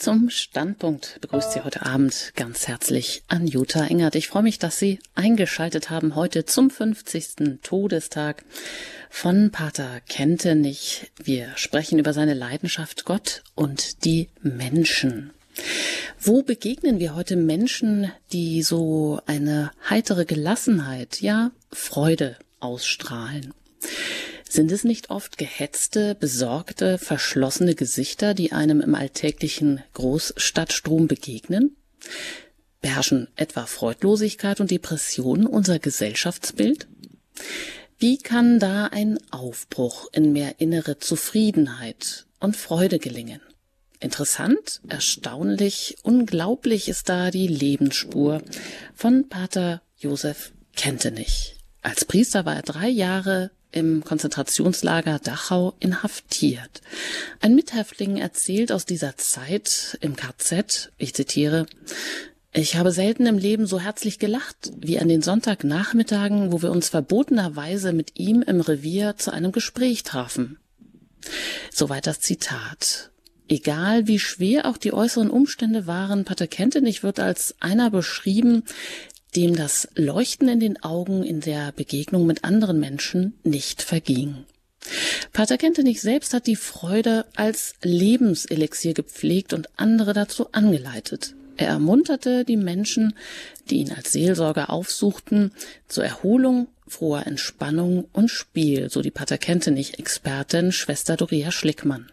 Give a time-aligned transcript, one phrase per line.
[0.00, 4.14] Zum Standpunkt begrüßt Sie heute Abend ganz herzlich Anjuta Engert.
[4.14, 7.60] Ich freue mich, dass Sie eingeschaltet haben heute zum 50.
[7.62, 8.42] Todestag
[9.10, 11.10] von Pater Kentenich.
[11.22, 15.32] Wir sprechen über seine Leidenschaft Gott und die Menschen.
[16.18, 23.52] Wo begegnen wir heute Menschen, die so eine heitere Gelassenheit, ja Freude ausstrahlen?
[24.50, 31.76] Sind es nicht oft gehetzte, besorgte, verschlossene Gesichter, die einem im alltäglichen Großstadtstrom begegnen?
[32.80, 36.88] Beherrschen etwa Freudlosigkeit und Depression unser Gesellschaftsbild?
[37.96, 43.40] Wie kann da ein Aufbruch in mehr innere Zufriedenheit und Freude gelingen?
[44.00, 48.42] Interessant, erstaunlich, unglaublich ist da die Lebensspur
[48.96, 51.54] von Pater Josef Kentenich.
[51.82, 56.80] Als Priester war er drei Jahre im Konzentrationslager Dachau inhaftiert.
[57.40, 61.66] Ein Mithäftling erzählt aus dieser Zeit im KZ, ich zitiere,
[62.52, 66.88] ich habe selten im Leben so herzlich gelacht wie an den Sonntagnachmittagen, wo wir uns
[66.88, 70.58] verbotenerweise mit ihm im Revier zu einem Gespräch trafen.
[71.72, 73.10] Soweit das Zitat.
[73.48, 78.64] Egal wie schwer auch die äußeren Umstände waren, Pater Kentenich wird als einer beschrieben,
[79.36, 84.44] dem das Leuchten in den Augen in der Begegnung mit anderen Menschen nicht verging.
[85.32, 91.34] Pater Kentenich selbst hat die Freude als Lebenselixier gepflegt und andere dazu angeleitet.
[91.56, 93.14] Er ermunterte die Menschen,
[93.68, 95.52] die ihn als Seelsorger aufsuchten,
[95.88, 102.10] zur Erholung, froher Entspannung und Spiel, so die Pater Kentenich-Expertin Schwester Doria Schlickmann.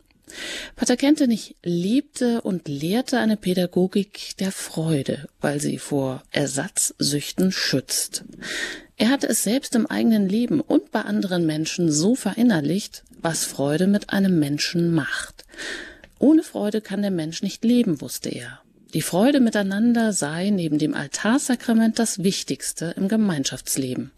[0.75, 8.23] Pater Kentenich lebte und lehrte eine Pädagogik der Freude, weil sie vor Ersatzsüchten schützt.
[8.97, 13.87] Er hatte es selbst im eigenen Leben und bei anderen Menschen so verinnerlicht, was Freude
[13.87, 15.45] mit einem Menschen macht.
[16.19, 18.59] Ohne Freude kann der Mensch nicht leben, wusste er.
[18.93, 24.11] Die Freude miteinander sei neben dem Altarsakrament das Wichtigste im Gemeinschaftsleben.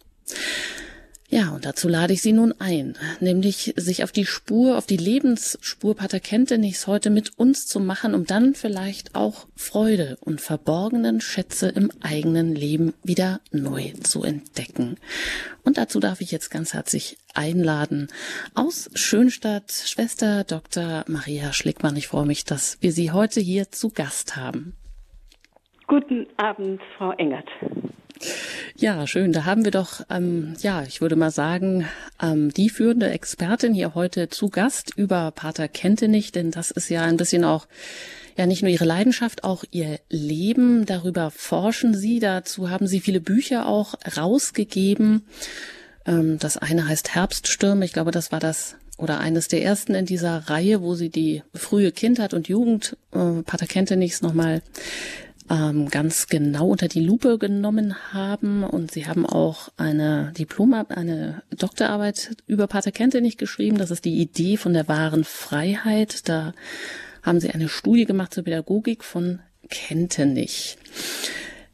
[1.32, 4.98] Ja, und dazu lade ich Sie nun ein, nämlich sich auf die Spur, auf die
[4.98, 11.22] Lebensspur Pater Kentenichs heute mit uns zu machen, um dann vielleicht auch Freude und verborgenen
[11.22, 14.98] Schätze im eigenen Leben wieder neu zu entdecken.
[15.64, 18.08] Und dazu darf ich jetzt ganz herzlich einladen
[18.56, 21.06] aus Schönstadt Schwester Dr.
[21.08, 21.96] Maria Schlickmann.
[21.96, 24.74] Ich freue mich, dass wir Sie heute hier zu Gast haben.
[25.86, 27.48] Guten Abend, Frau Engert.
[28.76, 29.32] Ja, schön.
[29.32, 31.86] Da haben wir doch, ähm, ja, ich würde mal sagen,
[32.22, 37.04] ähm, die führende Expertin hier heute zu Gast über Pater Kentenich, denn das ist ja
[37.04, 37.68] ein bisschen auch
[38.38, 40.86] ja nicht nur ihre Leidenschaft, auch ihr Leben.
[40.86, 42.20] Darüber forschen sie.
[42.20, 45.26] Dazu haben sie viele Bücher auch rausgegeben.
[46.06, 47.86] Ähm, das eine heißt Herbststürme.
[47.86, 51.44] Ich glaube, das war das oder eines der ersten in dieser Reihe, wo sie die
[51.54, 54.62] frühe Kindheit und Jugend äh, Pater Kentenichs nochmal
[55.50, 58.64] ähm, ganz genau unter die Lupe genommen haben.
[58.64, 63.78] Und sie haben auch eine Diplom, eine Doktorarbeit über Pater Kentenich geschrieben.
[63.78, 66.30] Das ist die Idee von der wahren Freiheit.
[66.30, 66.54] Da
[67.24, 69.40] haben sie eine Studie gemacht zur Pädagogik von
[69.70, 70.78] Kentenich.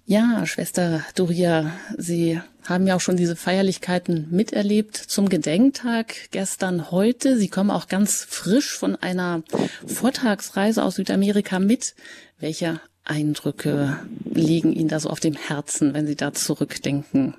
[0.08, 7.38] Ja, Schwester Doria, Sie haben ja auch schon diese Feierlichkeiten miterlebt zum Gedenktag gestern, heute.
[7.38, 9.44] Sie kommen auch ganz frisch von einer
[9.88, 11.96] Vortragsreise aus Südamerika mit.
[12.40, 17.35] Welche Eindrücke liegen Ihnen da so auf dem Herzen, wenn Sie da zurückdenken?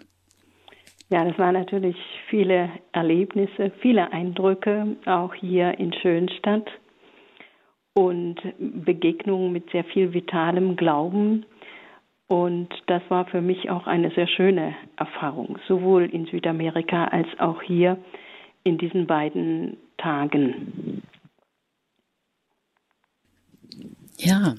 [1.09, 1.97] Ja, das waren natürlich
[2.29, 6.69] viele Erlebnisse, viele Eindrücke, auch hier in Schönstadt
[7.95, 11.47] und Begegnungen mit sehr viel vitalem Glauben.
[12.29, 17.63] Und das war für mich auch eine sehr schöne Erfahrung, sowohl in Südamerika als auch
[17.63, 17.99] hier
[18.65, 21.03] in diesen beiden Tagen.
[24.19, 24.55] Ja,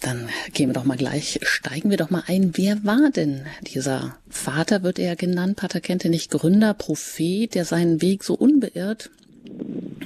[0.00, 2.52] dann gehen wir doch mal gleich, steigen wir doch mal ein.
[2.56, 8.24] Wer war denn dieser Vater, wird er genannt, Pater Kentenich, Gründer, Prophet, der seinen Weg
[8.24, 9.10] so unbeirrt,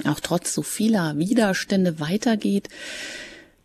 [0.03, 2.67] auch trotz so vieler Widerstände weitergeht,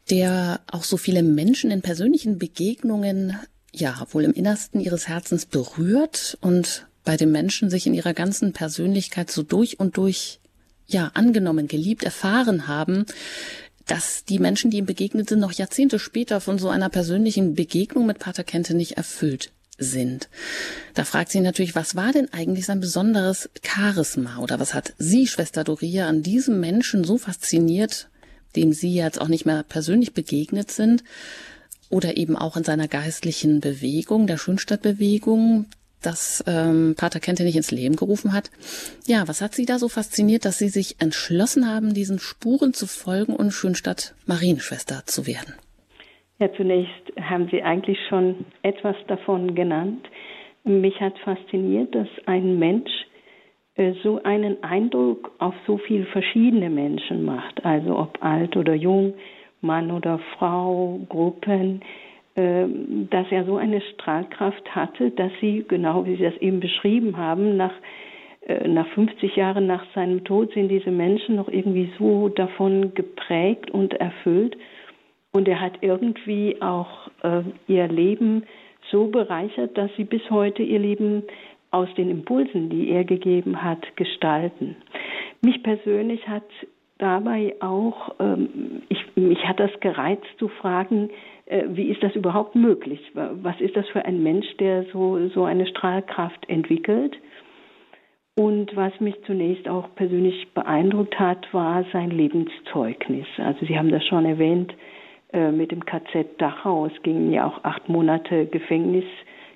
[0.08, 3.36] der auch so viele Menschen in persönlichen Begegnungen,
[3.72, 8.53] ja, wohl im Innersten ihres Herzens berührt und bei den Menschen sich in ihrer ganzen
[8.53, 10.41] Persönlichkeit so durch und durch
[10.86, 13.06] ja, angenommen, geliebt, erfahren haben,
[13.91, 18.07] dass die Menschen, die ihm begegnet sind, noch Jahrzehnte später von so einer persönlichen Begegnung
[18.07, 20.28] mit Pater Kente nicht erfüllt sind.
[20.95, 25.27] Da fragt sie natürlich, was war denn eigentlich sein besonderes Charisma oder was hat sie,
[25.27, 28.09] Schwester Doria, an diesem Menschen so fasziniert,
[28.54, 31.03] dem sie jetzt auch nicht mehr persönlich begegnet sind
[31.89, 35.66] oder eben auch in seiner geistlichen Bewegung, der Schönstadtbewegung,
[36.02, 38.50] das ähm, Pater Kente nicht ins Leben gerufen hat.
[39.06, 42.86] Ja, was hat Sie da so fasziniert, dass Sie sich entschlossen haben, diesen Spuren zu
[42.86, 45.54] folgen und Schönstadt Marienschwester zu werden?
[46.38, 50.06] Ja, zunächst haben Sie eigentlich schon etwas davon genannt.
[50.64, 52.91] Mich hat fasziniert, dass ein Mensch
[53.74, 59.14] äh, so einen Eindruck auf so viele verschiedene Menschen macht, also ob alt oder jung,
[59.60, 61.82] Mann oder Frau, Gruppen,
[62.34, 67.56] dass er so eine Strahlkraft hatte, dass sie, genau wie Sie das eben beschrieben haben,
[67.56, 67.74] nach,
[68.47, 73.71] äh, nach 50 Jahren nach seinem Tod sind diese Menschen noch irgendwie so davon geprägt
[73.71, 74.56] und erfüllt.
[75.32, 78.44] Und er hat irgendwie auch äh, ihr Leben
[78.91, 81.24] so bereichert, dass sie bis heute ihr Leben
[81.71, 84.76] aus den Impulsen, die er gegeben hat, gestalten.
[85.41, 86.44] Mich persönlich hat
[86.98, 91.10] dabei auch, ähm, ich, mich hat das gereizt zu fragen,
[91.68, 93.00] wie ist das überhaupt möglich?
[93.14, 97.16] Was ist das für ein Mensch, der so, so eine Strahlkraft entwickelt?
[98.36, 103.26] Und was mich zunächst auch persönlich beeindruckt hat, war sein Lebenszeugnis.
[103.38, 104.72] Also Sie haben das schon erwähnt
[105.32, 106.86] äh, mit dem KZ Dachau.
[106.86, 109.04] Es gingen ja auch acht Monate Gefängnis,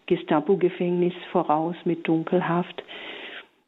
[0.06, 2.82] Gestapo-Gefängnis voraus mit Dunkelhaft.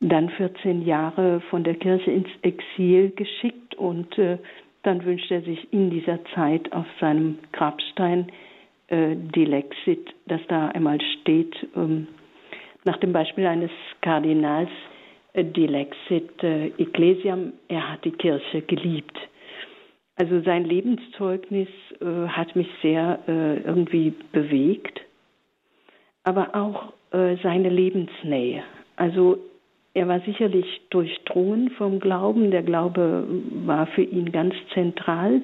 [0.00, 4.36] Dann 14 Jahre von der Kirche ins Exil geschickt und äh,
[4.86, 8.28] dann wünscht er sich in dieser Zeit auf seinem Grabstein
[8.88, 12.06] äh, Dilexit, das da einmal steht, ähm,
[12.84, 14.70] nach dem Beispiel eines Kardinals,
[15.32, 19.18] äh, Dilexit äh, Ecclesiam, er hat die Kirche geliebt.
[20.14, 21.68] Also sein Lebenszeugnis
[22.00, 25.00] äh, hat mich sehr äh, irgendwie bewegt,
[26.22, 28.62] aber auch äh, seine Lebensnähe.
[28.96, 29.38] Also
[29.96, 32.50] er war sicherlich durchdrungen vom Glauben.
[32.50, 33.26] Der Glaube
[33.64, 35.40] war für ihn ganz zentral.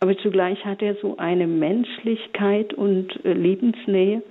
[0.00, 4.22] Aber zugleich hat er so eine Menschlichkeit und äh, Lebensnähe.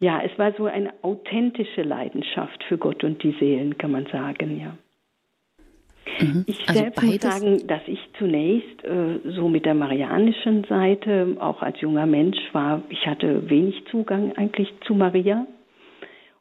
[0.00, 4.60] Ja, es war so eine authentische Leidenschaft für Gott und die Seelen, kann man sagen,
[4.60, 4.76] ja.
[6.20, 6.44] Mhm.
[6.46, 11.62] Ich also selbst muss sagen, dass ich zunächst äh, so mit der marianischen Seite, auch
[11.62, 15.46] als junger Mensch war, ich hatte wenig Zugang eigentlich zu Maria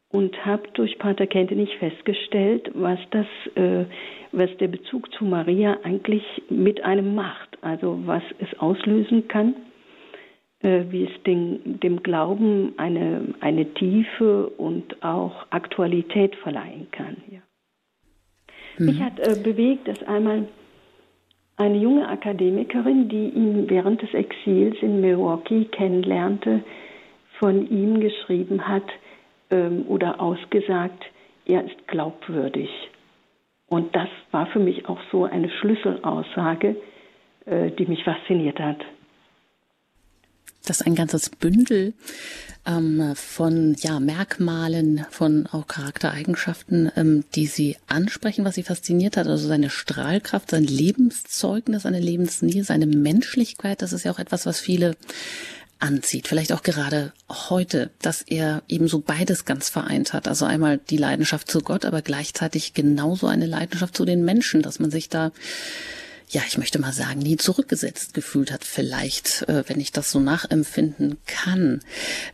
[0.09, 3.25] und habe durch Pater Kentenich festgestellt, was das,
[3.56, 3.86] äh,
[4.31, 9.56] was der Bezug zu Maria eigentlich mit einem macht, also was es auslösen kann,
[10.62, 17.18] äh, wie es den, dem Glauben eine, eine Tiefe und auch Aktualität verleihen kann.
[17.30, 17.39] Ja.
[18.77, 18.86] Mhm.
[18.86, 20.48] Mich hat äh, bewegt, dass einmal
[21.57, 26.63] eine junge Akademikerin, die ihn während des Exils in Milwaukee kennenlernte,
[27.39, 28.88] von ihm geschrieben hat,
[29.51, 31.03] ähm, oder ausgesagt,
[31.45, 32.69] er ist glaubwürdig.
[33.67, 36.75] Und das war für mich auch so eine Schlüsselaussage,
[37.45, 38.79] äh, die mich fasziniert hat.
[40.65, 41.94] Das ist ein ganzes Bündel
[42.65, 49.27] ähm, von ja, Merkmalen, von auch Charaktereigenschaften, ähm, die Sie ansprechen, was Sie fasziniert hat.
[49.27, 53.81] Also seine Strahlkraft, sein Lebenszeugnis, seine Lebensnähe, seine Menschlichkeit.
[53.81, 54.97] Das ist ja auch etwas, was viele
[55.79, 56.27] anzieht.
[56.27, 60.27] Vielleicht auch gerade heute, dass er eben so beides ganz vereint hat.
[60.27, 64.79] Also einmal die Leidenschaft zu Gott, aber gleichzeitig genauso eine Leidenschaft zu den Menschen, dass
[64.79, 65.31] man sich da
[66.29, 70.19] ja, ich möchte mal sagen, nie zurückgesetzt gefühlt hat, vielleicht, äh, wenn ich das so
[70.19, 71.79] nachempfinden kann.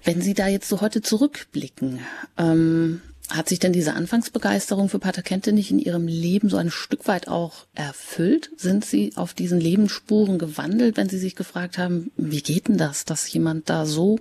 [0.04, 2.00] Wenn Sie da jetzt so heute zurückblicken,
[2.38, 3.02] ähm,
[3.34, 7.08] hat sich denn diese Anfangsbegeisterung für Pater Kente nicht in Ihrem Leben so ein Stück
[7.08, 8.52] weit auch erfüllt?
[8.58, 13.06] Sind Sie auf diesen Lebensspuren gewandelt, wenn Sie sich gefragt haben, wie geht denn das,
[13.06, 14.20] dass jemand da so,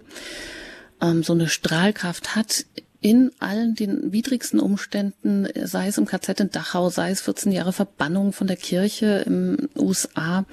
[1.03, 2.65] ähm, so eine Strahlkraft hat
[3.03, 7.73] in allen den widrigsten Umständen, sei es im KZ in Dachau, sei es 14 Jahre
[7.73, 10.47] Verbannung von der Kirche im USA.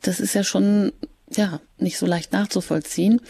[0.00, 0.92] Das ist ja schon,
[1.30, 3.20] ja, nicht so leicht nachzuvollziehen.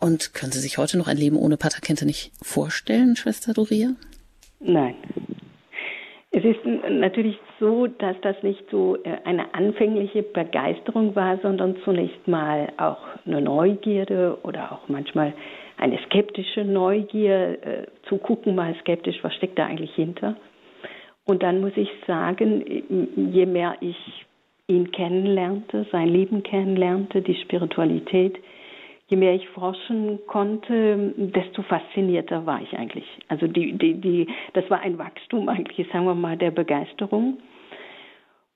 [0.00, 3.90] Und können Sie sich heute noch ein Leben ohne Paterkente nicht vorstellen, Schwester Doria?
[4.60, 4.94] Nein.
[6.30, 12.28] Es ist natürlich so, dass das nicht so äh, eine anfängliche Begeisterung war, sondern zunächst
[12.28, 15.32] mal auch eine Neugierde oder auch manchmal
[15.78, 20.36] eine skeptische Neugier, äh, zu gucken mal skeptisch, was steckt da eigentlich hinter.
[21.24, 23.96] Und dann muss ich sagen, je mehr ich
[24.66, 28.38] ihn kennenlernte, sein Leben kennenlernte, die Spiritualität,
[29.08, 33.06] je mehr ich forschen konnte, desto faszinierter war ich eigentlich.
[33.28, 37.38] Also die, die, die, das war ein Wachstum eigentlich, sagen wir mal, der Begeisterung.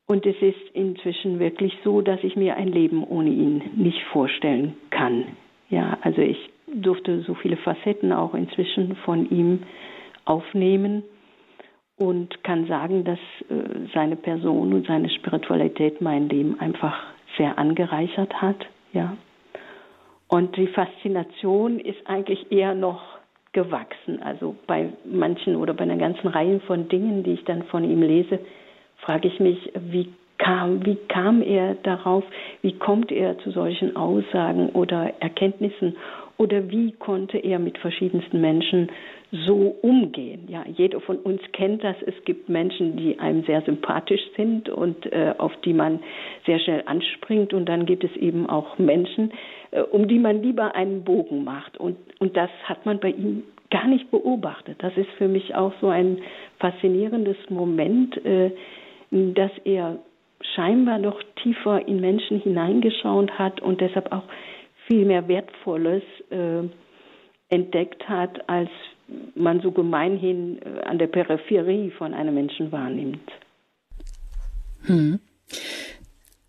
[0.06, 4.75] Und es ist inzwischen wirklich so, dass ich mir ein Leben ohne ihn nicht vorstellen
[4.90, 5.25] kann.
[5.71, 9.61] Ja, also ich durfte so viele Facetten auch inzwischen von ihm
[10.26, 11.02] aufnehmen
[11.97, 13.18] und kann sagen, dass
[13.49, 16.94] äh, seine Person und seine Spiritualität mein Leben einfach
[17.38, 18.66] sehr angereichert hat.
[18.92, 19.16] Ja.
[20.33, 23.03] Und die Faszination ist eigentlich eher noch
[23.53, 24.23] gewachsen.
[24.23, 28.01] Also bei manchen oder bei einer ganzen Reihe von Dingen, die ich dann von ihm
[28.01, 28.39] lese,
[28.97, 32.25] frage ich mich, wie kam, wie kam er darauf,
[32.62, 35.99] wie kommt er zu solchen Aussagen oder Erkenntnissen
[36.39, 38.89] oder wie konnte er mit verschiedensten Menschen
[39.33, 40.47] so umgehen?
[40.49, 41.97] Ja, jeder von uns kennt das.
[42.07, 46.01] Es gibt Menschen, die einem sehr sympathisch sind und äh, auf die man
[46.47, 47.55] sehr schnell anspringt.
[47.55, 49.33] Und dann gibt es eben auch Menschen,
[49.71, 51.79] äh, um die man lieber einen Bogen macht.
[51.79, 54.77] Und, und das hat man bei ihm gar nicht beobachtet.
[54.83, 56.19] Das ist für mich auch so ein
[56.59, 58.51] faszinierendes Moment, äh,
[59.11, 59.99] dass er
[60.55, 64.25] scheinbar noch tiefer in Menschen hineingeschaut hat und deshalb auch
[64.87, 66.65] viel mehr Wertvolles äh,
[67.49, 68.71] entdeckt hat, als
[69.35, 73.31] man so gemeinhin äh, an der Peripherie von einem Menschen wahrnimmt.
[74.85, 75.21] Hm.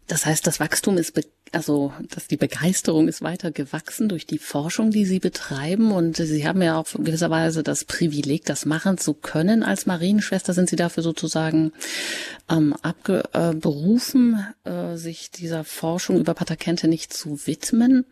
[0.07, 1.19] Das heißt, das Wachstum ist,
[1.53, 5.91] also, dass die Begeisterung ist weiter gewachsen durch die Forschung, die Sie betreiben.
[5.91, 9.63] Und Sie haben ja auch gewisserweise das Privileg, das machen zu können.
[9.63, 11.71] Als Marienschwester sind Sie dafür sozusagen
[12.49, 18.05] ähm, abberufen, äh, sich dieser Forschung über Pater nicht zu widmen.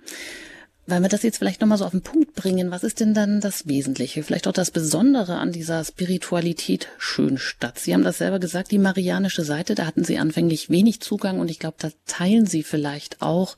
[0.87, 3.39] Weil wir das jetzt vielleicht nochmal so auf den Punkt bringen, was ist denn dann
[3.39, 7.77] das Wesentliche, vielleicht auch das Besondere an dieser Spiritualität Schönstadt?
[7.77, 11.51] Sie haben das selber gesagt, die marianische Seite, da hatten Sie anfänglich wenig Zugang und
[11.51, 13.57] ich glaube, da teilen Sie vielleicht auch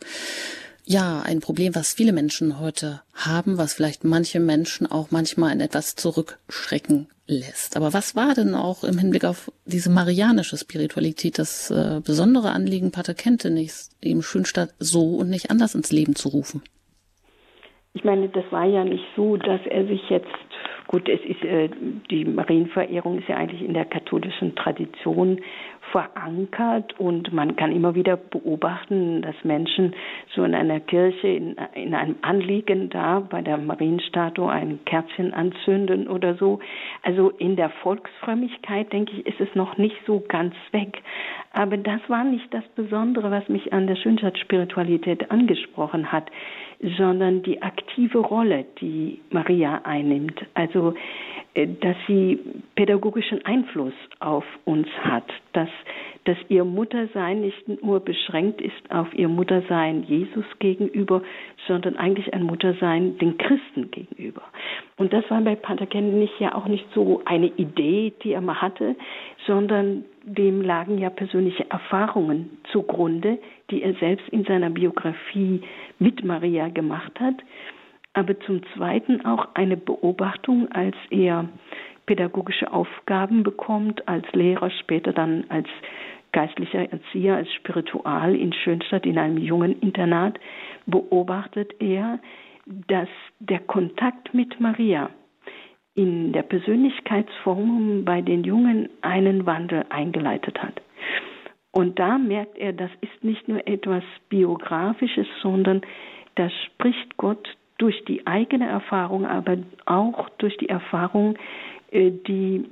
[0.85, 5.61] ja, ein Problem, was viele Menschen heute haben, was vielleicht manche Menschen auch manchmal in
[5.61, 7.77] etwas zurückschrecken lässt.
[7.77, 12.91] Aber was war denn auch im Hinblick auf diese marianische Spiritualität das äh, besondere Anliegen
[12.91, 16.61] Pater Kentenich, eben Schönstadt so und nicht anders ins Leben zu rufen?
[17.95, 20.25] Ich meine, das war ja nicht so, dass er sich jetzt,
[20.87, 21.69] gut, es ist, äh,
[22.09, 25.39] die Marienverehrung ist ja eigentlich in der katholischen Tradition
[25.91, 29.93] verankert und man kann immer wieder beobachten, dass Menschen
[30.33, 36.07] so in einer Kirche in, in einem Anliegen da bei der Marienstatue ein Kerzchen anzünden
[36.07, 36.59] oder so.
[37.03, 41.03] Also in der Volksfrömmigkeit, denke ich, ist es noch nicht so ganz weg.
[41.51, 46.31] Aber das war nicht das Besondere, was mich an der Schönstadt-Spiritualität angesprochen hat
[46.97, 50.39] sondern die aktive Rolle, die Maria einnimmt.
[50.53, 50.93] Also,
[51.53, 52.39] äh, dass sie
[52.75, 55.69] pädagogischen Einfluss auf uns hat, dass,
[56.25, 61.21] dass ihr Muttersein nicht nur beschränkt ist auf ihr Muttersein Jesus gegenüber,
[61.67, 64.43] sondern eigentlich ein Muttersein den Christen gegenüber.
[64.97, 68.61] Und das war bei Pater Kentenich ja auch nicht so eine Idee, die er mal
[68.61, 68.95] hatte,
[69.45, 73.39] sondern dem lagen ja persönliche Erfahrungen zugrunde,
[73.69, 75.61] die er selbst in seiner Biografie
[75.99, 77.35] mit Maria gemacht hat,
[78.13, 81.49] aber zum Zweiten auch eine Beobachtung, als er
[82.05, 85.67] pädagogische Aufgaben bekommt, als Lehrer, später dann als
[86.33, 90.39] geistlicher Erzieher, als Spiritual in Schönstadt in einem jungen Internat,
[90.85, 92.19] beobachtet er,
[92.65, 93.07] dass
[93.39, 95.09] der Kontakt mit Maria
[95.95, 100.81] in der Persönlichkeitsform bei den Jungen einen Wandel eingeleitet hat.
[101.71, 105.81] Und da merkt er, das ist nicht nur etwas Biografisches, sondern
[106.35, 107.47] da spricht Gott
[107.77, 111.35] durch die eigene Erfahrung, aber auch durch die Erfahrung,
[111.91, 112.65] äh, die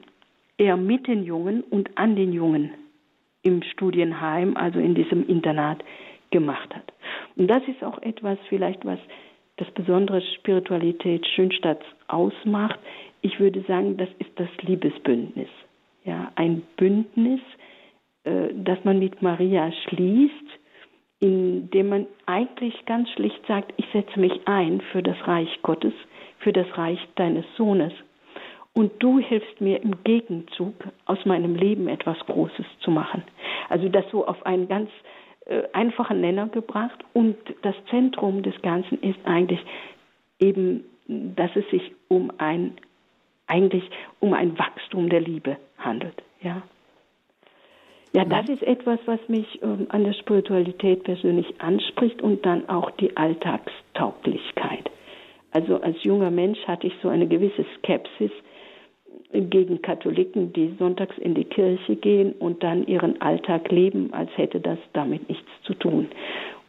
[0.58, 2.72] er mit den Jungen und an den Jungen
[3.44, 5.84] im Studienheim, also in diesem Internat,
[6.32, 6.94] gemacht hat.
[7.36, 9.00] Und das ist auch etwas vielleicht, was
[9.58, 12.80] das besondere Spiritualität Schönstadts ausmacht.
[13.22, 15.50] Ich würde sagen, das ist das Liebesbündnis.
[16.04, 17.42] Ja, ein Bündnis,
[18.24, 20.34] äh, das man mit Maria schließt,
[21.20, 25.94] indem man eigentlich ganz schlicht sagt, ich setze mich ein für das Reich Gottes,
[26.40, 27.94] für das Reich deines Sohnes.
[28.74, 30.76] Und du hilfst mir im Gegenzug
[31.06, 33.24] aus meinem Leben etwas Großes zu machen.
[33.70, 34.90] Also das so auf einen ganz
[35.46, 37.04] äh, einfachen Nenner gebracht.
[37.14, 39.60] Und das Zentrum des Ganzen ist eigentlich
[40.40, 42.78] eben, dass es sich um ein,
[43.48, 43.84] eigentlich
[44.20, 46.22] um ein Wachstum der Liebe handelt.
[46.42, 46.62] Ja.
[48.14, 52.92] Ja, das ist etwas, was mich ähm, an der Spiritualität persönlich anspricht und dann auch
[52.92, 54.92] die Alltagstauglichkeit.
[55.52, 58.32] Also als junger Mensch hatte ich so eine gewisse Skepsis
[59.34, 64.60] gegen Katholiken, die sonntags in die Kirche gehen und dann ihren Alltag leben, als hätte
[64.60, 66.08] das damit nichts zu tun.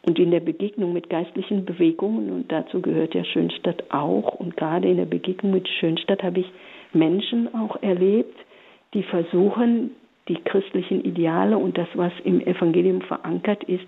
[0.04, 4.88] Und in der Begegnung mit geistlichen Bewegungen, und dazu gehört ja Schönstadt auch, und gerade
[4.88, 6.46] in der Begegnung mit Schönstadt habe ich
[6.92, 8.36] Menschen auch erlebt,
[8.94, 9.92] die versuchen,
[10.28, 13.86] die christlichen Ideale und das, was im Evangelium verankert ist,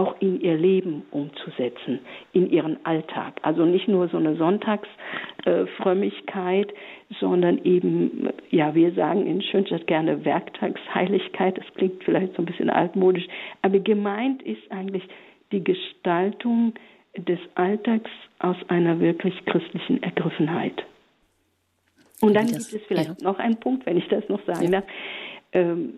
[0.00, 1.98] auch in ihr Leben umzusetzen,
[2.32, 3.34] in ihren Alltag.
[3.42, 6.72] Also nicht nur so eine Sonntagsfrömmigkeit,
[7.20, 12.70] sondern eben, ja, wir sagen in Schönstadt gerne Werktagsheiligkeit, das klingt vielleicht so ein bisschen
[12.70, 13.26] altmodisch,
[13.60, 15.06] aber gemeint ist eigentlich
[15.52, 16.72] die Gestaltung
[17.16, 20.82] des Alltags aus einer wirklich christlichen Ergriffenheit.
[22.22, 23.22] Und dann gibt es vielleicht ja.
[23.22, 24.80] noch einen Punkt, wenn ich das noch sagen ja.
[24.80, 24.84] darf.
[25.52, 25.94] Ähm,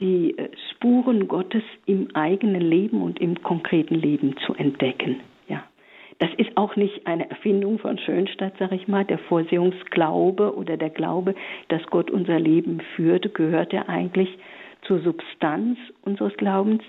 [0.00, 5.20] die äh, Spuren Gottes im eigenen Leben und im konkreten Leben zu entdecken.
[5.48, 5.64] Ja,
[6.18, 9.04] das ist auch nicht eine Erfindung von Schönstadt, sage ich mal.
[9.04, 11.34] Der Vorsehungsglaube oder der Glaube,
[11.68, 14.28] dass Gott unser Leben führte, gehört ja eigentlich
[14.82, 16.82] zur Substanz unseres Glaubens.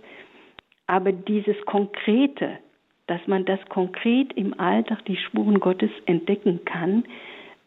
[0.87, 2.59] Aber dieses Konkrete,
[3.07, 7.05] dass man das konkret im Alltag die Spuren Gottes entdecken kann,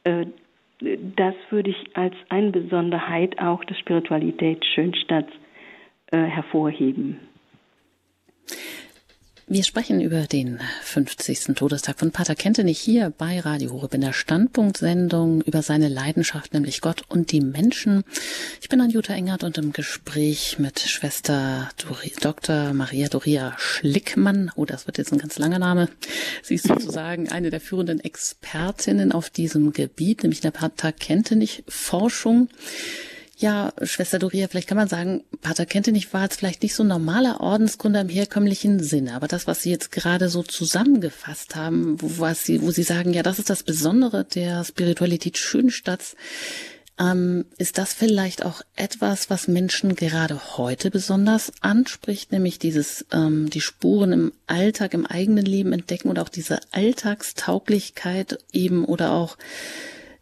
[0.05, 0.27] äh,
[0.81, 5.33] das würde ich als eine Besonderheit auch der Spiritualität Schönstadts
[6.13, 7.21] äh, hervorheben.
[9.51, 11.55] Wir sprechen über den 50.
[11.55, 16.83] Todestag von Pater Kentenich hier bei Radio Horeb in der Standpunktsendung über seine Leidenschaft, nämlich
[16.83, 18.05] Gott und die Menschen.
[18.61, 21.71] Ich bin Anjuta Engert und im Gespräch mit Schwester
[22.21, 22.75] Dr.
[22.75, 24.53] Maria Doria Schlickmann.
[24.55, 25.89] Oh, das wird jetzt ein ganz langer Name.
[26.43, 31.65] Sie ist sozusagen eine der führenden Expertinnen auf diesem Gebiet, nämlich in der Pater Kentenich
[31.67, 32.51] Forschung.
[33.41, 36.89] Ja, Schwester Doria, vielleicht kann man sagen, Pater Kentenich war jetzt vielleicht nicht so ein
[36.89, 42.19] normaler Ordensgründer im herkömmlichen Sinne, aber das, was Sie jetzt gerade so zusammengefasst haben, wo,
[42.19, 46.17] was Sie, wo Sie sagen, ja, das ist das Besondere der Spiritualität Schönstadts,
[46.99, 53.51] ähm, ist das vielleicht auch etwas, was Menschen gerade heute besonders anspricht, nämlich dieses, ähm,
[53.51, 59.39] die Spuren im Alltag, im eigenen Leben entdecken und auch diese Alltagstauglichkeit eben oder auch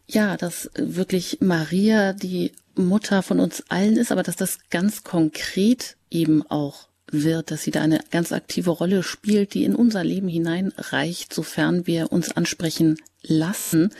[0.09, 5.97] ja, dass wirklich Maria die Mutter von uns allen ist, aber dass das ganz konkret
[6.09, 10.27] eben auch wird, dass sie da eine ganz aktive Rolle spielt, die in unser Leben
[10.27, 13.93] hineinreicht, sofern wir uns ansprechen lassen.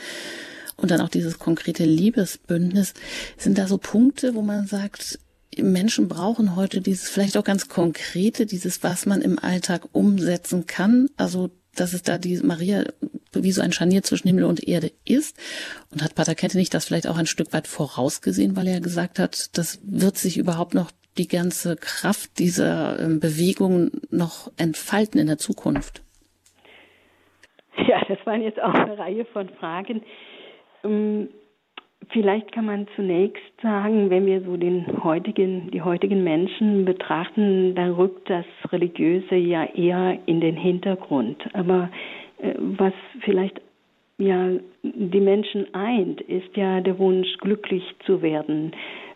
[0.76, 2.94] Und dann auch dieses konkrete Liebesbündnis.
[3.36, 5.18] Sind da so Punkte, wo man sagt,
[5.56, 11.08] Menschen brauchen heute dieses vielleicht auch ganz konkrete, dieses, was man im Alltag umsetzen kann.
[11.16, 12.84] Also dass es da die Maria
[13.32, 15.38] wie so ein Scharnier zwischen Himmel und Erde ist.
[15.92, 19.18] Und hat Pater Kette nicht das vielleicht auch ein Stück weit vorausgesehen, weil er gesagt
[19.18, 25.26] hat, das wird sich überhaupt noch die ganze Kraft dieser ähm, Bewegung noch entfalten in
[25.26, 26.02] der Zukunft?
[27.76, 30.02] Ja, das waren jetzt auch eine Reihe von Fragen.
[32.10, 37.92] Vielleicht kann man zunächst sagen, wenn wir so den heutigen, die heutigen Menschen betrachten, dann
[37.92, 41.36] rückt das Religiöse ja eher in den Hintergrund.
[41.52, 41.90] Aber
[42.38, 43.60] äh, was vielleicht
[44.18, 48.72] ja die Menschen eint, ist ja der Wunsch, glücklich zu werden,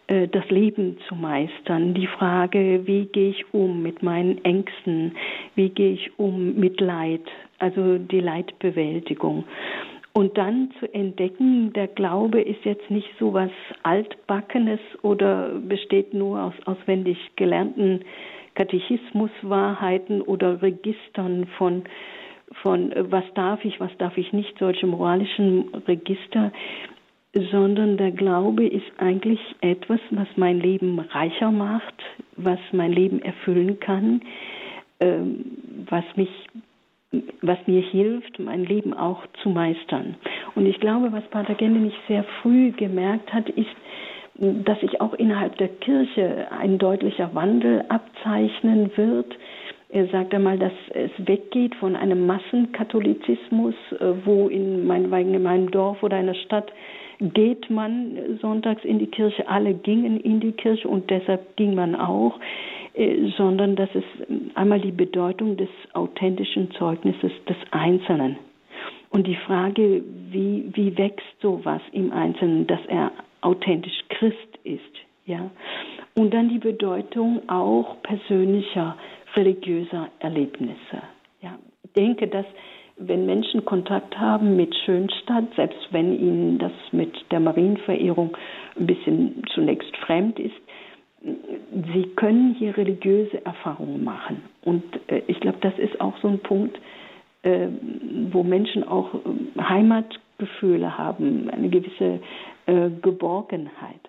[0.08, 5.12] äh, das Leben zu meistern, die Frage, wie gehe ich um mit meinen Ängsten,
[5.54, 7.22] wie gehe ich um mit Leid,
[7.58, 9.44] also die Leidbewältigung.
[10.14, 13.50] Und dann zu entdecken, der Glaube ist jetzt nicht so was
[13.82, 18.00] Altbackenes oder besteht nur aus auswendig gelernten
[18.54, 21.84] Katechismuswahrheiten oder Registern von,
[22.60, 26.52] von was darf ich, was darf ich nicht, solche moralischen Register,
[27.50, 31.94] sondern der Glaube ist eigentlich etwas, was mein Leben reicher macht,
[32.36, 34.20] was mein Leben erfüllen kann,
[35.00, 35.44] ähm,
[35.88, 36.28] was mich
[37.42, 40.16] was mir hilft, mein Leben auch zu meistern.
[40.54, 43.68] Und ich glaube, was Pater Gende nicht sehr früh gemerkt hat, ist,
[44.34, 49.36] dass sich auch innerhalb der Kirche ein deutlicher Wandel abzeichnen wird.
[49.90, 56.16] Er sagt einmal, dass es weggeht von einem Massenkatholizismus, äh, wo in meinem Dorf oder
[56.16, 56.72] einer Stadt
[57.20, 61.94] geht man sonntags in die Kirche, alle gingen in die Kirche und deshalb ging man
[61.94, 62.40] auch
[63.36, 64.04] sondern dass es
[64.54, 68.36] einmal die Bedeutung des authentischen Zeugnisses des Einzelnen
[69.10, 74.80] und die Frage, wie, wie wächst sowas im Einzelnen, dass er authentisch Christ ist,
[75.26, 75.50] ja.
[76.14, 78.96] Und dann die Bedeutung auch persönlicher
[79.34, 81.02] religiöser Erlebnisse.
[81.40, 81.58] Ja.
[81.84, 82.46] Ich denke, dass
[82.96, 88.36] wenn Menschen Kontakt haben mit Schönstadt, selbst wenn ihnen das mit der Marienverehrung
[88.78, 90.54] ein bisschen zunächst fremd ist,
[91.94, 94.42] sie können hier religiöse Erfahrungen machen.
[94.62, 96.78] Und äh, ich glaube, das ist auch so ein Punkt,
[97.42, 97.68] äh,
[98.30, 102.20] wo Menschen auch äh, Heimatgefühle haben, eine gewisse
[102.66, 104.00] äh, Geborgenheit.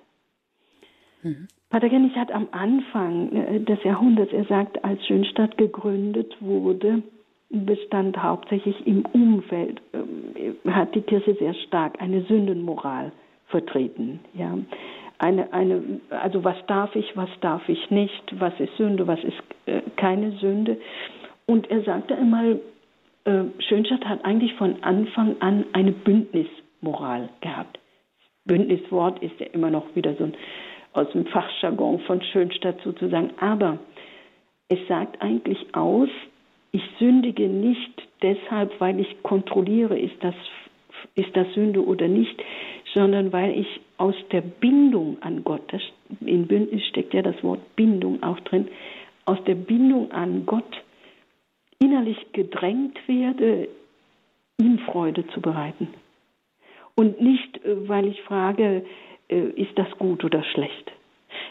[1.21, 1.47] Mhm.
[1.69, 7.01] Pater Kennig hat am Anfang äh, des Jahrhunderts, er sagt, als Schönstadt gegründet wurde,
[7.49, 13.11] bestand hauptsächlich im Umfeld, äh, hat die Kirche sehr stark eine Sündenmoral
[13.47, 14.19] vertreten.
[14.33, 14.57] Ja
[15.23, 19.37] eine, eine, also was darf ich, was darf ich nicht, was ist Sünde, was ist
[19.65, 20.77] äh, keine Sünde.
[21.45, 22.59] Und er sagte einmal,
[23.23, 27.79] äh, Schönstadt hat eigentlich von Anfang an eine Bündnismoral gehabt.
[28.43, 30.33] Bündniswort ist ja immer noch wieder so ein,
[30.91, 33.31] aus dem Fachjargon von Schönstadt sozusagen.
[33.39, 33.79] Aber
[34.67, 36.09] es sagt eigentlich aus,
[36.73, 40.35] ich sündige nicht deshalb, weil ich kontrolliere, ist das,
[41.15, 42.43] ist das Sünde oder nicht,
[42.93, 45.73] sondern weil ich aus der Bindung an Gott,
[46.21, 48.67] in Bündnis steckt ja das Wort Bindung auch drin,
[49.25, 50.83] aus der Bindung an Gott
[51.79, 53.67] innerlich gedrängt werde,
[54.59, 55.89] ihm Freude zu bereiten.
[56.95, 58.85] Und nicht, äh, weil ich frage,
[59.29, 60.91] äh, ist das gut oder schlecht.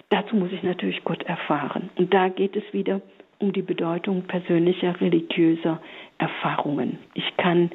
[0.09, 1.91] Dazu muss ich natürlich Gott erfahren.
[1.97, 3.01] Und da geht es wieder
[3.39, 5.81] um die Bedeutung persönlicher religiöser
[6.19, 6.99] Erfahrungen.
[7.15, 7.71] Ich kann,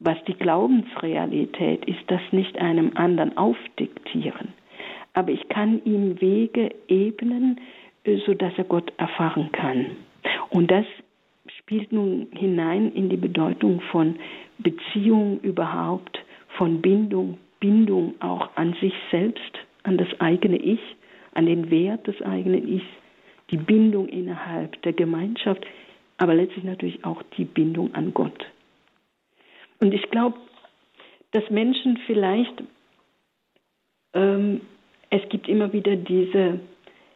[0.00, 4.52] was die Glaubensrealität ist, das nicht einem anderen aufdiktieren.
[5.14, 7.60] Aber ich kann ihm Wege ebnen,
[8.04, 9.86] äh, sodass er Gott erfahren kann.
[10.50, 10.84] Und das
[11.58, 14.16] spielt nun hinein in die Bedeutung von
[14.58, 16.18] Beziehung überhaupt,
[16.56, 20.80] von Bindung, Bindung auch an sich selbst, an das eigene Ich,
[21.34, 22.86] an den Wert des eigenen Ichs,
[23.50, 25.64] die Bindung innerhalb der Gemeinschaft,
[26.18, 28.46] aber letztlich natürlich auch die Bindung an Gott.
[29.80, 30.38] Und ich glaube,
[31.32, 32.62] dass Menschen vielleicht,
[34.14, 34.60] ähm,
[35.10, 36.60] es gibt immer wieder diese,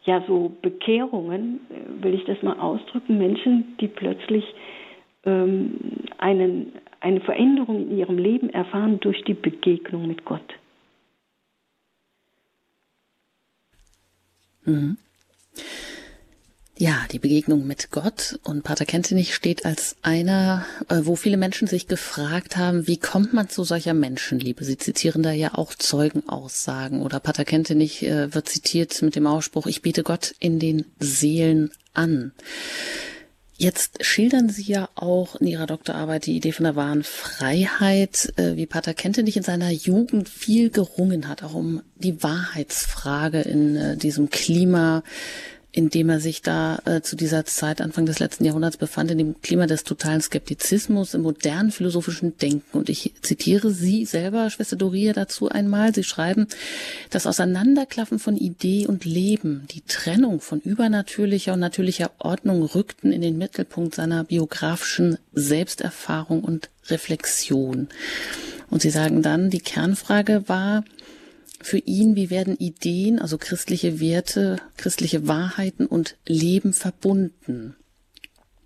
[0.03, 4.43] ja, so Bekehrungen, äh, will ich das mal ausdrücken, Menschen, die plötzlich
[5.23, 5.77] ähm,
[6.17, 10.53] einen, eine Veränderung in ihrem Leben erfahren durch die Begegnung mit Gott.
[14.65, 14.97] Mhm.
[16.81, 21.67] Ja, die Begegnung mit Gott und Pater Kentenich steht als einer, äh, wo viele Menschen
[21.67, 24.63] sich gefragt haben, wie kommt man zu solcher Menschenliebe?
[24.63, 29.67] Sie zitieren da ja auch Zeugenaussagen oder Pater Kentenich äh, wird zitiert mit dem Ausspruch,
[29.67, 32.31] ich bete Gott in den Seelen an.
[33.57, 38.55] Jetzt schildern Sie ja auch in Ihrer Doktorarbeit die Idee von der wahren Freiheit, äh,
[38.55, 44.29] wie Pater Kentenich in seiner Jugend viel gerungen hat, auch um die Wahrheitsfrage in diesem
[44.29, 45.03] Klima
[45.71, 49.19] in dem er sich da äh, zu dieser Zeit, Anfang des letzten Jahrhunderts, befand, in
[49.19, 52.77] dem Klima des totalen Skeptizismus, im modernen philosophischen Denken.
[52.77, 55.93] Und ich zitiere Sie selber, Schwester Doria, dazu einmal.
[55.93, 56.47] Sie schreiben,
[57.11, 63.21] das Auseinanderklaffen von Idee und Leben, die Trennung von übernatürlicher und natürlicher Ordnung rückten in
[63.21, 67.89] den Mittelpunkt seiner biografischen Selbsterfahrung und Reflexion.
[68.71, 70.83] Und Sie sagen dann, die Kernfrage war,
[71.61, 77.75] für ihn, wie werden Ideen, also christliche Werte, christliche Wahrheiten und Leben verbunden?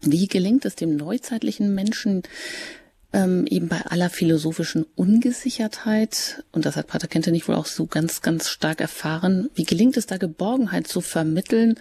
[0.01, 2.23] Wie gelingt es dem neuzeitlichen Menschen,
[3.13, 7.85] ähm, eben bei aller philosophischen Ungesichertheit, und das hat Pater Kente nicht wohl auch so
[7.85, 11.79] ganz, ganz stark erfahren, wie gelingt es da Geborgenheit zu vermitteln,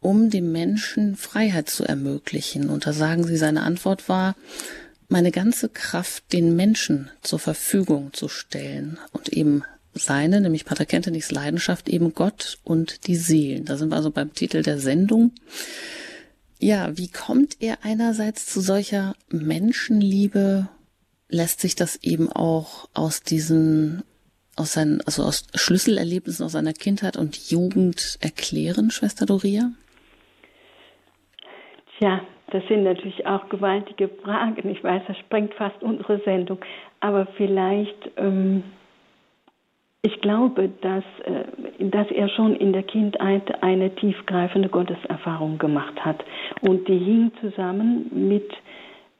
[0.00, 2.70] um dem Menschen Freiheit zu ermöglichen?
[2.70, 4.36] Und da sagen sie, seine Antwort war,
[5.08, 9.62] meine ganze Kraft den Menschen zur Verfügung zu stellen und eben
[9.94, 13.64] seine, nämlich Pater Kentenichs Leidenschaft, eben Gott und die Seelen.
[13.64, 15.32] Da sind wir also beim Titel der Sendung.
[16.58, 20.68] Ja, wie kommt er einerseits zu solcher Menschenliebe?
[21.28, 24.02] Lässt sich das eben auch aus diesen,
[24.56, 29.72] aus seinen, also aus Schlüsselerlebnissen aus seiner Kindheit und Jugend erklären, Schwester Doria?
[31.98, 32.20] Tja,
[32.52, 34.68] das sind natürlich auch gewaltige Fragen.
[34.68, 36.58] Ich weiß, das sprengt fast unsere Sendung.
[37.00, 38.62] Aber vielleicht ähm,
[40.02, 41.44] ich glaube, dass, äh,
[41.78, 46.24] dass er schon in der Kindheit eine tiefgreifende Gotteserfahrung gemacht hat.
[46.60, 48.50] Und die hing zusammen mit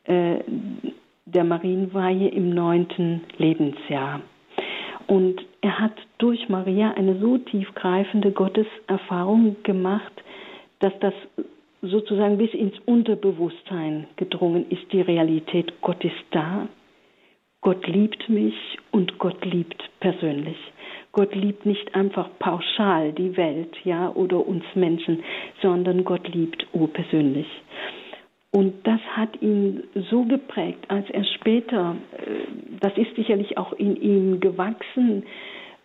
[0.05, 0.41] äh,
[1.25, 4.21] der Marienweihe im neunten Lebensjahr.
[5.07, 10.13] Und er hat durch Maria eine so tiefgreifende Gotteserfahrung gemacht,
[10.81, 11.15] dass das
[11.81, 16.69] sozusagen bis ins Unterbewusstsein gedrungen ist, die Realität, Gott ist da,
[17.63, 18.55] Gott liebt mich
[18.91, 20.57] und Gott liebt persönlich.
[21.13, 25.23] Gott liebt nicht einfach pauschal die Welt, ja, oder uns Menschen,
[25.63, 27.47] sondern Gott liebt urpersönlich.
[28.51, 33.97] Und das hat ihn so geprägt, als er später, äh, das ist sicherlich auch in
[33.97, 35.25] ihm gewachsen,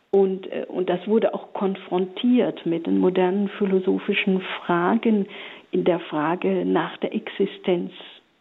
[0.09, 5.27] und, äh, und das wurde auch konfrontiert mit den modernen philosophischen Fragen,
[5.71, 7.91] in der Frage nach der Existenz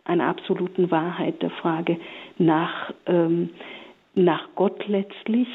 [0.07, 1.99] einer absoluten Wahrheit, der Frage
[2.39, 3.51] nach, ähm,
[4.15, 5.49] nach Gott letztlich.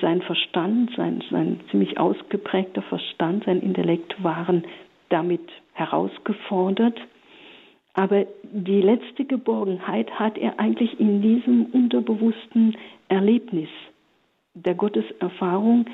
[0.00, 4.64] Sein Verstand, sein, sein ziemlich ausgeprägter Verstand, sein Intellekt waren
[5.08, 6.98] damit herausgefordert.
[7.94, 12.76] Aber die letzte Geborgenheit hat er eigentlich in diesem unterbewussten
[13.08, 13.68] Erlebnis
[14.54, 15.86] der Gotteserfahrung,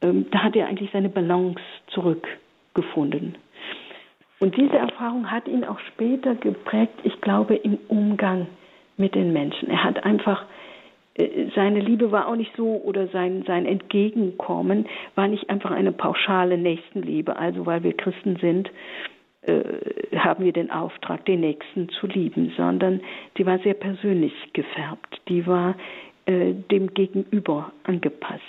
[0.00, 3.36] ähm, da hat er eigentlich seine Balance zurückgefunden.
[4.40, 8.46] Und diese Erfahrung hat ihn auch später geprägt, ich glaube, im Umgang
[8.96, 9.68] mit den Menschen.
[9.70, 10.44] Er hat einfach,
[11.14, 15.92] äh, seine Liebe war auch nicht so, oder sein, sein Entgegenkommen war nicht einfach eine
[15.92, 17.36] pauschale Nächstenliebe.
[17.36, 18.70] Also, weil wir Christen sind,
[19.42, 23.00] äh, haben wir den Auftrag, den Nächsten zu lieben, sondern
[23.36, 25.20] die war sehr persönlich gefärbt.
[25.28, 25.74] Die war
[26.26, 28.42] äh, dem Gegenüber angepasst.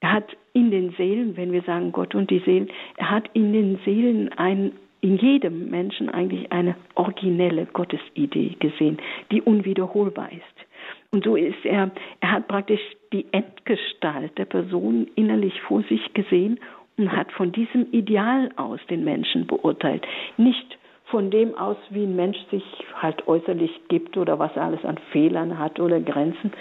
[0.00, 3.52] Er hat in den Seelen, wenn wir sagen Gott und die Seelen, er hat in
[3.52, 8.98] den Seelen ein, in jedem Menschen eigentlich eine originelle Gottesidee gesehen,
[9.30, 10.66] die unwiederholbar ist.
[11.10, 12.80] Und so ist er, er hat praktisch
[13.12, 16.58] die Endgestalt der Person innerlich vor sich gesehen
[16.96, 20.06] und hat von diesem Ideal aus den Menschen beurteilt.
[20.36, 24.84] Nicht von dem aus, wie ein Mensch sich halt äußerlich gibt oder was er alles
[24.84, 26.52] an Fehlern hat oder Grenzen,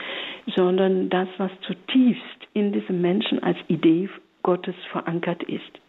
[0.55, 4.09] sondern das, was zutiefst in diesem Menschen als Idee
[4.43, 5.81] Gottes verankert ist.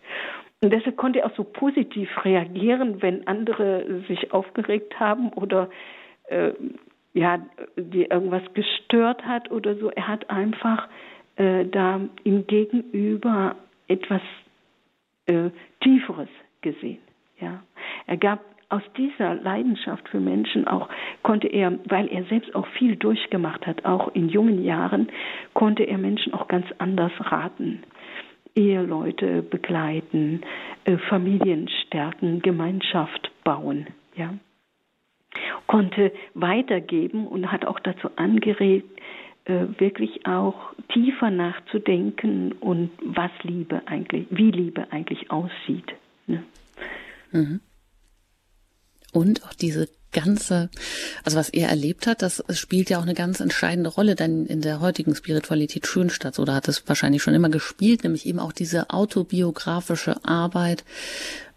[0.61, 5.71] Und deshalb konnte er auch so positiv reagieren, wenn andere sich aufgeregt haben oder
[6.29, 6.53] äh,
[7.14, 7.40] ja,
[7.77, 9.90] die irgendwas gestört hat oder so.
[9.90, 10.88] Er hat einfach
[11.37, 14.23] äh, da im Gegenüber etwas
[15.27, 16.29] äh, Tieferes
[16.61, 16.99] gesehen.
[17.40, 17.62] Ja,
[18.07, 20.88] er gab aus dieser Leidenschaft für Menschen auch
[21.23, 25.09] konnte er, weil er selbst auch viel durchgemacht hat, auch in jungen Jahren,
[25.55, 27.83] konnte er Menschen auch ganz anders raten.
[28.59, 30.42] Eheleute begleiten,
[30.85, 34.35] äh, Familien stärken, Gemeinschaft bauen, ja.
[35.66, 39.01] Konnte weitergeben und hat auch dazu angeregt,
[39.44, 45.94] äh, wirklich auch tiefer nachzudenken und was Liebe eigentlich, wie Liebe eigentlich aussieht.
[46.27, 46.42] Ne?
[47.31, 47.61] Mhm.
[49.12, 50.71] Und auch diese ganze,
[51.25, 54.62] also was er erlebt hat, das spielt ja auch eine ganz entscheidende Rolle dann in
[54.62, 58.90] der heutigen Spiritualität Schönstadt oder hat es wahrscheinlich schon immer gespielt, nämlich eben auch diese
[58.90, 60.85] autobiografische Arbeit.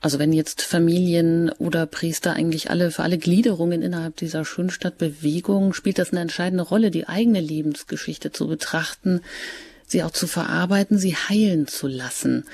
[0.02, 6.00] Also wenn jetzt Familien oder Priester eigentlich alle für alle Gliederungen innerhalb dieser Schönstadtbewegung spielt
[6.00, 9.22] das eine entscheidende Rolle, die eigene Lebensgeschichte zu betrachten,
[9.88, 12.46] sie auch zu verarbeiten, sie heilen zu lassen.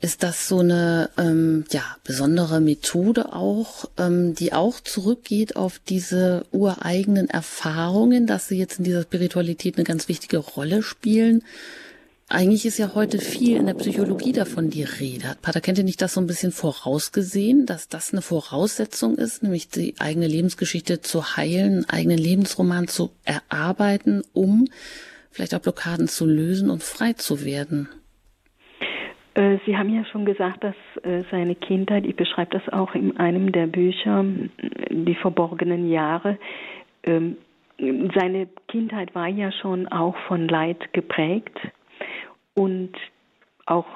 [0.00, 6.46] Ist das so eine ähm, ja, besondere Methode auch, ähm, die auch zurückgeht auf diese
[6.52, 11.42] ureigenen Erfahrungen, dass sie jetzt in dieser Spiritualität eine ganz wichtige Rolle spielen?
[12.30, 15.28] Eigentlich ist ja heute viel in der Psychologie davon die Rede.
[15.28, 19.68] Hat Pater Kente nicht das so ein bisschen vorausgesehen, dass das eine Voraussetzung ist, nämlich
[19.68, 24.68] die eigene Lebensgeschichte zu heilen, einen eigenen Lebensroman zu erarbeiten, um
[25.30, 27.88] vielleicht auch Blockaden zu lösen und frei zu werden?
[29.38, 30.74] Äh, Sie haben ja schon gesagt, dass
[31.04, 34.24] äh, seine Kindheit, ich beschreibe das auch in einem der Bücher,
[34.90, 36.38] die verborgenen Jahre,
[37.04, 37.36] ähm,
[38.14, 41.56] seine Kindheit war ja schon auch von Leid geprägt
[42.54, 42.90] und
[43.66, 43.86] auch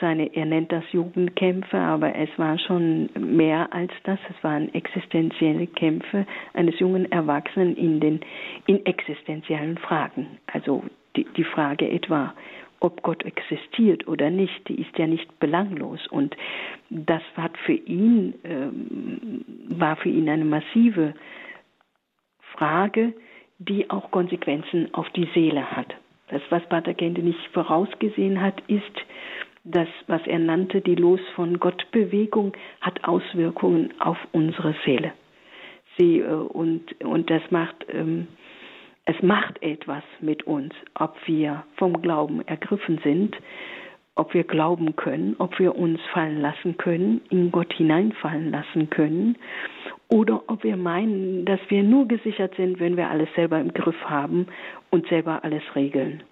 [0.00, 4.18] seine, er nennt das Jugendkämpfe, aber es war schon mehr als das.
[4.28, 8.20] Es waren existenzielle Kämpfe eines jungen Erwachsenen in den
[8.66, 10.38] in existenziellen Fragen.
[10.52, 10.82] Also
[11.14, 12.34] die, die Frage etwa,
[12.80, 16.06] ob Gott existiert oder nicht, die ist ja nicht belanglos.
[16.08, 16.36] Und
[16.90, 21.14] das hat für ihn, ähm, war für ihn eine massive
[22.52, 23.12] Frage,
[23.58, 25.94] die auch Konsequenzen auf die Seele hat.
[26.28, 28.84] Das, was Pater Kente nicht vorausgesehen hat, ist,
[29.64, 35.12] dass, was er nannte, die Los von Gott Bewegung hat Auswirkungen auf unsere Seele.
[35.98, 38.28] Sie, äh, und, und das macht, ähm,
[39.08, 43.34] es macht etwas mit uns, ob wir vom Glauben ergriffen sind,
[44.16, 49.36] ob wir glauben können, ob wir uns fallen lassen können, in Gott hineinfallen lassen können,
[50.08, 53.98] oder ob wir meinen, dass wir nur gesichert sind, wenn wir alles selber im Griff
[54.04, 54.46] haben
[54.90, 56.22] und selber alles regeln.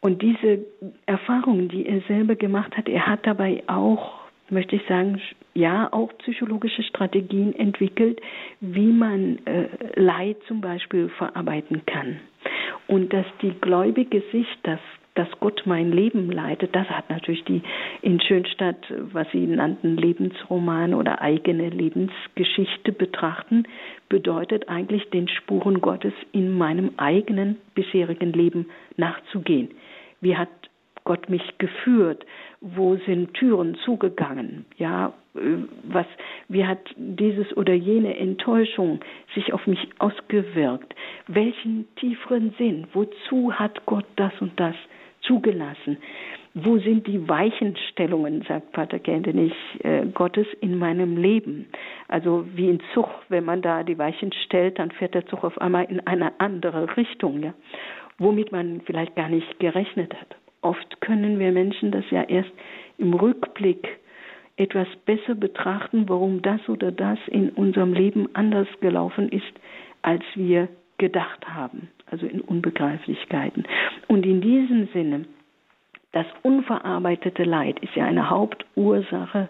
[0.00, 0.64] Und diese
[1.04, 4.19] Erfahrungen, die er selber gemacht hat, er hat dabei auch,
[4.50, 5.20] möchte ich sagen,
[5.54, 8.20] ja auch psychologische Strategien entwickelt,
[8.60, 12.20] wie man äh, Leid zum Beispiel verarbeiten kann.
[12.86, 14.80] Und dass die gläubige Sicht, dass
[15.14, 17.62] dass Gott mein Leben leitet, das hat natürlich die
[18.00, 18.78] in Schönstadt,
[19.12, 23.64] was Sie nannten, Lebensroman oder eigene Lebensgeschichte betrachten,
[24.08, 29.70] bedeutet eigentlich den Spuren Gottes in meinem eigenen bisherigen Leben nachzugehen.
[30.20, 30.48] Wie hat
[31.04, 32.24] Gott mich geführt?
[32.60, 34.66] Wo sind Türen zugegangen?
[34.76, 35.40] Ja, äh,
[35.84, 36.06] was,
[36.48, 39.00] wie hat dieses oder jene Enttäuschung
[39.34, 40.94] sich auf mich ausgewirkt?
[41.26, 42.86] Welchen tieferen Sinn?
[42.92, 44.74] Wozu hat Gott das und das
[45.22, 45.96] zugelassen?
[46.52, 51.66] Wo sind die Weichenstellungen, sagt Pater Kendenich, äh, Gottes in meinem Leben?
[52.08, 55.58] Also wie in Zug, wenn man da die Weichen stellt, dann fährt der Zug auf
[55.60, 57.54] einmal in eine andere Richtung, ja?
[58.18, 60.36] womit man vielleicht gar nicht gerechnet hat.
[60.62, 62.50] Oft können wir Menschen das ja erst
[62.98, 63.98] im Rückblick
[64.56, 69.52] etwas besser betrachten, warum das oder das in unserem Leben anders gelaufen ist,
[70.02, 70.68] als wir
[70.98, 73.64] gedacht haben, also in Unbegreiflichkeiten.
[74.06, 75.24] Und in diesem Sinne,
[76.12, 79.48] das unverarbeitete Leid ist ja eine Hauptursache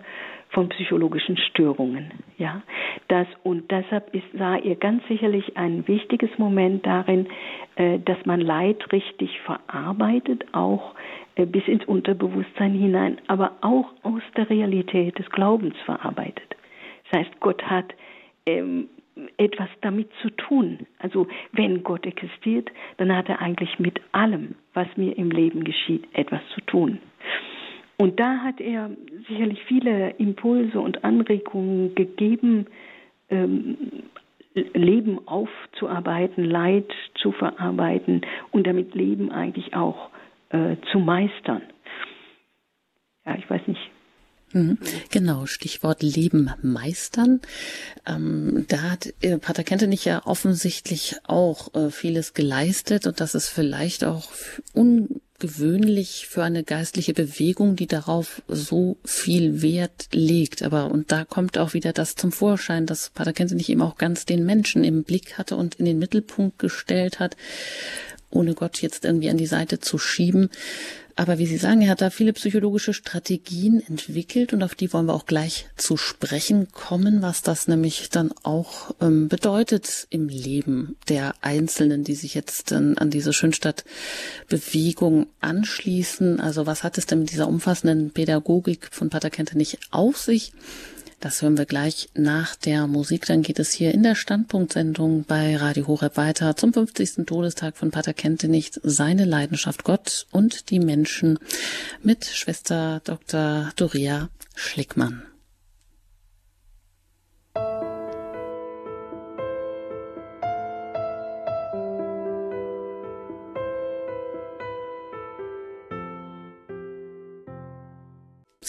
[0.50, 2.10] von psychologischen Störungen.
[2.38, 2.62] Ja,
[3.08, 7.26] das und deshalb ist, sah ihr ganz sicherlich ein wichtiges Moment darin,
[7.76, 10.94] äh, dass man Leid richtig verarbeitet, auch
[11.36, 16.56] äh, bis ins Unterbewusstsein hinein, aber auch aus der Realität des Glaubens verarbeitet.
[17.10, 17.94] Das heißt, Gott hat
[18.46, 18.88] ähm,
[19.36, 20.86] etwas damit zu tun.
[20.98, 26.06] Also wenn Gott existiert, dann hat er eigentlich mit allem, was mir im Leben geschieht,
[26.12, 26.98] etwas zu tun.
[28.00, 28.88] Und da hat er
[29.28, 32.64] sicherlich viele Impulse und Anregungen gegeben,
[33.28, 33.76] ähm,
[34.54, 40.08] Leben aufzuarbeiten, Leid zu verarbeiten und damit Leben eigentlich auch
[40.48, 41.60] äh, zu meistern.
[43.26, 43.90] Ja, ich weiß nicht,
[44.52, 44.78] Mhm.
[45.10, 47.40] Genau, Stichwort Leben meistern.
[48.06, 53.48] Ähm, da hat äh, Pater Kentenich ja offensichtlich auch äh, vieles geleistet und das ist
[53.48, 54.28] vielleicht auch
[54.72, 60.62] ungewöhnlich für eine geistliche Bewegung, die darauf so viel Wert legt.
[60.64, 64.26] Aber und da kommt auch wieder das zum Vorschein, dass Pater Kentenich eben auch ganz
[64.26, 67.36] den Menschen im Blick hatte und in den Mittelpunkt gestellt hat,
[68.30, 70.50] ohne Gott jetzt irgendwie an die Seite zu schieben.
[71.16, 75.04] Aber wie Sie sagen, er hat da viele psychologische Strategien entwickelt und auf die wollen
[75.04, 80.96] wir auch gleich zu sprechen kommen, was das nämlich dann auch ähm, bedeutet im Leben
[81.10, 86.40] der Einzelnen, die sich jetzt dann an diese Schönstadt-Bewegung anschließen.
[86.40, 90.52] Also was hat es denn mit dieser umfassenden Pädagogik von Pater Kente nicht auf sich?
[91.20, 93.26] Das hören wir gleich nach der Musik.
[93.26, 97.26] Dann geht es hier in der Standpunktsendung bei Radio Horeb weiter zum 50.
[97.26, 101.38] Todestag von Pater Kentenich, seine Leidenschaft Gott und die Menschen
[102.02, 103.70] mit Schwester Dr.
[103.76, 105.29] Doria Schlickmann.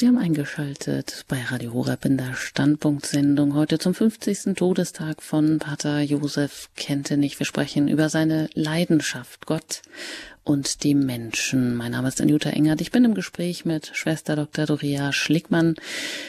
[0.02, 4.56] Sie haben eingeschaltet bei Radio Horeb in der Standpunktsendung heute zum 50.
[4.56, 7.38] Todestag von Pater Josef Kentenich.
[7.38, 9.84] Wir sprechen über seine Leidenschaft, Gott
[10.44, 11.76] und die Menschen.
[11.76, 12.82] Mein Name ist Anjuta Engert.
[12.82, 14.66] Ich bin im Gespräch mit Schwester Dr.
[14.66, 15.76] Doria Schlickmann.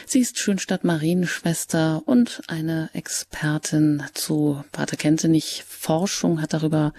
[0.05, 6.93] Sie ist Schönstadt Marienschwester und eine Expertin zu Pater Kentenich Forschung, hat darüber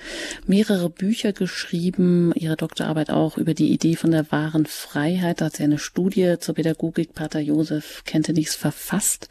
[0.46, 5.40] mehrere Bücher geschrieben, ihre Doktorarbeit auch über die Idee von der wahren Freiheit.
[5.40, 9.28] Da hat sie eine Studie zur Pädagogik Pater Josef Kentenichs verfasst.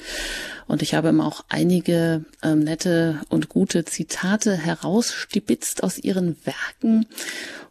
[0.67, 7.05] Und ich habe immer auch einige ähm, nette und gute Zitate herausstibitzt aus ihren Werken.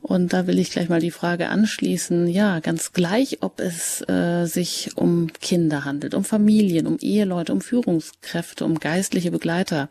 [0.03, 4.47] Und da will ich gleich mal die Frage anschließen, ja, ganz gleich, ob es äh,
[4.47, 9.89] sich um Kinder handelt, um Familien, um Eheleute, um Führungskräfte, um geistliche Begleiter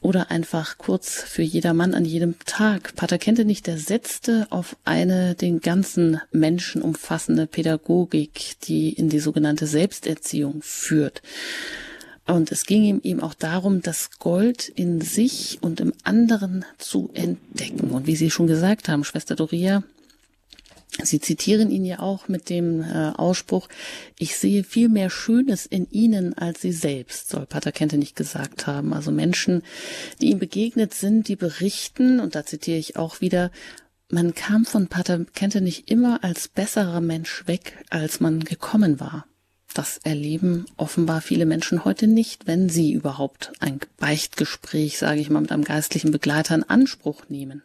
[0.00, 2.96] oder einfach kurz für jedermann an jedem Tag.
[2.96, 9.20] Pater Kente nicht, der setzte auf eine den ganzen Menschen umfassende Pädagogik, die in die
[9.20, 11.22] sogenannte Selbsterziehung führt.
[12.26, 17.10] Und es ging ihm eben auch darum, das Gold in sich und im anderen zu
[17.14, 17.90] entdecken.
[17.90, 19.84] Und wie Sie schon gesagt haben, Schwester Doria,
[21.02, 23.68] Sie zitieren ihn ja auch mit dem äh, Ausspruch,
[24.18, 28.66] ich sehe viel mehr Schönes in Ihnen als Sie selbst, soll Pater Kente nicht gesagt
[28.66, 28.94] haben.
[28.94, 29.62] Also Menschen,
[30.20, 33.50] die ihm begegnet sind, die berichten, und da zitiere ich auch wieder,
[34.08, 39.26] man kam von Pater Kente nicht immer als besserer Mensch weg, als man gekommen war.
[39.76, 45.42] Das erleben offenbar viele Menschen heute nicht, wenn sie überhaupt ein Beichtgespräch, sage ich mal,
[45.42, 47.62] mit einem geistlichen Begleiter in Anspruch nehmen.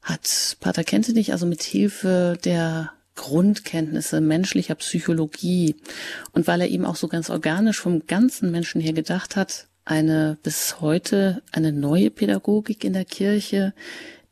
[0.00, 5.76] Hat Pater Kentenich also mit Hilfe der Grundkenntnisse menschlicher Psychologie
[6.32, 10.38] und weil er eben auch so ganz organisch vom ganzen Menschen her gedacht hat, eine
[10.42, 13.74] bis heute eine neue Pädagogik in der Kirche,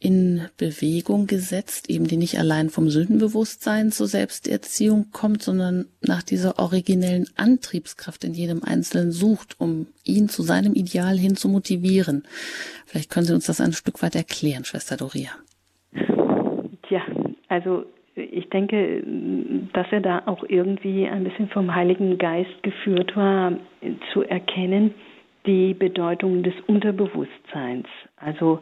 [0.04, 6.58] in Bewegung gesetzt, eben die nicht allein vom Sündenbewusstsein zur Selbsterziehung kommt, sondern nach dieser
[6.58, 12.24] originellen Antriebskraft in jedem Einzelnen sucht, um ihn zu seinem Ideal hin zu motivieren.
[12.84, 15.30] Vielleicht können Sie uns das ein Stück weit erklären, Schwester Doria.
[16.90, 17.00] Ja,
[17.48, 19.02] also ich denke,
[19.72, 23.56] dass er da auch irgendwie ein bisschen vom Heiligen Geist geführt war,
[24.12, 24.92] zu erkennen
[25.46, 27.86] die Bedeutung des Unterbewusstseins.
[28.16, 28.60] Also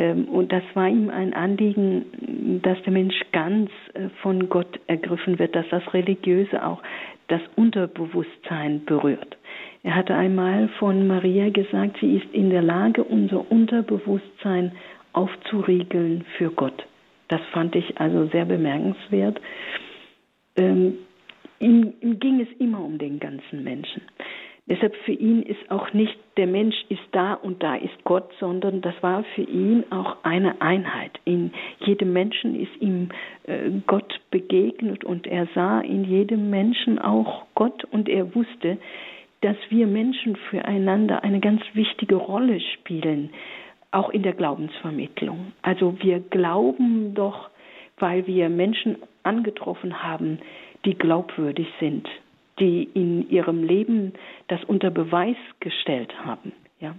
[0.00, 5.54] und das war ihm ein Anliegen, dass der Mensch ganz äh, von Gott ergriffen wird,
[5.54, 6.82] dass das Religiöse auch
[7.28, 9.36] das Unterbewusstsein berührt.
[9.82, 14.72] Er hatte einmal von Maria gesagt, sie ist in der Lage, unser Unterbewusstsein
[15.12, 16.86] aufzuriegeln für Gott.
[17.28, 19.40] Das fand ich also sehr bemerkenswert.
[20.56, 20.98] Ähm,
[21.60, 24.02] ihm ging es immer um den ganzen Menschen.
[24.66, 28.80] Deshalb für ihn ist auch nicht der Mensch ist da und da ist Gott, sondern
[28.80, 31.20] das war für ihn auch eine Einheit.
[31.26, 33.10] In jedem Menschen ist ihm
[33.44, 38.78] äh, Gott begegnet und er sah in jedem Menschen auch Gott und er wusste,
[39.42, 43.28] dass wir Menschen füreinander eine ganz wichtige Rolle spielen,
[43.90, 45.52] auch in der Glaubensvermittlung.
[45.60, 47.50] Also wir glauben doch,
[47.98, 50.38] weil wir Menschen angetroffen haben,
[50.86, 52.08] die glaubwürdig sind
[52.60, 54.12] die in ihrem Leben
[54.48, 56.52] das unter Beweis gestellt haben.
[56.78, 56.94] Ja.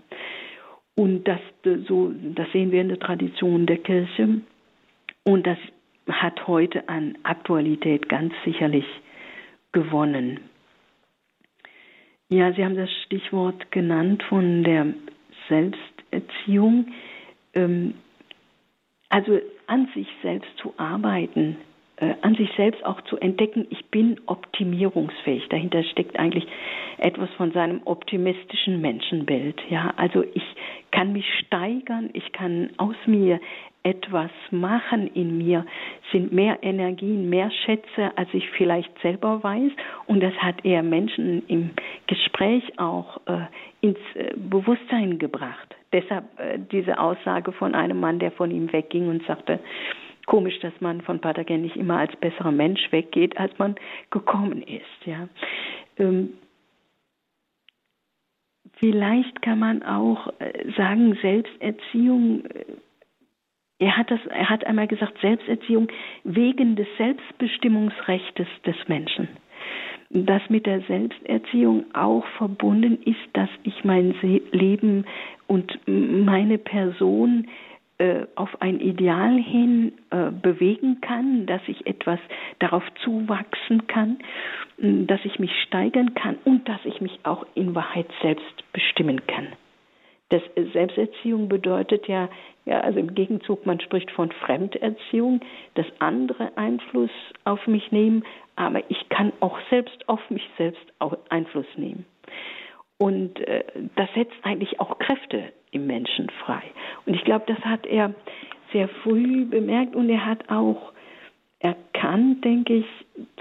[0.95, 1.39] Und das,
[1.88, 4.41] so, das sehen wir in der Tradition der Kirche.
[5.24, 5.57] Und das
[6.09, 8.86] hat heute an Aktualität ganz sicherlich
[9.72, 10.39] gewonnen.
[12.30, 14.93] Ja, Sie haben das Stichwort genannt von der
[15.47, 16.88] Selbsterziehung.
[17.53, 17.93] Ähm,
[19.09, 21.57] also an sich selbst zu arbeiten,
[22.22, 25.47] an sich selbst auch zu entdecken, ich bin optimierungsfähig.
[25.49, 26.47] Dahinter steckt eigentlich
[26.97, 29.60] etwas von seinem optimistischen Menschenbild.
[29.70, 30.43] Ja, also ich
[30.91, 33.39] kann mich steigern, ich kann aus mir
[33.84, 35.66] etwas machen in mir,
[36.12, 39.72] sind mehr Energien, mehr Schätze, als ich vielleicht selber weiß.
[40.08, 41.72] Und das hat er Menschen im
[42.08, 43.39] Gespräch auch äh,
[43.82, 45.76] ins äh, Bewusstsein gebracht.
[45.93, 49.60] Deshalb äh, diese Aussage von einem Mann, der von ihm wegging und sagte,
[50.32, 53.75] komisch, dass man von Patagen nicht immer als besserer Mensch weggeht, als man
[54.11, 55.05] gekommen ist.
[55.05, 55.27] Ja.
[55.97, 56.29] Ähm,
[58.79, 62.63] vielleicht kann man auch äh, sagen, Selbsterziehung, äh,
[63.79, 65.89] er hat, das, er hat einmal gesagt, Selbsterziehung
[66.23, 69.27] wegen des Selbstbestimmungsrechtes des Menschen.
[70.11, 74.15] Dass mit der Selbsterziehung auch verbunden ist, dass ich mein
[74.51, 75.05] Leben
[75.47, 77.70] und meine Person äh,
[78.36, 82.20] auf ein Ideal hin äh, bewegen kann, dass ich etwas
[82.60, 84.20] darauf zuwachsen kann,
[84.78, 89.47] dass ich mich steigern kann und dass ich mich auch in Wahrheit selbst bestimmen kann.
[90.30, 92.30] Das äh, Selbsterziehung bedeutet ja,
[92.66, 95.41] ja, also im Gegenzug, man spricht von Fremderziehung,
[95.76, 97.12] dass andere Einfluss
[97.43, 98.24] auf mich nehmen,
[98.56, 100.82] aber ich kann auch selbst auf mich selbst
[101.30, 102.06] Einfluss nehmen.
[102.97, 103.64] Und äh,
[103.95, 106.61] das setzt eigentlich auch Kräfte im Menschen frei.
[107.05, 108.13] Und ich glaube, das hat er
[108.72, 110.93] sehr früh bemerkt und er hat auch
[111.59, 112.86] erkannt, denke ich,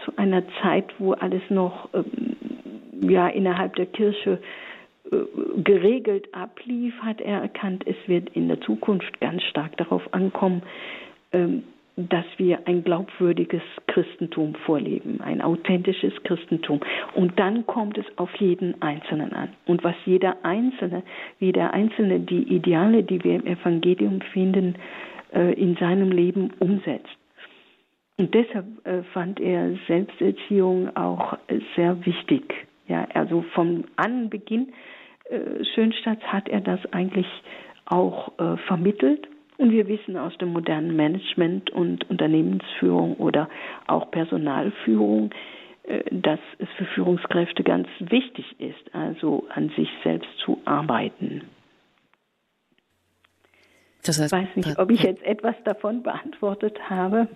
[0.04, 2.36] zu einer Zeit, wo alles noch ähm,
[3.08, 4.40] ja innerhalb der Kirche
[5.10, 5.16] äh,
[5.62, 10.62] geregelt ablief, hat er erkannt, es wird in der Zukunft ganz stark darauf ankommen,
[11.32, 11.64] ähm,
[12.08, 16.80] dass wir ein glaubwürdiges Christentum vorleben, ein authentisches Christentum.
[17.14, 19.50] Und dann kommt es auf jeden Einzelnen an.
[19.66, 21.02] Und was jeder Einzelne,
[21.38, 24.76] wie der Einzelne die Ideale, die wir im Evangelium finden,
[25.32, 27.06] äh, in seinem Leben umsetzt.
[28.16, 31.38] Und deshalb äh, fand er Selbsterziehung auch
[31.76, 32.66] sehr wichtig.
[32.88, 34.72] Ja, also vom Anbeginn
[35.28, 37.26] äh, Schönstadt hat er das eigentlich
[37.86, 38.32] auch
[38.68, 39.26] vermittelt
[39.60, 43.50] und wir wissen aus dem modernen Management und Unternehmensführung oder
[43.86, 45.32] auch Personalführung,
[45.82, 51.42] äh, dass es für Führungskräfte ganz wichtig ist, also an sich selbst zu arbeiten.
[54.02, 57.28] Das heißt, ich weiß nicht, ob ich jetzt etwas davon beantwortet habe.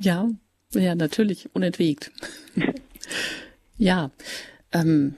[0.00, 0.30] Ja,
[0.72, 2.10] ja, natürlich, unentwegt.
[3.76, 4.10] ja,
[4.72, 5.16] ähm,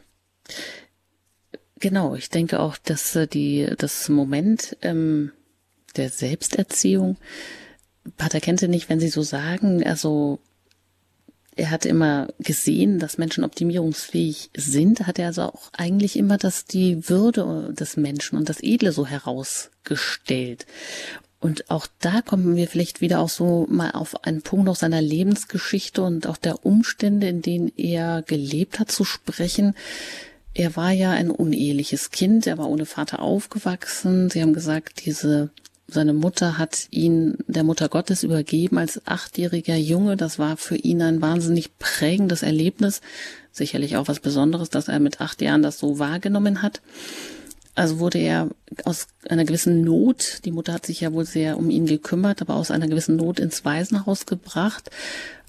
[1.79, 5.31] genau, ich denke auch, dass äh, die, das Moment, ähm,
[5.97, 7.17] der Selbsterziehung.
[8.17, 10.41] Pater Kente nicht, wenn Sie so sagen, also
[11.57, 16.65] er hat immer gesehen, dass Menschen optimierungsfähig sind, hat er also auch eigentlich immer das,
[16.65, 20.67] die Würde des Menschen und das Edle so herausgestellt.
[21.41, 25.01] Und auch da kommen wir vielleicht wieder auch so mal auf einen Punkt aus seiner
[25.01, 29.75] Lebensgeschichte und auch der Umstände, in denen er gelebt hat, zu sprechen.
[30.53, 34.29] Er war ja ein uneheliches Kind, er war ohne Vater aufgewachsen.
[34.31, 35.51] Sie haben gesagt, diese
[35.93, 40.17] seine Mutter hat ihn der Mutter Gottes übergeben als achtjähriger Junge.
[40.17, 43.01] Das war für ihn ein wahnsinnig prägendes Erlebnis.
[43.53, 46.81] Sicherlich auch was Besonderes, dass er mit acht Jahren das so wahrgenommen hat.
[47.75, 48.49] Also wurde er
[48.85, 52.57] aus einer gewissen Not, die Mutter hat sich ja wohl sehr um ihn gekümmert, aber
[52.57, 54.91] aus einer gewissen Not ins Waisenhaus gebracht.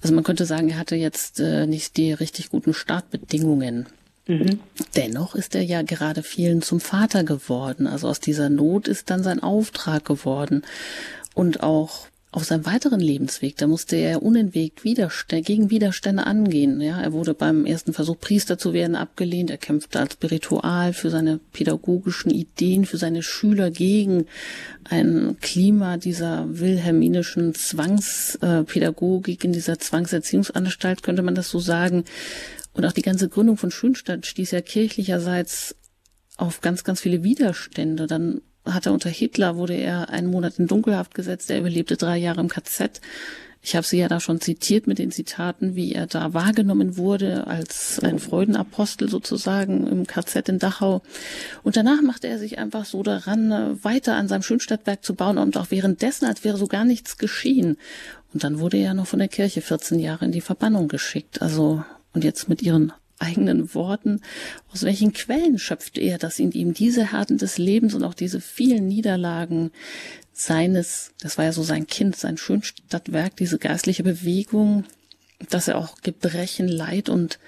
[0.02, 3.86] Also man könnte sagen, er hatte jetzt äh, nicht die richtig guten Startbedingungen.
[4.26, 4.60] Mhm.
[4.96, 7.86] Dennoch ist er ja gerade vielen zum Vater geworden.
[7.86, 10.62] Also aus dieser Not ist dann sein Auftrag geworden.
[11.34, 16.80] Und auch auf seinem weiteren Lebensweg, da musste er unentwegt Widerstände, gegen Widerstände angehen.
[16.80, 19.50] Ja, er wurde beim ersten Versuch Priester zu werden abgelehnt.
[19.50, 24.24] Er kämpfte als Spiritual für seine pädagogischen Ideen, für seine Schüler gegen
[24.88, 32.04] ein Klima dieser wilhelminischen Zwangspädagogik in dieser Zwangserziehungsanstalt, könnte man das so sagen.
[32.72, 35.76] Und auch die ganze Gründung von Schönstadt stieß ja kirchlicherseits
[36.36, 38.06] auf ganz, ganz viele Widerstände.
[38.06, 42.16] Dann hat er unter Hitler, wurde er einen Monat in Dunkelhaft gesetzt, er überlebte drei
[42.16, 43.00] Jahre im KZ.
[43.64, 47.46] Ich habe sie ja da schon zitiert mit den Zitaten, wie er da wahrgenommen wurde
[47.46, 51.02] als ein Freudenapostel sozusagen im KZ in Dachau.
[51.62, 55.56] Und danach machte er sich einfach so daran, weiter an seinem Schönstadtwerk zu bauen und
[55.56, 57.76] auch währenddessen, als wäre so gar nichts geschehen.
[58.34, 61.40] Und dann wurde er noch von der Kirche 14 Jahre in die Verbannung geschickt.
[61.40, 64.20] Also, und jetzt mit ihren eigenen Worten,
[64.72, 68.40] aus welchen Quellen schöpft er, dass in ihm diese Härten des Lebens und auch diese
[68.40, 69.70] vielen Niederlagen
[70.32, 74.84] seines, das war ja so sein Kind, sein Schönstadtwerk, diese geistliche Bewegung,
[75.50, 77.38] dass er auch Gebrechen, Leid und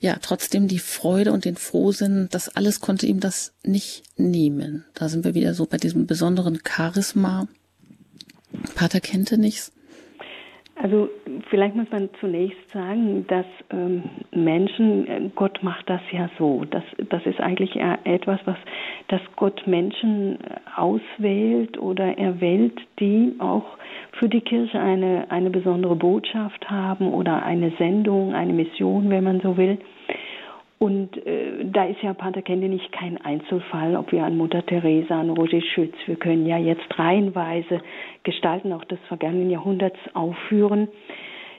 [0.00, 4.84] ja, trotzdem die Freude und den Frohsinn, das alles konnte ihm das nicht nehmen.
[4.94, 7.46] Da sind wir wieder so bei diesem besonderen Charisma.
[8.74, 9.70] Pater Kente nichts.
[10.82, 11.08] Also
[11.48, 14.02] vielleicht muss man zunächst sagen, dass ähm,
[14.32, 16.64] Menschen, äh, Gott macht das ja so.
[16.68, 18.56] Das, das ist eigentlich etwas, was,
[19.06, 20.38] dass Gott Menschen
[20.74, 23.64] auswählt oder erwählt, die auch
[24.18, 29.40] für die Kirche eine, eine besondere Botschaft haben oder eine Sendung, eine Mission, wenn man
[29.40, 29.78] so will.
[30.82, 35.30] Und äh, da ist ja Pater nicht kein Einzelfall, ob wir an Mutter Teresa, an
[35.30, 37.80] Roger Schütz, wir können ja jetzt reihenweise
[38.24, 40.88] Gestalten auch des vergangenen Jahrhunderts aufführen,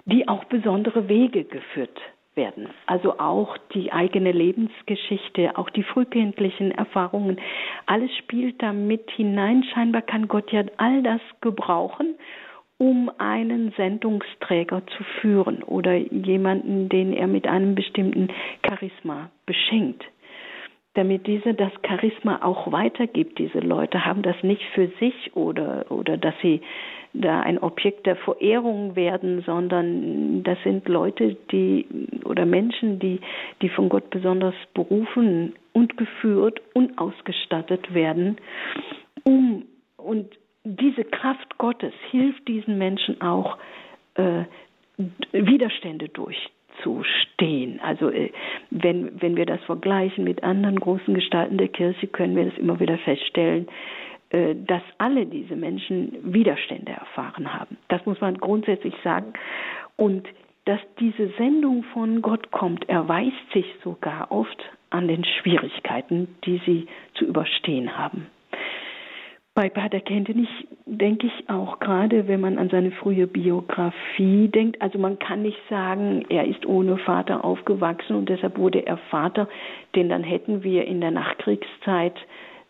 [0.04, 2.02] die auch besondere Wege geführt
[2.36, 2.68] werden.
[2.86, 7.40] Also auch die eigene Lebensgeschichte, auch die frühkindlichen Erfahrungen,
[7.86, 9.64] alles spielt da mit hinein.
[9.74, 12.16] Scheinbar kann Gott ja all das gebrauchen,
[12.78, 18.30] um einen Sendungsträger zu führen oder jemanden, den er mit einem bestimmten
[18.68, 20.04] Charisma beschenkt.
[20.96, 23.40] Damit dieser das Charisma auch weitergibt.
[23.40, 26.62] Diese Leute haben das nicht für sich oder, oder dass sie
[27.14, 31.86] da ein Objekt der Verehrung werden, sondern das sind Leute, die
[32.26, 33.22] oder Menschen, die,
[33.62, 38.38] die von Gott besonders berufen und geführt und ausgestattet werden,
[39.24, 39.66] um
[39.98, 40.28] und
[40.64, 43.58] diese Kraft Gottes hilft diesen Menschen auch,
[44.16, 44.44] äh,
[45.32, 47.80] Widerstände durchzustehen.
[47.82, 48.32] Also äh,
[48.70, 52.80] wenn, wenn wir das vergleichen mit anderen großen Gestalten der Kirche, können wir das immer
[52.80, 53.68] wieder feststellen,
[54.30, 57.78] äh, dass alle diese Menschen Widerstände erfahren haben.
[57.90, 59.34] Das muss man grundsätzlich sagen.
[59.98, 60.28] Und
[60.66, 66.88] dass diese Sendung von Gott kommt, erweist sich sogar oft an den Schwierigkeiten, die sie
[67.16, 68.28] zu überstehen haben.
[69.56, 70.50] Bei Pater Kentenich
[70.88, 75.60] denke ich auch gerade, wenn man an seine frühe Biografie denkt, also man kann nicht
[75.70, 79.48] sagen, er ist ohne Vater aufgewachsen und deshalb wurde er Vater,
[79.94, 82.16] denn dann hätten wir in der Nachkriegszeit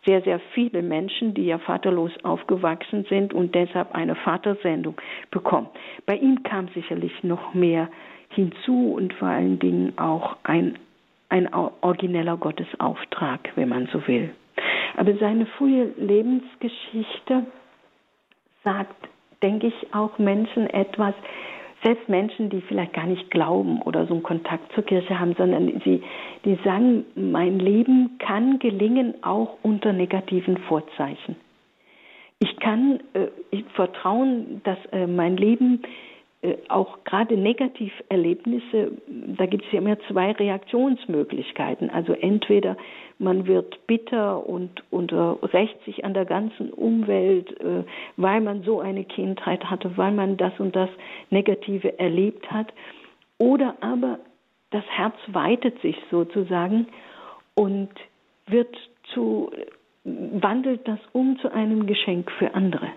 [0.05, 4.95] sehr, sehr viele Menschen, die ja vaterlos aufgewachsen sind und deshalb eine Vatersendung
[5.31, 5.69] bekommen.
[6.05, 7.88] Bei ihm kam sicherlich noch mehr
[8.27, 10.77] hinzu und vor allen Dingen auch ein,
[11.29, 14.31] ein origineller Gottesauftrag, wenn man so will.
[14.95, 17.45] Aber seine frühe Lebensgeschichte
[18.63, 18.95] sagt,
[19.41, 21.13] denke ich, auch Menschen etwas,
[21.83, 25.81] selbst Menschen, die vielleicht gar nicht glauben oder so einen Kontakt zur Kirche haben, sondern
[25.83, 26.01] sie,
[26.45, 31.35] die sagen, mein Leben kann gelingen auch unter negativen Vorzeichen.
[32.39, 35.81] Ich kann äh, ich vertrauen, dass äh, mein Leben
[36.67, 41.89] auch gerade Negativerlebnisse, da gibt es ja immer zwei Reaktionsmöglichkeiten.
[41.89, 42.75] Also entweder
[43.17, 47.83] man wird bitter und, und rächt sich an der ganzen Umwelt, äh,
[48.17, 50.89] weil man so eine Kindheit hatte, weil man das und das
[51.29, 52.73] Negative erlebt hat.
[53.37, 54.19] Oder aber
[54.71, 56.87] das Herz weitet sich sozusagen
[57.55, 57.89] und
[58.47, 58.75] wird
[59.13, 59.51] zu,
[60.03, 62.89] wandelt das um zu einem Geschenk für andere.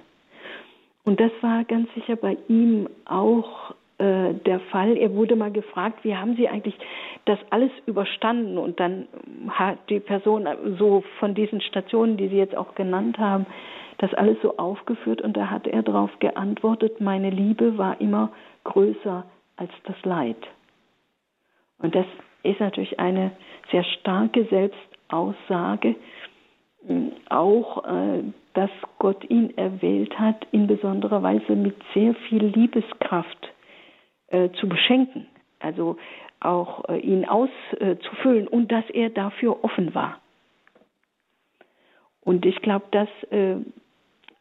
[1.07, 4.97] Und das war ganz sicher bei ihm auch äh, der Fall.
[4.99, 6.77] Er wurde mal gefragt, wie haben Sie eigentlich
[7.25, 8.59] das alles überstanden?
[8.59, 9.07] Und dann
[9.49, 10.47] hat die Person
[10.79, 13.47] so von diesen Stationen, die Sie jetzt auch genannt haben,
[13.99, 18.31] das alles so aufgeführt und da hat er darauf geantwortet, meine Liebe war immer
[18.65, 19.25] größer
[19.57, 20.37] als das Leid.
[21.79, 22.07] Und das
[22.43, 23.33] ist natürlich eine
[23.71, 25.95] sehr starke Selbstaussage,
[27.29, 28.23] auch, äh,
[28.55, 33.53] dass Gott ihn erwählt hat, in besonderer Weise mit sehr viel Liebeskraft
[34.29, 35.27] äh, zu beschenken,
[35.61, 35.97] also
[36.41, 40.21] auch äh, ihn auszufüllen und dass er dafür offen war.
[42.21, 43.09] Und ich glaube, dass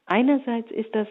[0.07, 1.07] einerseits ist das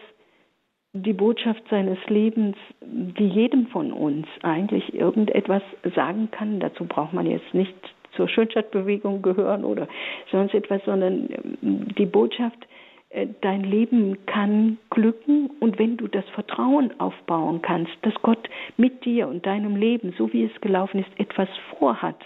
[0.91, 5.61] die Botschaft seines Lebens, die jedem von uns eigentlich irgendetwas
[5.95, 6.59] sagen kann.
[6.59, 7.73] Dazu braucht man jetzt nicht
[8.15, 9.87] zur Schönstadtbewegung gehören oder
[10.31, 12.67] sonst etwas, sondern ähm, die Botschaft,
[13.09, 19.05] äh, dein Leben kann glücken und wenn du das Vertrauen aufbauen kannst, dass Gott mit
[19.05, 22.19] dir und deinem Leben, so wie es gelaufen ist, etwas vorhat,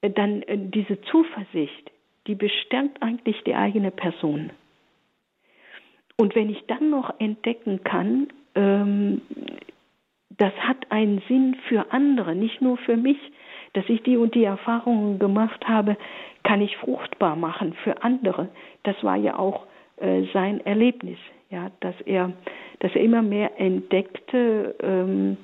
[0.00, 1.90] äh, dann äh, diese Zuversicht,
[2.26, 4.50] die bestärkt eigentlich die eigene Person.
[6.16, 9.22] Und wenn ich dann noch entdecken kann, ähm,
[10.36, 13.18] das hat einen Sinn für andere, nicht nur für mich,
[13.74, 15.96] dass ich die und die Erfahrungen gemacht habe,
[16.42, 18.48] kann ich fruchtbar machen für andere.
[18.82, 19.66] Das war ja auch
[19.98, 21.18] äh, sein Erlebnis,
[21.50, 22.32] ja, dass er,
[22.80, 25.36] dass er immer mehr entdeckte, ähm,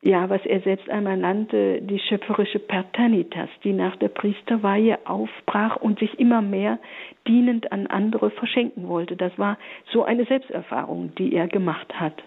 [0.00, 5.98] ja, was er selbst einmal nannte, die schöpferische Pertanitas, die nach der Priesterweihe aufbrach und
[5.98, 6.78] sich immer mehr
[7.26, 9.16] dienend an andere verschenken wollte.
[9.16, 9.58] Das war
[9.92, 12.22] so eine Selbsterfahrung, die er gemacht hat.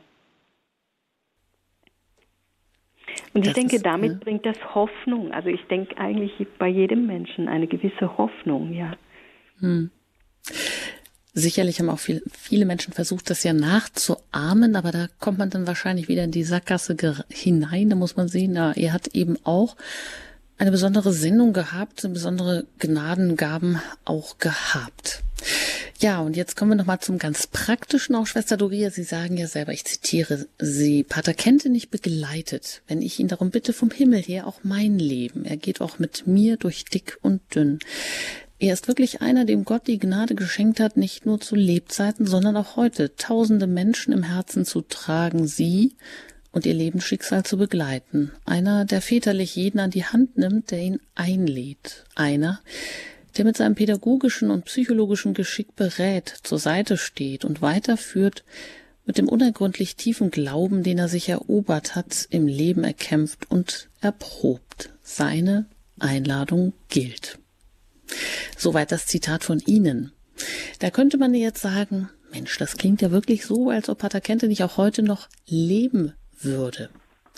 [3.33, 4.17] Und ich denke, ist, damit ja.
[4.19, 5.31] bringt das Hoffnung.
[5.31, 8.93] Also ich denke eigentlich bei jedem Menschen eine gewisse Hoffnung, ja.
[9.59, 9.91] Hm.
[11.33, 15.65] Sicherlich haben auch viel, viele Menschen versucht, das ja nachzuahmen, aber da kommt man dann
[15.65, 16.97] wahrscheinlich wieder in die Sackgasse
[17.29, 17.89] hinein.
[17.89, 19.77] Da muss man sehen, na, er hat eben auch
[20.57, 25.23] eine besondere Sendung gehabt, besondere Gnadengaben auch gehabt.
[26.01, 28.89] Ja, und jetzt kommen wir nochmal zum ganz praktischen auch, Schwester Doria.
[28.89, 33.51] Sie sagen ja selber, ich zitiere Sie, Pater Kente nicht begleitet, wenn ich ihn darum
[33.51, 35.45] bitte, vom Himmel her auch mein Leben.
[35.45, 37.77] Er geht auch mit mir durch dick und dünn.
[38.57, 42.57] Er ist wirklich einer, dem Gott die Gnade geschenkt hat, nicht nur zu Lebzeiten, sondern
[42.57, 45.93] auch heute tausende Menschen im Herzen zu tragen, sie
[46.51, 48.31] und ihr Lebensschicksal zu begleiten.
[48.43, 52.05] Einer, der väterlich jeden an die Hand nimmt, der ihn einlädt.
[52.15, 52.59] Einer,
[53.37, 58.43] der mit seinem pädagogischen und psychologischen Geschick berät, zur Seite steht und weiterführt,
[59.05, 64.93] mit dem unergründlich tiefen Glauben, den er sich erobert hat, im Leben erkämpft und erprobt.
[65.01, 65.65] Seine
[65.99, 67.39] Einladung gilt.
[68.57, 70.11] Soweit das Zitat von Ihnen.
[70.79, 74.47] Da könnte man jetzt sagen, Mensch, das klingt ja wirklich so, als ob Pater Kente
[74.47, 76.89] nicht auch heute noch leben würde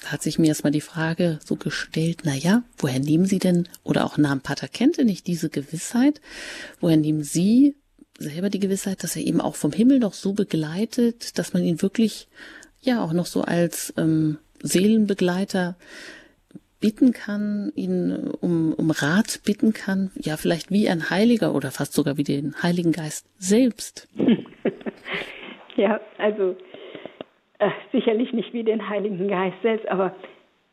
[0.06, 4.06] hat sich mir erstmal die Frage so gestellt, na ja, woher nehmen Sie denn, oder
[4.06, 6.22] auch nahm Pater Kente nicht diese Gewissheit,
[6.80, 7.76] woher nehmen Sie
[8.18, 11.82] selber die Gewissheit, dass er eben auch vom Himmel noch so begleitet, dass man ihn
[11.82, 12.28] wirklich,
[12.82, 15.76] ja, auch noch so als ähm, Seelenbegleiter
[16.80, 21.94] bitten kann, ihn um, um Rat bitten kann, ja, vielleicht wie ein Heiliger oder fast
[21.94, 24.10] sogar wie den Heiligen Geist selbst.
[25.78, 26.58] ja, also
[27.64, 30.16] äh, sicherlich nicht wie den Heiligen Geist selbst, aber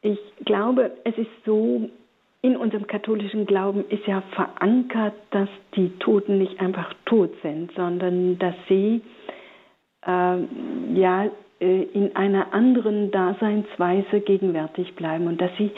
[0.02, 1.88] ich glaube, es ist so,
[2.42, 8.38] in unserem katholischen Glauben ist ja verankert, dass die Toten nicht einfach tot sind, sondern
[8.38, 9.02] dass sie
[10.06, 10.38] äh,
[10.94, 11.30] ja
[11.60, 15.70] in einer anderen Daseinsweise gegenwärtig bleiben und dass sie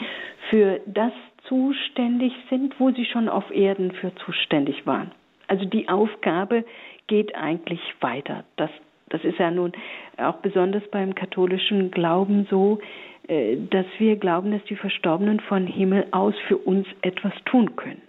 [0.49, 1.11] für das
[1.49, 5.11] zuständig sind, wo sie schon auf Erden für zuständig waren.
[5.47, 6.63] Also die Aufgabe
[7.07, 8.45] geht eigentlich weiter.
[8.55, 8.69] Das
[9.13, 9.71] das ist ja nun
[10.17, 12.79] auch besonders beim katholischen Glauben so,
[13.27, 18.01] äh, dass wir glauben, dass die Verstorbenen von Himmel aus für uns etwas tun können.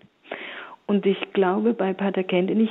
[0.86, 2.70] Und ich glaube, bei Pater Kendenich,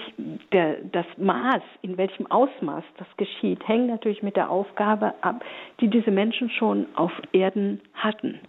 [0.52, 5.44] der, das Maß, in welchem Ausmaß das geschieht, hängt natürlich mit der Aufgabe ab,
[5.80, 8.40] die diese Menschen schon auf Erden hatten.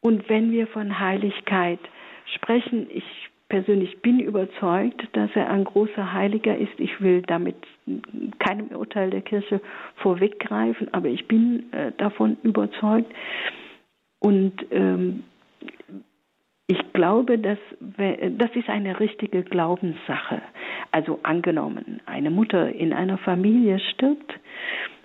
[0.00, 1.80] Und wenn wir von Heiligkeit
[2.34, 3.04] sprechen, ich
[3.48, 6.78] persönlich bin überzeugt, dass er ein großer Heiliger ist.
[6.78, 7.56] Ich will damit
[8.38, 9.60] keinem Urteil der Kirche
[9.96, 13.12] vorweggreifen, aber ich bin äh, davon überzeugt.
[14.18, 15.22] Und ähm,
[16.68, 20.42] ich glaube, dass das ist eine richtige Glaubenssache.
[20.90, 24.32] Also angenommen, eine Mutter in einer Familie stirbt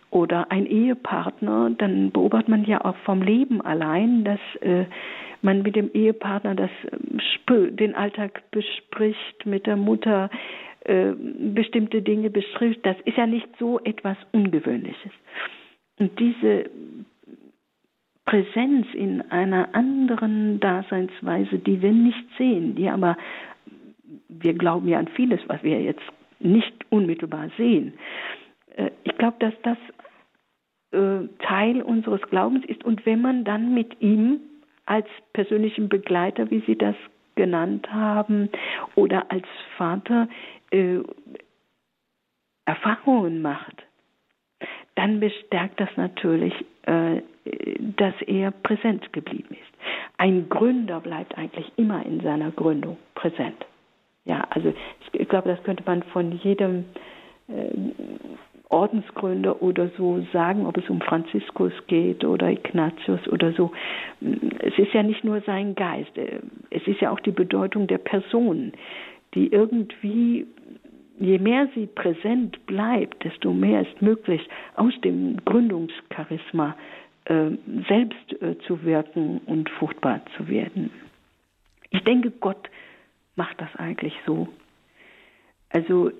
[0.09, 4.85] oder ein Ehepartner, dann beobachtet man ja auch vom Leben allein, dass äh,
[5.41, 7.19] man mit dem Ehepartner das ähm,
[7.75, 10.29] den Alltag bespricht, mit der Mutter
[10.85, 11.11] äh,
[11.53, 15.11] bestimmte Dinge beschrift, das ist ja nicht so etwas Ungewöhnliches.
[15.99, 16.69] Und diese
[18.25, 23.17] Präsenz in einer anderen Daseinsweise, die wir nicht sehen, die aber
[24.29, 26.03] wir glauben ja an vieles, was wir jetzt
[26.39, 27.93] nicht unmittelbar sehen.
[28.75, 29.77] Äh, ich glaube, dass das
[30.91, 34.39] äh, Teil unseres Glaubens ist und wenn man dann mit ihm
[34.91, 36.95] als persönlichen Begleiter, wie Sie das
[37.35, 38.49] genannt haben,
[38.95, 39.45] oder als
[39.77, 40.27] Vater
[40.71, 40.99] äh,
[42.65, 43.83] Erfahrungen macht,
[44.95, 47.21] dann bestärkt das natürlich, äh,
[47.95, 49.81] dass er präsent geblieben ist.
[50.17, 53.65] Ein Gründer bleibt eigentlich immer in seiner Gründung präsent.
[54.25, 54.73] Ja, also
[55.13, 56.83] ich glaube, das könnte man von jedem
[57.47, 57.71] äh,
[58.71, 63.71] Ordensgründer oder so sagen, ob es um Franziskus geht oder Ignatius oder so.
[64.59, 66.11] Es ist ja nicht nur sein Geist,
[66.69, 68.73] es ist ja auch die Bedeutung der Person,
[69.33, 70.47] die irgendwie
[71.19, 74.41] je mehr sie präsent bleibt, desto mehr ist möglich,
[74.75, 76.75] aus dem Gründungscharisma
[77.25, 77.51] äh,
[77.87, 80.89] selbst äh, zu wirken und fruchtbar zu werden.
[81.91, 82.69] Ich denke, Gott
[83.35, 84.47] macht das eigentlich so.
[85.69, 86.11] Also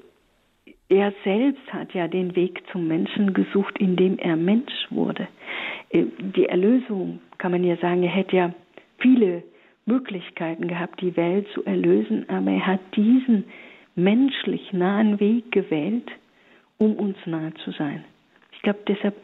[0.91, 5.27] er selbst hat ja den Weg zum Menschen gesucht, indem er Mensch wurde.
[5.89, 8.53] Äh, die Erlösung, kann man ja sagen, er hätte ja
[8.99, 9.43] viele
[9.85, 13.45] Möglichkeiten gehabt, die Welt zu erlösen, aber er hat diesen
[13.95, 16.11] menschlich nahen Weg gewählt,
[16.77, 18.03] um uns nahe zu sein.
[18.51, 19.15] Ich glaube, deshalb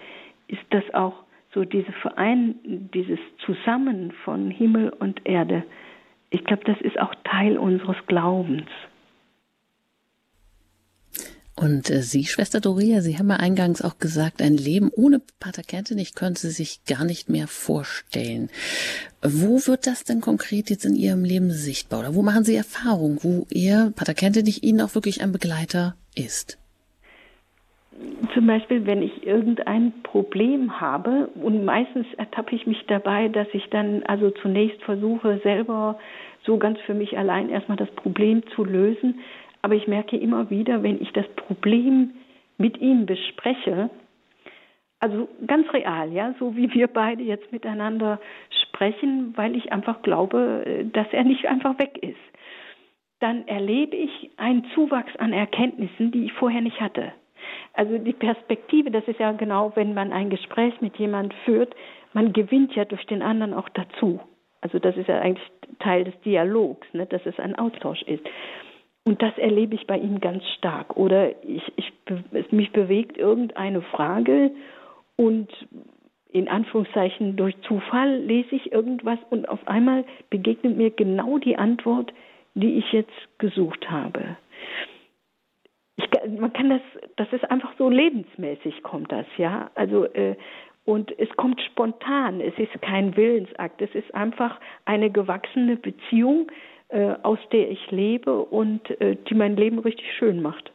[0.47, 2.55] ist das auch so diese Verein,
[2.93, 5.63] dieses Zusammen von Himmel und Erde.
[6.29, 8.69] Ich glaube, das ist auch Teil unseres Glaubens.
[11.59, 15.63] Und äh, Sie, Schwester Doria, Sie haben ja eingangs auch gesagt, ein Leben ohne Pater
[15.63, 18.49] Kentenich können Sie sich gar nicht mehr vorstellen.
[19.23, 22.01] Wo wird das denn konkret jetzt in Ihrem Leben sichtbar?
[22.01, 26.59] Oder wo machen Sie Erfahrung, wo er, Pater Kentenich, Ihnen auch wirklich ein Begleiter ist?
[28.35, 33.67] Zum Beispiel, wenn ich irgendein Problem habe und meistens ertappe ich mich dabei, dass ich
[33.71, 35.97] dann also zunächst versuche, selber
[36.43, 39.21] so ganz für mich allein erstmal das Problem zu lösen,
[39.61, 42.11] aber ich merke immer wieder, wenn ich das Problem
[42.57, 43.89] mit ihm bespreche,
[44.99, 48.19] also ganz real, ja, so wie wir beide jetzt miteinander
[48.63, 52.17] sprechen, weil ich einfach glaube, dass er nicht einfach weg ist,
[53.19, 57.13] dann erlebe ich einen Zuwachs an Erkenntnissen, die ich vorher nicht hatte.
[57.73, 61.75] Also die Perspektive, das ist ja genau, wenn man ein Gespräch mit jemandem führt,
[62.13, 64.19] man gewinnt ja durch den anderen auch dazu.
[64.61, 65.47] Also das ist ja eigentlich
[65.79, 68.23] Teil des Dialogs, ne, dass es ein Austausch ist.
[69.07, 70.97] Und das erlebe ich bei ihm ganz stark.
[70.97, 71.93] Oder ich, ich,
[72.51, 74.51] mich bewegt irgendeine Frage
[75.15, 75.47] und
[76.33, 82.11] in Anführungszeichen durch Zufall lese ich irgendwas und auf einmal begegnet mir genau die Antwort,
[82.53, 84.35] die ich jetzt gesucht habe.
[85.95, 86.81] Ich, man kann das,
[87.15, 89.71] das ist einfach so lebensmäßig kommt das, ja.
[89.75, 90.35] Also äh,
[90.83, 92.41] und es kommt spontan.
[92.41, 93.81] Es ist kein Willensakt.
[93.81, 96.51] Es ist einfach eine gewachsene Beziehung,
[97.23, 100.71] aus der ich lebe und äh, die mein Leben richtig schön macht.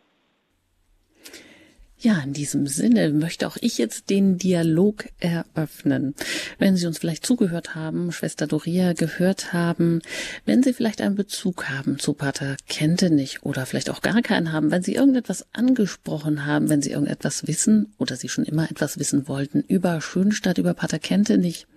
[2.03, 6.17] Ja, in diesem Sinne möchte auch ich jetzt den Dialog eröffnen.
[6.59, 10.03] Wenn Sie uns vielleicht zugehört haben, Schwester Doria gehört haben,
[10.45, 14.73] wenn Sie vielleicht einen Bezug haben zu Pater Kentenich oder vielleicht auch gar keinen haben,
[14.73, 19.29] wenn Sie irgendetwas angesprochen haben, wenn Sie irgendetwas wissen oder Sie schon immer etwas wissen
[19.29, 21.69] wollten über Schönstadt, über Pater Kentenich,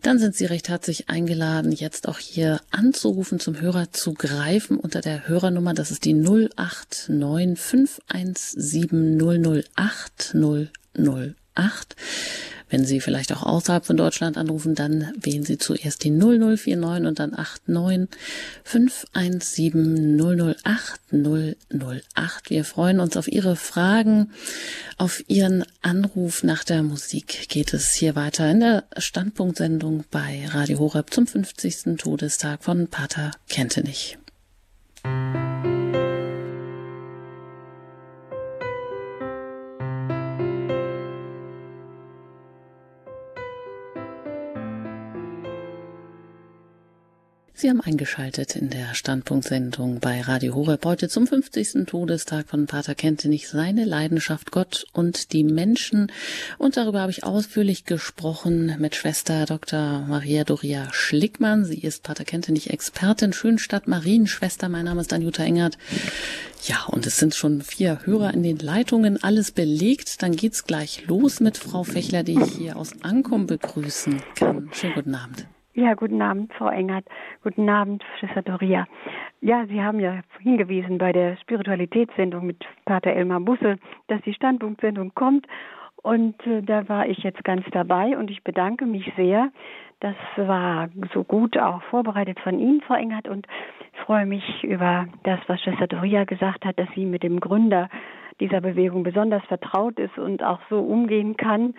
[0.00, 5.00] dann sind Sie recht herzlich eingeladen, jetzt auch hier anzurufen, zum Hörer zu greifen unter
[5.00, 11.96] der Hörernummer, das ist die 089 517 00 08008.
[12.68, 17.20] Wenn Sie vielleicht auch außerhalb von Deutschland anrufen, dann wählen Sie zuerst die 0049 und
[17.20, 17.36] dann
[17.66, 18.08] 89
[18.64, 22.50] 517 008 008.
[22.50, 24.32] Wir freuen uns auf Ihre Fragen,
[24.96, 26.42] auf Ihren Anruf.
[26.42, 31.96] Nach der Musik geht es hier weiter in der Standpunktsendung bei Radio Horeb zum 50.
[31.98, 34.18] Todestag von Pater Kentenich.
[47.58, 51.86] Sie haben eingeschaltet in der Standpunktsendung bei Radio Horeb heute zum 50.
[51.86, 56.12] Todestag von Pater Kentenich seine Leidenschaft Gott und die Menschen.
[56.58, 60.04] Und darüber habe ich ausführlich gesprochen mit Schwester Dr.
[60.06, 61.64] Maria Doria Schlickmann.
[61.64, 64.68] Sie ist Pater Kentenich Expertin Schönstadt Marienschwester.
[64.68, 65.78] Mein Name ist Anjuta Engert.
[66.66, 70.20] Ja, und es sind schon vier Hörer in den Leitungen, alles belegt.
[70.22, 74.68] Dann geht's gleich los mit Frau Fechler, die ich hier aus Ankum begrüßen kann.
[74.74, 75.46] Schönen guten Abend.
[75.76, 77.04] Ja, guten Abend, Frau Engert.
[77.42, 78.86] Guten Abend, Schwester Doria.
[79.42, 83.76] Ja, Sie haben ja hingewiesen bei der Spiritualitätssendung mit Pater Elmar Busse,
[84.08, 85.46] dass die Standpunktsendung kommt.
[85.96, 89.50] Und äh, da war ich jetzt ganz dabei und ich bedanke mich sehr.
[90.00, 93.46] Das war so gut auch vorbereitet von Ihnen, Frau Engert, und
[94.06, 97.90] freue mich über das, was Schwester Doria gesagt hat, dass sie mit dem Gründer
[98.40, 101.74] dieser Bewegung besonders vertraut ist und auch so umgehen kann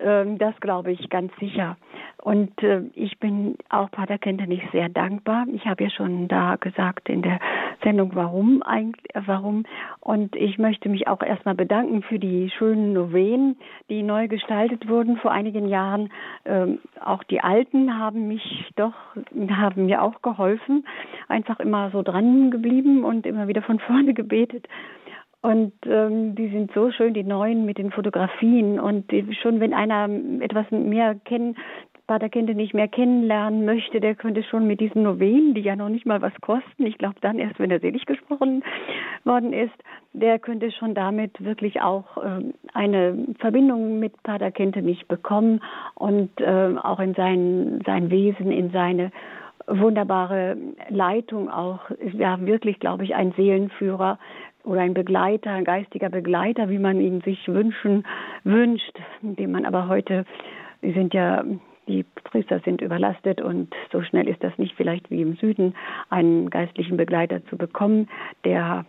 [0.00, 1.76] das glaube ich ganz sicher.
[2.22, 5.46] Und äh, ich bin auch Pater Kentenich sehr dankbar.
[5.54, 7.40] Ich habe ja schon da gesagt in der
[7.82, 9.64] Sendung, warum eigentlich, warum.
[10.00, 13.56] Und ich möchte mich auch erstmal bedanken für die schönen Novenen,
[13.88, 16.12] die neu gestaltet wurden vor einigen Jahren.
[16.44, 18.94] Ähm, auch die Alten haben mich doch,
[19.50, 20.84] haben mir auch geholfen.
[21.28, 24.68] Einfach immer so dran geblieben und immer wieder von vorne gebetet.
[25.42, 28.78] Und ähm, die sind so schön, die neuen mit den Fotografien.
[28.78, 30.08] Und die, schon wenn einer
[30.42, 31.56] etwas mehr kennen,
[32.10, 36.06] Paterkinder nicht mehr kennenlernen möchte, der könnte schon mit diesen Novenen, die ja noch nicht
[36.06, 38.64] mal was kosten, ich glaube dann erst, wenn er selig gesprochen
[39.22, 39.72] worden ist,
[40.12, 42.40] der könnte schon damit wirklich auch äh,
[42.74, 45.60] eine Verbindung mit Pater Kentenich bekommen
[45.94, 49.12] und äh, auch in sein, sein Wesen, in seine
[49.68, 50.56] wunderbare
[50.88, 54.18] Leitung auch, ja wirklich, glaube ich, ein Seelenführer
[54.64, 58.04] oder ein Begleiter, ein geistiger Begleiter, wie man ihn sich wünschen
[58.44, 60.24] wünscht, den man aber heute,
[60.80, 61.44] wir sind ja
[61.88, 65.74] die Priester sind überlastet und so schnell ist das nicht vielleicht wie im Süden,
[66.08, 68.08] einen geistlichen Begleiter zu bekommen,
[68.44, 68.84] der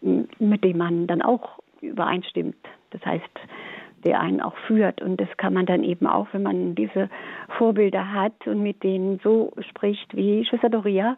[0.00, 2.56] mit dem man dann auch übereinstimmt.
[2.90, 3.24] Das heißt,
[4.04, 5.02] der einen auch führt.
[5.02, 7.08] Und das kann man dann eben auch, wenn man diese
[7.58, 11.16] Vorbilder hat und mit denen so spricht wie Schwester Doria.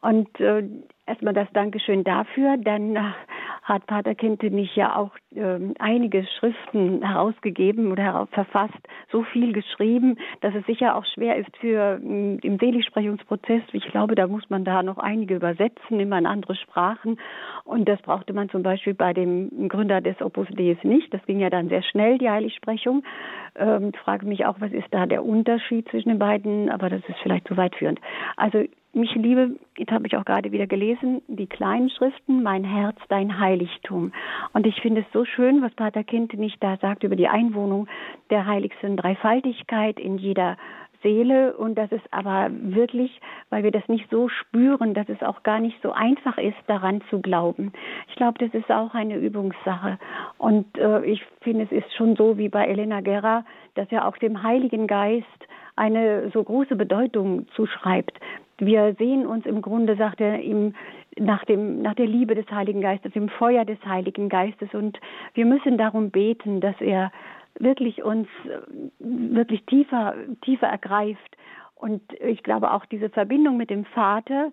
[0.00, 0.64] Und äh,
[1.06, 2.56] erstmal das Dankeschön dafür.
[2.58, 3.14] Dann
[3.62, 8.78] hat Pater Kentenich ja auch äh, einige Schriften herausgegeben oder heraus verfasst,
[9.10, 13.62] so viel geschrieben, dass es sicher auch schwer ist für äh, im Seligsprechungsprozess.
[13.72, 17.18] Ich glaube, da muss man da noch einige übersetzen, immer in andere Sprachen.
[17.64, 21.12] Und das brauchte man zum Beispiel bei dem Gründer des Opus Deis nicht.
[21.14, 23.02] Das ging ja dann sehr schnell, die Heiligsprechung.
[23.56, 27.18] Ähm, frage mich auch, was ist da der Unterschied zwischen den beiden, aber das ist
[27.22, 27.98] vielleicht zu weit führend.
[28.36, 28.64] Also
[28.94, 33.38] mich liebe, jetzt habe ich auch gerade wieder gelesen, die kleinen Schriften, mein Herz, dein
[33.38, 34.12] Heiligtum.
[34.52, 37.88] Und ich finde es so schön, was Pater Kintenich da sagt über die Einwohnung
[38.30, 40.56] der heiligsten Dreifaltigkeit in jeder
[41.04, 43.20] Seele und das ist aber wirklich,
[43.50, 47.02] weil wir das nicht so spüren, dass es auch gar nicht so einfach ist, daran
[47.10, 47.72] zu glauben.
[48.08, 49.98] Ich glaube, das ist auch eine Übungssache.
[50.38, 54.16] Und äh, ich finde, es ist schon so wie bei Elena Guerra, dass er auch
[54.16, 55.26] dem Heiligen Geist
[55.76, 58.18] eine so große Bedeutung zuschreibt.
[58.58, 60.74] Wir sehen uns im Grunde, sagt er, im,
[61.18, 64.72] nach, dem, nach der Liebe des Heiligen Geistes, im Feuer des Heiligen Geistes.
[64.74, 64.98] Und
[65.34, 67.10] wir müssen darum beten, dass er
[67.58, 68.28] wirklich uns
[68.98, 71.36] wirklich tiefer, tiefer ergreift.
[71.74, 74.52] Und ich glaube auch diese Verbindung mit dem Vater,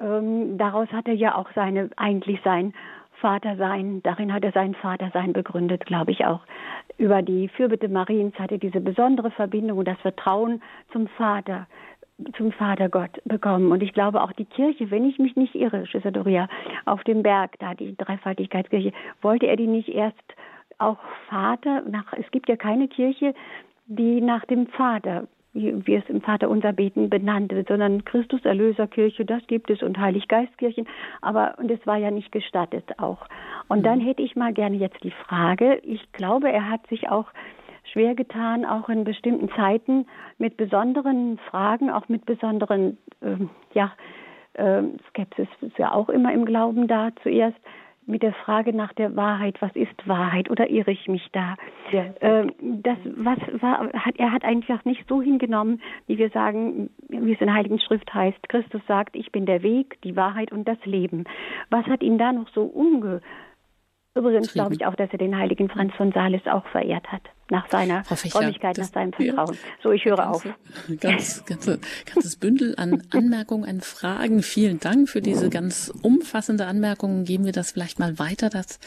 [0.00, 2.72] ähm, daraus hat er ja auch seine, eigentlich sein
[3.20, 6.40] Vatersein, darin hat er sein Vatersein begründet, glaube ich auch.
[6.98, 10.60] Über die Fürbitte Mariens hat er diese besondere Verbindung und das Vertrauen
[10.92, 11.68] zum Vater,
[12.36, 13.72] zum Vater Gott bekommen.
[13.72, 16.48] Und ich glaube auch die Kirche, wenn ich mich nicht irre, Schwester Doria,
[16.84, 20.16] auf dem Berg, da die Dreifaltigkeitskirche, wollte er die nicht erst
[20.78, 20.98] auch
[21.28, 23.34] Vater, nach, es gibt ja keine Kirche,
[23.86, 28.44] die nach dem Vater wie wir es im Vater unser Beten benannt wird, sondern Christus
[28.44, 30.86] Erlöserkirche, das gibt es und Heiliggeistkirchen,
[31.20, 33.26] aber und es war ja nicht gestattet auch.
[33.68, 34.06] Und dann mhm.
[34.06, 37.26] hätte ich mal gerne jetzt die Frage, ich glaube, er hat sich auch
[37.84, 40.06] schwer getan, auch in bestimmten Zeiten
[40.38, 43.36] mit besonderen Fragen, auch mit besonderen, äh,
[43.74, 43.92] ja,
[44.54, 47.58] äh, Skepsis ist ja auch immer im Glauben da zuerst,
[48.06, 51.56] mit der Frage nach der Wahrheit, was ist Wahrheit oder irre ich mich da?
[51.92, 52.06] Ja.
[52.20, 57.32] Ähm, das was war, hat, er hat einfach nicht so hingenommen, wie wir sagen, wie
[57.32, 58.48] es in der Heiligen Schrift heißt.
[58.48, 61.24] Christus sagt, ich bin der Weg, die Wahrheit und das Leben.
[61.70, 63.20] Was hat ihn da noch so umge
[64.14, 67.68] Übrigens glaube ich auch, dass er den heiligen Franz von Sales auch verehrt hat, nach
[67.68, 69.54] seiner Frömmigkeit, nach seinem Vertrauen.
[69.54, 70.54] Ja, so, ich höre ganze, auf.
[71.00, 74.42] Ganz, ganze, ganzes Bündel an Anmerkungen, an Fragen.
[74.42, 77.24] Vielen Dank für diese ganz umfassende Anmerkung.
[77.24, 78.80] Geben wir das vielleicht mal weiter, dass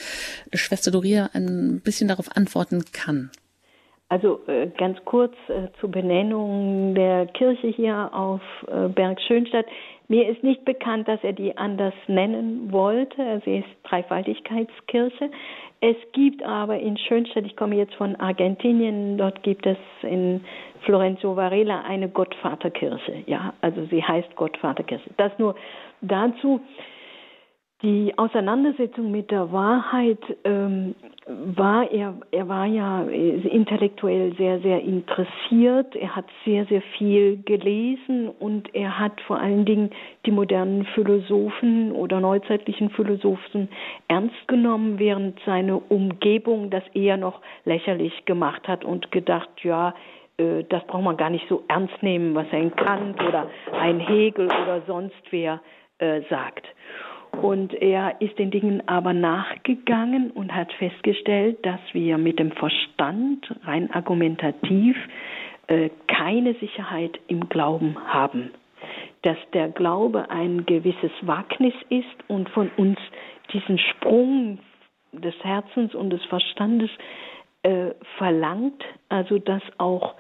[0.53, 3.31] Schwester Doria ein bisschen darauf antworten kann.
[4.09, 9.65] Also äh, ganz kurz äh, zur Benennung der Kirche hier auf äh, Berg Schönstadt.
[10.07, 13.41] Mir ist nicht bekannt, dass er die anders nennen wollte.
[13.43, 15.31] Sie ist Dreifaltigkeitskirche.
[15.81, 20.43] Es gibt aber in Schönstadt, ich komme jetzt von Argentinien, dort gibt es in
[20.81, 23.23] Florenzo Varela eine Gottvaterkirche.
[23.25, 25.09] Ja, also sie heißt Gottvaterkirche.
[25.17, 25.55] Das nur
[26.01, 26.61] dazu.
[27.81, 30.95] Die Auseinandersetzung mit der Wahrheit ähm,
[31.27, 35.93] war er, er war ja intellektuell sehr, sehr interessiert.
[35.93, 39.89] Er hat sehr, sehr viel gelesen und er hat vor allen Dingen
[40.25, 43.67] die modernen Philosophen oder neuzeitlichen Philosophen
[44.07, 49.93] ernst genommen, während seine Umgebung das eher noch lächerlich gemacht hat und gedacht, ja,
[50.37, 54.45] äh, das braucht man gar nicht so ernst nehmen, was ein Kant oder ein Hegel
[54.45, 55.59] oder sonst wer
[55.97, 56.65] äh, sagt.
[57.41, 63.47] Und er ist den Dingen aber nachgegangen und hat festgestellt, dass wir mit dem Verstand
[63.63, 64.95] rein argumentativ
[65.67, 68.51] äh, keine Sicherheit im Glauben haben.
[69.23, 72.97] Dass der Glaube ein gewisses Wagnis ist und von uns
[73.53, 74.59] diesen Sprung
[75.11, 76.89] des Herzens und des Verstandes
[77.63, 80.15] äh, verlangt, also dass auch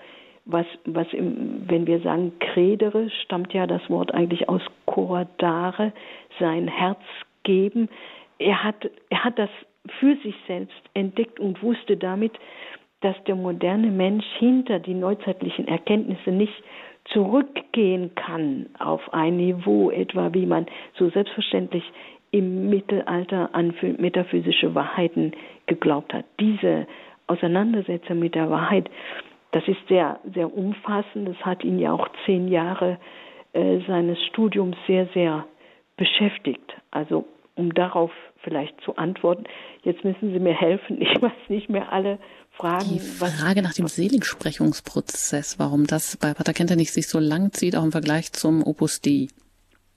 [0.45, 5.91] was, was im, wenn wir sagen credere, stammt ja das Wort eigentlich aus cordare,
[6.39, 7.01] sein Herz
[7.43, 7.89] geben.
[8.37, 9.49] Er hat, er hat das
[9.99, 12.33] für sich selbst entdeckt und wusste damit,
[13.01, 16.53] dass der moderne Mensch hinter die neuzeitlichen Erkenntnisse nicht
[17.05, 20.65] zurückgehen kann auf ein Niveau, etwa wie man
[20.97, 21.83] so selbstverständlich
[22.31, 25.33] im Mittelalter an metaphysische Wahrheiten
[25.67, 26.25] geglaubt hat.
[26.39, 26.87] Diese
[27.27, 28.89] Auseinandersetzung mit der Wahrheit,
[29.55, 31.29] das ist sehr, sehr umfassend.
[31.29, 32.99] Das hat ihn ja auch zehn Jahre
[33.53, 35.45] äh, seines Studiums sehr, sehr
[35.95, 36.73] beschäftigt.
[36.91, 37.25] Also
[37.55, 38.11] um darauf
[38.43, 39.45] vielleicht zu antworten.
[39.83, 40.97] Jetzt müssen Sie mir helfen.
[41.01, 42.19] Ich weiß nicht mehr alle
[42.51, 42.89] Fragen.
[42.89, 47.83] Die Frage nach dem Seligsprechungsprozess, warum das bei Pater Kentenich sich so lang zieht, auch
[47.85, 49.27] im Vergleich zum Opus Dei.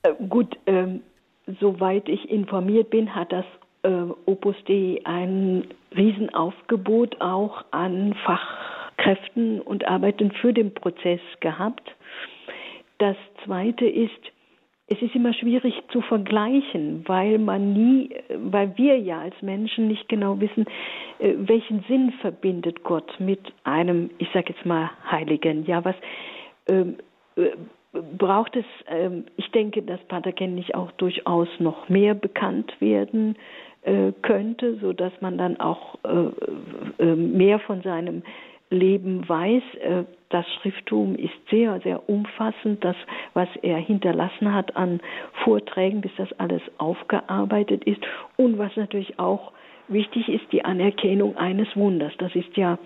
[0.05, 1.01] Äh, gut, ähm,
[1.59, 3.45] soweit ich informiert bin, hat das
[3.83, 3.91] äh,
[4.25, 8.15] Opus Dei ein Riesenaufgebot auch an
[8.99, 11.95] Fachkräften und Arbeiten für den Prozess gehabt.
[12.99, 14.11] Das Zweite ist,
[14.89, 20.09] es ist immer schwierig zu vergleichen, weil man nie, weil wir ja als Menschen nicht
[20.09, 20.67] genau wissen,
[21.19, 25.65] äh, welchen Sinn verbindet Gott mit einem, ich sage jetzt mal Heiligen.
[25.67, 25.97] Ja, was
[26.69, 26.97] ähm,
[27.37, 27.51] äh,
[28.17, 28.65] braucht es?
[28.89, 33.37] Ähm, ich denke, dass Pater Kenntnis auch durchaus noch mehr bekannt werden
[33.83, 38.23] äh, könnte, so dass man dann auch äh, äh, mehr von seinem
[38.71, 39.63] Leben weiß.
[39.81, 42.85] Äh, das Schrifttum ist sehr, sehr umfassend.
[42.85, 42.97] Das,
[43.35, 45.01] was er hinterlassen hat an
[45.45, 48.01] Vorträgen, bis das alles aufgearbeitet ist.
[48.37, 49.53] Und was natürlich auch
[49.89, 52.13] wichtig ist, die Anerkennung eines Wunders.
[52.19, 52.79] Das ist ja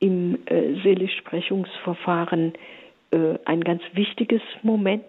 [0.00, 2.54] im äh, Seligsprechungsverfahren
[3.12, 5.04] äh, ein ganz wichtiges Moment.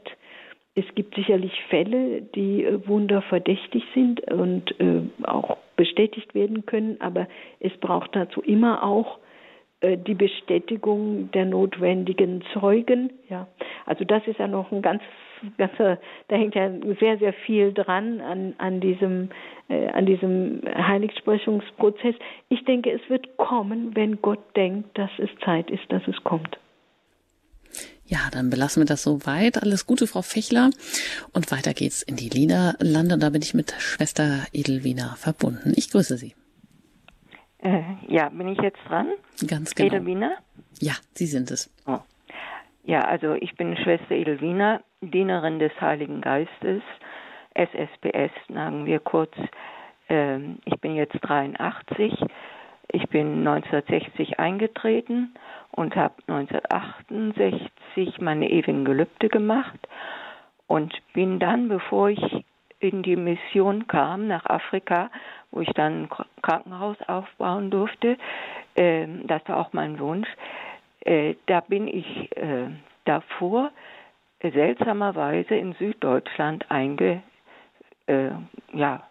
[0.76, 4.76] Es gibt sicherlich Fälle, die äh, Wunder verdächtig sind und
[5.24, 7.28] auch bestätigt werden können, aber
[7.60, 9.18] es braucht dazu immer auch
[9.84, 13.12] die Bestätigung der notwendigen Zeugen.
[13.30, 13.48] Ja,
[13.86, 15.02] also das ist ja noch ein ganz,
[15.58, 16.70] ganzer, da hängt ja
[17.00, 19.30] sehr, sehr viel dran an, an diesem,
[19.68, 22.16] äh, an diesem Heiligsprechungsprozess.
[22.50, 26.58] Ich denke, es wird kommen, wenn Gott denkt, dass es Zeit ist, dass es kommt.
[28.06, 29.62] Ja, dann belassen wir das so weit.
[29.64, 30.70] Alles Gute, Frau Fechler.
[31.32, 33.18] Und weiter geht's in die Liederlande.
[33.18, 35.74] Da bin ich mit Schwester Edelwiener verbunden.
[35.76, 36.36] Ich grüße Sie.
[37.64, 39.08] Äh, ja, bin ich jetzt dran?
[39.48, 39.88] Ganz genau.
[39.88, 40.36] Edelwiener?
[40.80, 41.74] Ja, Sie sind es.
[41.88, 42.00] Oh.
[42.84, 46.82] Ja, also ich bin Schwester Edelwiener, Dienerin des Heiligen Geistes,
[47.54, 49.32] SSPS, sagen wir kurz.
[50.10, 52.14] Ähm, ich bin jetzt 83.
[52.90, 55.34] Ich bin 1960 eingetreten
[55.72, 59.80] und habe 1968 meine ewigen Gelübde gemacht
[60.68, 62.46] und bin dann, bevor ich
[62.84, 65.10] in die Mission kam nach Afrika,
[65.52, 66.10] wo ich dann ein
[66.42, 68.18] Krankenhaus aufbauen durfte.
[68.76, 70.28] Äh, das war auch mein Wunsch.
[71.02, 72.70] Äh, da bin ich äh,
[73.06, 73.72] davor
[74.42, 77.22] seltsamerweise in Süddeutschland einge,
[78.08, 78.32] äh,
[78.74, 79.04] ja,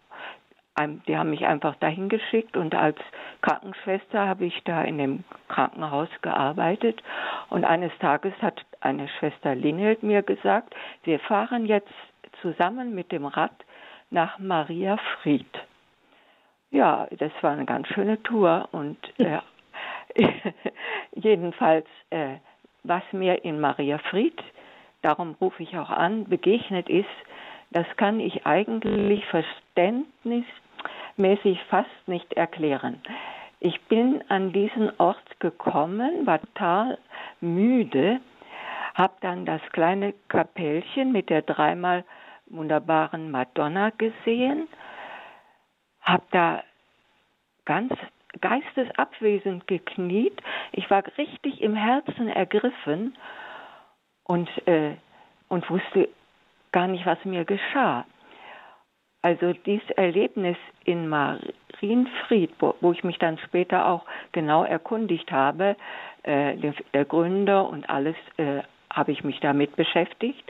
[1.06, 2.96] die haben mich einfach dahin geschickt und als
[3.42, 7.02] Krankenschwester habe ich da in dem Krankenhaus gearbeitet
[7.50, 11.92] und eines Tages hat eine Schwester Linhild mir gesagt, wir fahren jetzt
[12.40, 13.52] zusammen mit dem Rad
[14.10, 15.46] nach Maria Fried.
[16.70, 19.38] Ja, das war eine ganz schöne Tour und äh,
[21.14, 22.36] jedenfalls, äh,
[22.82, 24.42] was mir in Maria Fried,
[25.02, 27.06] darum rufe ich auch an, begegnet ist,
[27.70, 33.00] das kann ich eigentlich verständnismäßig fast nicht erklären.
[33.60, 36.98] Ich bin an diesen Ort gekommen, war total
[37.40, 38.20] müde,
[38.94, 42.04] habe dann das kleine Kapellchen mit der dreimal
[42.52, 44.68] wunderbaren Madonna gesehen,
[46.02, 46.62] habe da
[47.64, 47.92] ganz
[48.40, 50.40] geistesabwesend gekniet.
[50.72, 53.16] Ich war richtig im Herzen ergriffen
[54.24, 54.94] und, äh,
[55.48, 56.08] und wusste
[56.72, 58.06] gar nicht, was mir geschah.
[59.20, 65.76] Also dieses Erlebnis in Marienfried, wo, wo ich mich dann später auch genau erkundigt habe,
[66.24, 70.42] äh, der, der Gründer und alles äh, habe ich mich damit beschäftigt,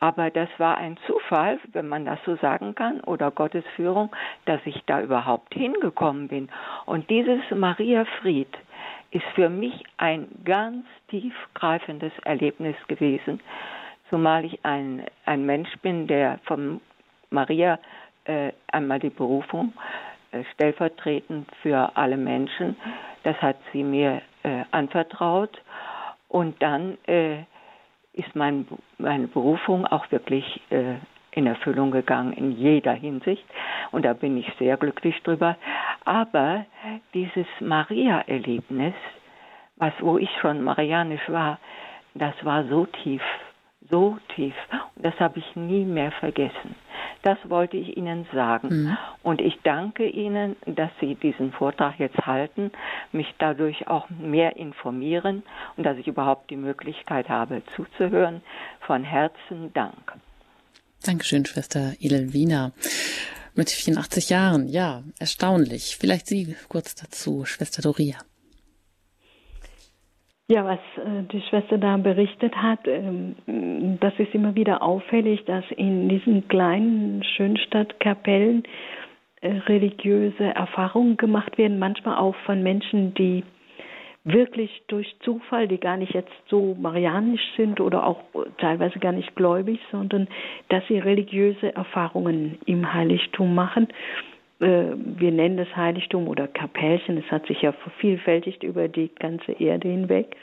[0.00, 4.60] aber das war ein Zufall, wenn man das so sagen kann, oder Gottes Führung, dass
[4.64, 6.48] ich da überhaupt hingekommen bin.
[6.86, 8.48] Und dieses Maria Fried
[9.10, 13.40] ist für mich ein ganz tiefgreifendes Erlebnis gewesen,
[14.10, 16.80] zumal ich ein, ein Mensch bin, der von
[17.30, 17.78] Maria
[18.24, 19.72] äh, einmal die Berufung
[20.30, 22.76] äh, stellvertretend für alle Menschen,
[23.24, 25.60] das hat sie mir äh, anvertraut.
[26.28, 27.38] Und dann äh,
[28.18, 28.66] ist mein,
[28.98, 30.96] meine Berufung auch wirklich äh,
[31.30, 33.44] in Erfüllung gegangen in jeder Hinsicht
[33.92, 35.56] und da bin ich sehr glücklich drüber.
[36.04, 36.66] Aber
[37.14, 38.94] dieses Maria-Erlebnis,
[39.76, 41.58] was wo ich schon marianisch war,
[42.14, 43.22] das war so tief,
[43.90, 44.54] so tief
[44.96, 46.74] und das habe ich nie mehr vergessen.
[47.22, 48.68] Das wollte ich Ihnen sagen.
[48.68, 48.98] Mhm.
[49.22, 52.70] Und ich danke Ihnen, dass Sie diesen Vortrag jetzt halten,
[53.12, 55.42] mich dadurch auch mehr informieren
[55.76, 58.42] und dass ich überhaupt die Möglichkeit habe zuzuhören.
[58.80, 60.12] Von Herzen Dank.
[61.04, 62.72] Dankeschön, Schwester Edelwina.
[63.54, 65.96] Mit 84 Jahren, ja, erstaunlich.
[65.98, 68.16] Vielleicht Sie kurz dazu, Schwester Doria.
[70.50, 73.36] Ja, was äh, die Schwester da berichtet hat, ähm,
[74.00, 78.62] das ist immer wieder auffällig, dass in diesen kleinen Schönstadtkapellen
[79.42, 83.44] äh, religiöse Erfahrungen gemacht werden, manchmal auch von Menschen, die
[84.24, 88.20] wirklich durch Zufall, die gar nicht jetzt so marianisch sind oder auch
[88.56, 90.28] teilweise gar nicht gläubig, sondern
[90.70, 93.88] dass sie religiöse Erfahrungen im Heiligtum machen
[94.60, 99.88] wir nennen es Heiligtum oder Kapellchen, es hat sich ja vervielfältigt über die ganze Erde
[99.88, 100.36] hinweg.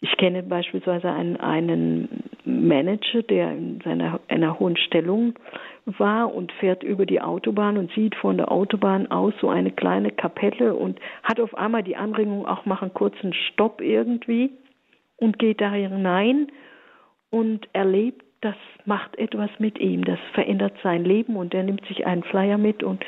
[0.00, 5.34] Ich kenne beispielsweise einen, einen Manager, der in seiner, einer hohen Stellung
[5.86, 10.10] war und fährt über die Autobahn und sieht von der Autobahn aus so eine kleine
[10.10, 14.50] Kapelle und hat auf einmal die Anregung, auch machen kurzen Stopp irgendwie
[15.16, 16.48] und geht da hinein
[17.30, 22.06] und erlebt das macht etwas mit ihm, das verändert sein Leben und er nimmt sich
[22.06, 23.04] einen Flyer mit und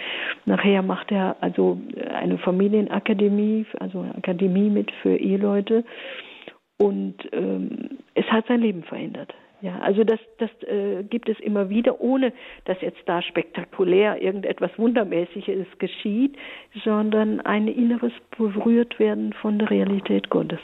[0.46, 1.80] nachher macht er also
[2.14, 5.84] eine Familienakademie, also eine Akademie mit für Eheleute
[6.78, 9.34] und ähm, es hat sein Leben verändert.
[9.60, 12.32] Ja, also das, das äh, gibt es immer wieder, ohne
[12.66, 16.36] dass jetzt da spektakulär irgendetwas Wundermäßiges geschieht,
[16.84, 20.60] sondern ein inneres Berührtwerden von der Realität Gottes.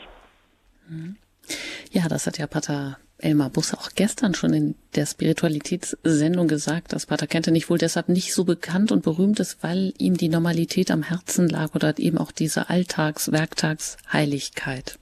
[1.90, 7.06] Ja, das hat ja Pater Elmar Busse auch gestern schon in der Spiritualitätssendung gesagt, dass
[7.06, 11.02] Pater Kentenich wohl deshalb nicht so bekannt und berühmt ist, weil ihm die Normalität am
[11.02, 14.98] Herzen lag oder eben auch diese Alltags-, Werktagsheiligkeit.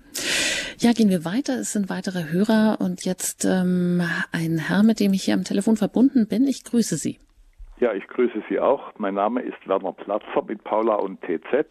[0.78, 1.54] Ja, gehen wir weiter.
[1.54, 4.02] Es sind weitere Hörer und jetzt ähm,
[4.32, 6.46] ein Herr, mit dem ich hier am Telefon verbunden bin.
[6.46, 7.18] Ich grüße Sie.
[7.80, 8.92] Ja, ich grüße Sie auch.
[8.98, 11.66] Mein Name ist Werner Platzer mit Paula und TZ.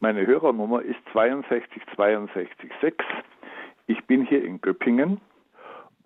[0.00, 2.94] Meine Hörernummer ist 62626.
[3.86, 5.20] Ich bin hier in Göppingen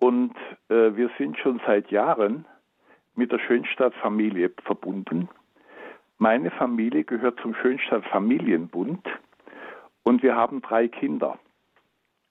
[0.01, 0.33] und
[0.69, 2.45] äh, wir sind schon seit Jahren
[3.15, 5.29] mit der Schönstadt Familie verbunden.
[6.17, 9.07] Meine Familie gehört zum Schönstadt Familienbund
[10.01, 11.37] und wir haben drei Kinder.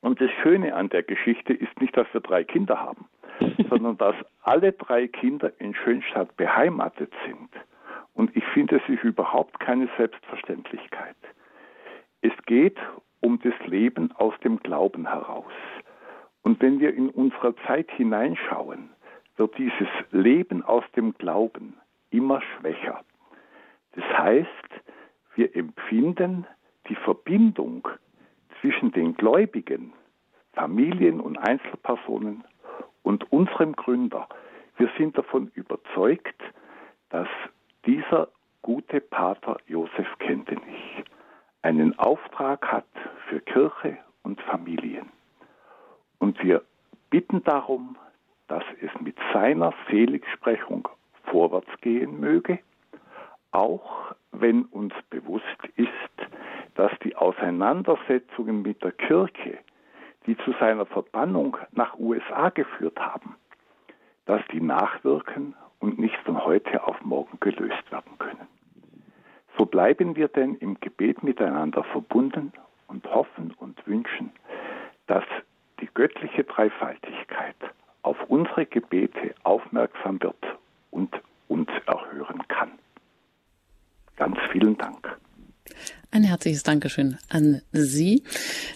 [0.00, 3.06] Und das Schöne an der Geschichte ist nicht, dass wir drei Kinder haben,
[3.70, 7.50] sondern dass alle drei Kinder in Schönstadt beheimatet sind.
[8.14, 11.16] Und ich finde, es ist überhaupt keine Selbstverständlichkeit.
[12.20, 12.78] Es geht
[13.20, 15.52] um das Leben aus dem Glauben heraus.
[16.42, 18.90] Und wenn wir in unsere Zeit hineinschauen,
[19.36, 21.74] wird dieses Leben aus dem Glauben
[22.10, 23.00] immer schwächer.
[23.92, 24.48] Das heißt,
[25.34, 26.46] wir empfinden
[26.88, 27.88] die Verbindung
[28.60, 29.92] zwischen den Gläubigen,
[30.52, 32.44] Familien und Einzelpersonen
[33.02, 34.28] und unserem Gründer.
[34.76, 36.42] Wir sind davon überzeugt,
[37.10, 37.28] dass
[37.86, 38.28] dieser
[38.62, 41.04] gute Pater Josef Kentenich
[41.62, 42.88] einen Auftrag hat
[43.28, 45.08] für Kirche und Familien.
[46.20, 46.62] Und wir
[47.10, 47.96] bitten darum,
[48.46, 50.88] dass es mit seiner Seligsprechung
[51.24, 52.60] vorwärts gehen möge,
[53.50, 55.44] auch wenn uns bewusst
[55.76, 55.90] ist,
[56.74, 59.58] dass die Auseinandersetzungen mit der Kirche,
[60.26, 63.34] die zu seiner Verbannung nach USA geführt haben,
[64.26, 68.46] dass die nachwirken und nicht von heute auf morgen gelöst werden können.
[69.58, 72.52] So bleiben wir denn im Gebet miteinander verbunden
[72.86, 74.30] und hoffen und wünschen,
[75.06, 75.24] dass
[75.80, 77.56] die göttliche Dreifaltigkeit
[78.02, 80.36] auf unsere Gebete aufmerksam wird
[80.90, 81.14] und
[81.48, 82.72] uns erhören kann.
[84.16, 85.16] Ganz vielen Dank.
[86.12, 88.24] Ein herzliches Dankeschön an Sie,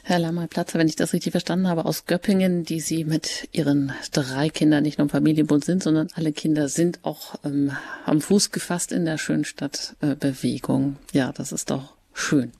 [0.05, 4.49] Herr Lammer-Platzer, wenn ich das richtig verstanden habe, aus Göppingen, die Sie mit Ihren drei
[4.51, 7.73] Kindern nicht nur im Familienbund sind, sondern alle Kinder sind auch ähm,
[8.05, 10.99] am Fuß gefasst in der Schönstadtbewegung.
[11.13, 12.53] Äh, ja, das ist doch schön.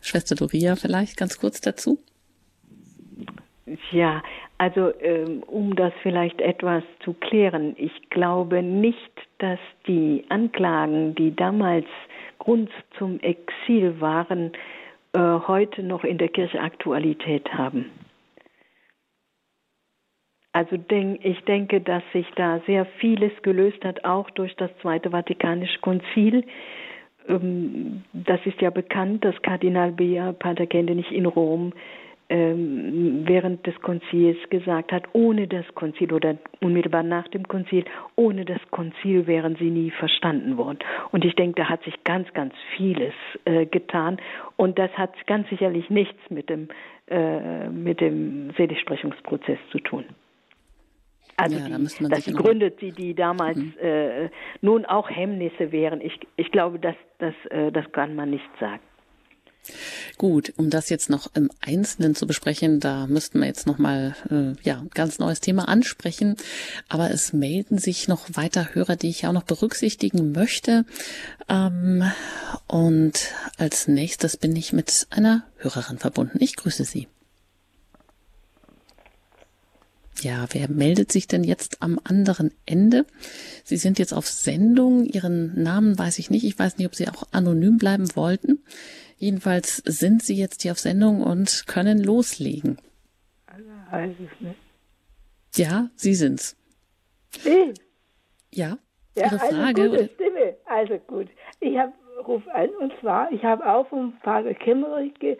[0.00, 1.98] Schwester Doria vielleicht ganz kurz dazu?
[3.90, 4.22] Ja,
[4.58, 11.34] also ähm, um das vielleicht etwas zu klären, ich glaube nicht, dass die Anklagen, die
[11.34, 11.86] damals
[12.38, 14.52] Grund zum Exil waren,
[15.12, 17.90] äh, heute noch in der Kirche Aktualität haben.
[20.52, 25.10] Also denk, ich denke, dass sich da sehr vieles gelöst hat, auch durch das Zweite
[25.10, 26.44] Vatikanische Konzil.
[27.28, 31.72] Ähm, das ist ja bekannt, dass Kardinal Bea Pater in Rom
[32.30, 37.84] ähm, während des Konzils gesagt hat, ohne das Konzil oder unmittelbar nach dem Konzil,
[38.16, 40.78] ohne das Konzil wären sie nie verstanden worden.
[41.10, 43.14] Und ich denke, da hat sich ganz, ganz vieles
[43.44, 44.18] äh, getan
[44.56, 46.68] und das hat ganz sicherlich nichts mit dem,
[47.08, 50.04] äh, mit dem Seligsprechungsprozess zu tun.
[51.36, 53.74] Also ja, die, da dass die Gründe, die, die damals mhm.
[53.80, 54.28] äh,
[54.60, 58.80] nun auch Hemmnisse wären, ich, ich glaube, das, das, äh, das kann man nicht sagen.
[60.16, 64.16] Gut, um das jetzt noch im Einzelnen zu besprechen, da müssten wir jetzt noch mal
[64.30, 66.36] äh, ja ganz neues Thema ansprechen.
[66.88, 70.84] Aber es melden sich noch weiter Hörer, die ich auch noch berücksichtigen möchte.
[71.48, 72.04] Ähm,
[72.66, 76.38] und als nächstes bin ich mit einer Hörerin verbunden.
[76.40, 77.08] Ich grüße Sie.
[80.22, 83.06] Ja, wer meldet sich denn jetzt am anderen Ende?
[83.62, 85.04] Sie sind jetzt auf Sendung.
[85.04, 86.44] Ihren Namen weiß ich nicht.
[86.44, 88.58] Ich weiß nicht, ob Sie auch anonym bleiben wollten.
[89.18, 92.78] Jedenfalls sind Sie jetzt hier auf Sendung und können loslegen.
[93.46, 94.56] Also weiß es nicht.
[95.56, 96.56] Ja, Sie sind's.
[97.44, 97.74] Ich?
[98.52, 98.78] Ja.
[99.16, 99.90] Ja, Ihre also Frage.
[99.90, 100.56] gute Stimme.
[100.66, 101.28] Also gut.
[101.60, 101.92] Ich habe
[102.26, 105.36] ruf an und zwar, ich habe auch vom Vater Kimmerich ge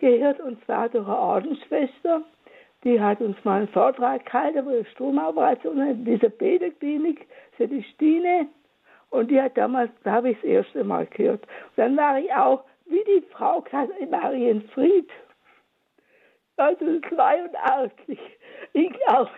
[0.00, 2.22] gehört und zwar durch eine Ordensschwester.
[2.84, 7.26] Die hat uns mal einen Vortrag gehalten über die Stromoperation in dieser Bäderklinik,
[7.56, 8.48] für die Stine.
[9.10, 11.42] Und die hat damals, da habe ich das erste Mal gehört.
[11.42, 13.64] Und dann war ich auch wie die Frau
[14.10, 15.10] Marienfried
[16.56, 18.18] 1982.
[18.74, 19.30] Ich glaube,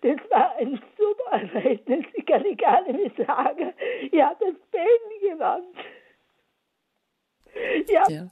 [0.00, 2.04] das war ein super Erlebnis.
[2.14, 3.72] Ich kann ich gar nicht mehr sagen.
[4.10, 5.76] Ich habe das Beten gewandt.
[7.88, 8.04] Ja.
[8.08, 8.28] ja.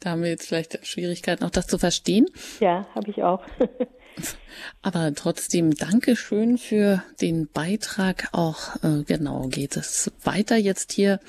[0.00, 2.26] Da haben wir jetzt vielleicht Schwierigkeiten, auch das zu verstehen.
[2.60, 3.44] Ja, habe ich auch.
[4.82, 8.28] Aber trotzdem Dankeschön für den Beitrag.
[8.32, 11.20] Auch äh, genau geht es weiter jetzt hier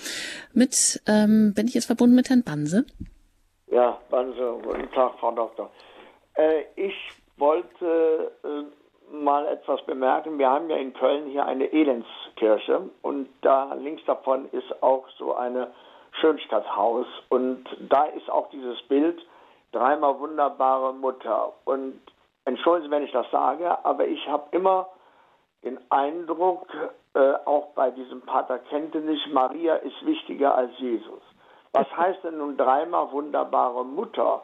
[0.53, 2.85] mit, ähm, bin ich jetzt verbunden mit Herrn Banse?
[3.67, 5.71] Ja, Banse, guten Tag, Frau Doktor.
[6.35, 6.95] Äh, ich
[7.37, 10.37] wollte äh, mal etwas bemerken.
[10.37, 15.35] Wir haben ja in Köln hier eine Elendskirche und da links davon ist auch so
[15.35, 15.71] eine
[16.21, 19.19] Schönstadthaus und da ist auch dieses Bild
[19.71, 21.99] dreimal wunderbare Mutter und
[22.45, 24.89] entschuldigen Sie, wenn ich das sage, aber ich habe immer
[25.63, 26.67] den Eindruck,
[27.15, 31.21] äh, auch bei diesem Pater Kentenich, Maria ist wichtiger als Jesus.
[31.73, 34.43] Was heißt denn nun dreimal wunderbare Mutter?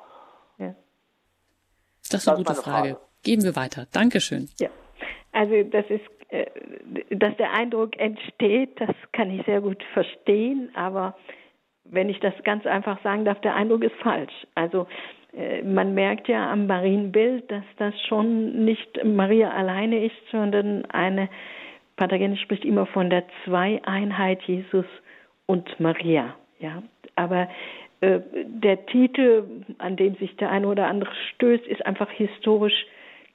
[0.57, 0.73] Ja.
[2.11, 2.89] Das ist eine das gute Frage.
[2.89, 3.01] Frage.
[3.23, 3.85] Geben wir weiter.
[3.93, 4.49] Dankeschön.
[4.59, 4.69] Ja.
[5.31, 6.47] Also das ist, äh,
[7.11, 11.15] dass der Eindruck entsteht, das kann ich sehr gut verstehen, aber
[11.83, 14.47] wenn ich das ganz einfach sagen darf, der Eindruck ist falsch.
[14.55, 14.85] Also äh,
[15.63, 21.29] man merkt ja am Marienbild, dass das schon nicht Maria alleine ist, sondern eine,
[21.95, 24.85] Pater spricht immer von der Zweieinheit Jesus
[25.45, 26.35] und Maria.
[26.59, 26.83] Ja,
[27.15, 27.47] aber
[28.01, 29.43] äh, der Titel,
[29.77, 32.85] an dem sich der eine oder andere stößt, ist einfach historisch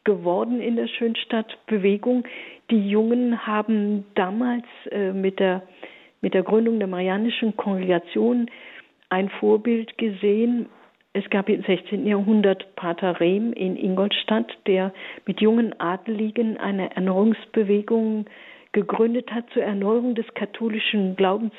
[0.05, 2.24] geworden in der Schönstadtbewegung.
[2.70, 5.62] Die Jungen haben damals äh, mit der
[6.20, 8.51] mit der Gründung der Marianischen Kongregation
[9.10, 10.66] ein Vorbild gesehen
[11.16, 12.06] es gab im 16.
[12.06, 14.93] Jahrhundert Pater Rehm in Ingolstadt, der
[15.24, 18.26] mit jungen Adeligen eine Erneuerungsbewegung
[18.72, 21.55] gegründet hat zur Erneuerung des katholischen Glaubens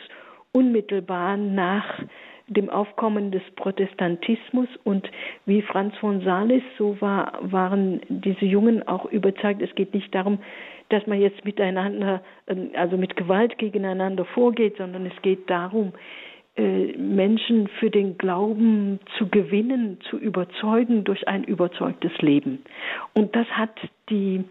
[0.52, 2.04] unmittelbar nach
[2.46, 5.10] dem Aufkommen des Protestantismus und
[5.48, 10.38] wie Franz von Sales, so war, waren diese Jungen auch überzeugt, es geht nicht darum,
[10.90, 12.22] dass man jetzt miteinander,
[12.74, 15.94] also mit Gewalt gegeneinander vorgeht, sondern es geht darum,
[16.58, 22.64] Menschen für den Glauben zu gewinnen, zu überzeugen durch ein überzeugtes Leben.
[23.14, 23.78] Und das hat
[24.10, 24.44] die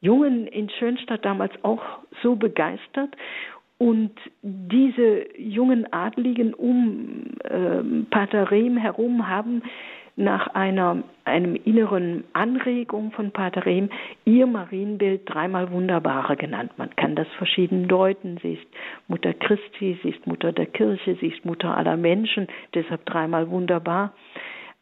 [0.00, 1.82] Jungen in Schönstadt damals auch
[2.22, 3.14] so begeistert.
[3.78, 9.62] Und diese jungen Adligen um äh, Pater Rehm herum haben
[10.16, 13.90] nach einer, einem inneren Anregung von Pater Rehm
[14.24, 16.72] ihr Marienbild dreimal Wunderbare genannt.
[16.78, 18.38] Man kann das verschieden deuten.
[18.42, 18.66] Sie ist
[19.08, 24.14] Mutter Christi, sie ist Mutter der Kirche, sie ist Mutter aller Menschen, deshalb dreimal wunderbar.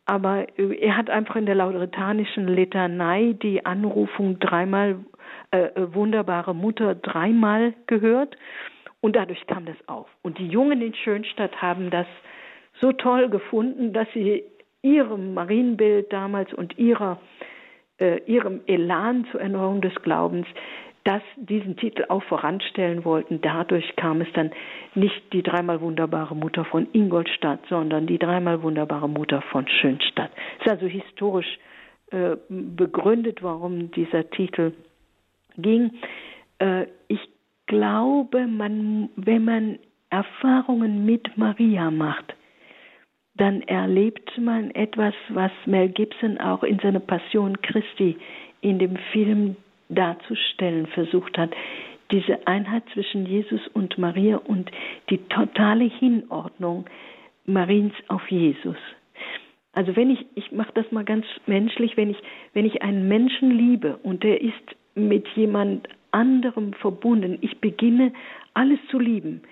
[0.06, 4.98] Aber äh, er hat einfach in der lauretanischen Litanei die Anrufung dreimal
[5.50, 8.36] äh, äh, wunderbare Mutter dreimal gehört
[9.00, 10.06] und dadurch kam das auf.
[10.22, 12.06] Und die Jungen in Schönstadt haben das
[12.80, 14.44] so toll gefunden, dass sie
[14.84, 17.20] ihrem Marienbild damals und ihrer,
[17.98, 20.46] äh, ihrem Elan zur Erneuerung des Glaubens
[21.04, 23.40] das diesen Titel auch voranstellen wollten.
[23.42, 24.50] Dadurch kam es dann
[24.94, 30.30] nicht die dreimal wunderbare Mutter von Ingolstadt, sondern die dreimal wunderbare Mutter von Schönstadt.
[30.58, 31.58] Es ist also historisch
[32.10, 34.72] äh, begründet, warum dieser Titel
[35.58, 35.92] ging.
[36.58, 37.20] Äh, ich
[37.66, 39.78] glaube, man, wenn man
[40.08, 42.34] Erfahrungen mit Maria macht,
[43.36, 48.16] dann erlebt man etwas, was Mel Gibson auch in seiner Passion Christi
[48.60, 49.56] in dem Film
[49.88, 51.50] darzustellen versucht hat.
[52.12, 54.70] Diese Einheit zwischen Jesus und Maria und
[55.10, 56.86] die totale Hinordnung
[57.46, 58.76] Mariens auf Jesus.
[59.72, 62.18] Also wenn ich, ich mache das mal ganz menschlich, wenn ich,
[62.52, 68.12] wenn ich einen Menschen liebe und der ist mit jemand anderem verbunden, ich beginne
[68.54, 69.42] alles zu lieben,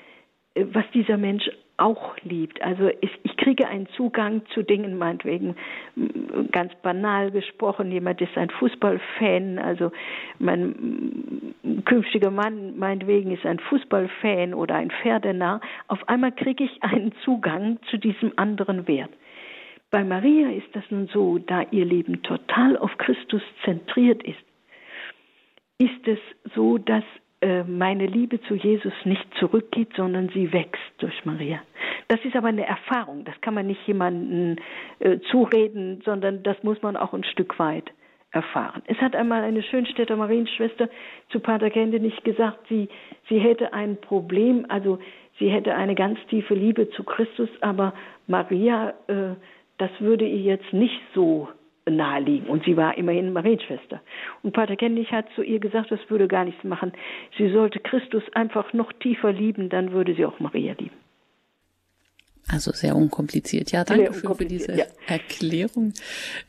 [0.54, 2.62] äh, was dieser Mensch auch liebt.
[2.62, 5.57] Also ich, ich kriege einen Zugang zu Dingen, meinetwegen
[6.51, 9.90] ganz banal gesprochen, jemand ist ein Fußballfan, also
[10.39, 11.55] mein
[11.85, 15.61] künftiger Mann meinetwegen ist ein Fußballfan oder ein Pferdenarr.
[15.89, 19.11] Auf einmal kriege ich einen Zugang zu diesem anderen Wert.
[19.90, 24.39] Bei Maria ist das nun so, da ihr Leben total auf Christus zentriert ist,
[25.78, 26.19] ist es
[26.55, 27.05] so, dass
[27.64, 31.60] meine Liebe zu Jesus nicht zurückgeht, sondern sie wächst durch Maria.
[32.09, 34.56] Das ist aber eine Erfahrung, das kann man nicht jemandem
[34.98, 37.90] äh, zureden, sondern das muss man auch ein Stück weit
[38.32, 38.82] erfahren.
[38.86, 40.89] Es hat einmal eine Schönstädter Marienschwester
[41.31, 42.89] zu Pater nicht gesagt, sie,
[43.28, 44.98] sie hätte ein Problem, also
[45.39, 47.93] sie hätte eine ganz tiefe Liebe zu Christus, aber
[48.27, 49.35] Maria, äh,
[49.78, 51.48] das würde ihr jetzt nicht so
[51.88, 52.48] naheliegen.
[52.48, 54.00] Und sie war immerhin Marienschwester.
[54.42, 56.92] Und Pater Kendig hat zu ihr gesagt, das würde gar nichts machen.
[57.38, 60.96] Sie sollte Christus einfach noch tiefer lieben, dann würde sie auch Maria lieben.
[62.48, 63.70] Also sehr unkompliziert.
[63.70, 64.86] Ja, danke unkompliziert, für diese ja.
[65.06, 65.94] Erklärung,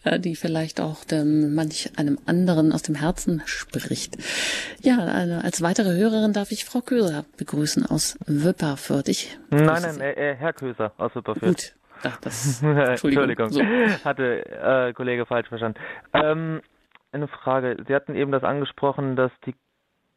[0.03, 4.18] äh, die vielleicht auch dem, manch einem anderen aus dem Herzen spricht.
[4.81, 9.07] Ja, als weitere Hörerin darf ich Frau Köser begrüßen aus Wipperfürth.
[9.07, 11.47] Ich nein, nein, äh, Herr Köser aus Wipperfürth.
[11.47, 11.73] Gut.
[12.03, 13.48] Ach, das, Entschuldigung.
[13.48, 13.49] Entschuldigung.
[13.49, 14.06] So.
[14.06, 15.80] Hatte äh, Kollege falsch verstanden.
[16.14, 16.61] Ähm,
[17.11, 17.78] eine Frage.
[17.88, 19.56] Sie hatten eben das angesprochen, dass die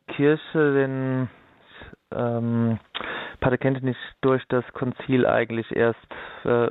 [0.09, 1.29] Kirche den
[2.15, 2.79] ähm,
[3.41, 5.99] Pater nicht durch das Konzil eigentlich erst
[6.45, 6.69] äh,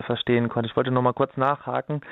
[0.00, 0.68] verstehen konnte.
[0.68, 2.02] Ich wollte noch mal kurz nachhaken,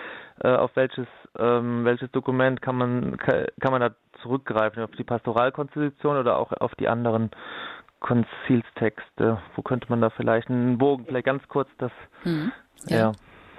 [0.42, 1.06] äh, auf welches
[1.38, 3.90] ähm, welches Dokument kann man kann man da
[4.22, 7.30] zurückgreifen, auf die Pastoralkonstitution oder auch auf die anderen
[8.02, 9.38] Konzilstexte?
[9.56, 11.92] Wo könnte man da vielleicht einen Bogen, vielleicht ganz kurz das.
[12.24, 12.52] Mhm.
[12.88, 12.96] Ja.
[12.96, 13.12] ja.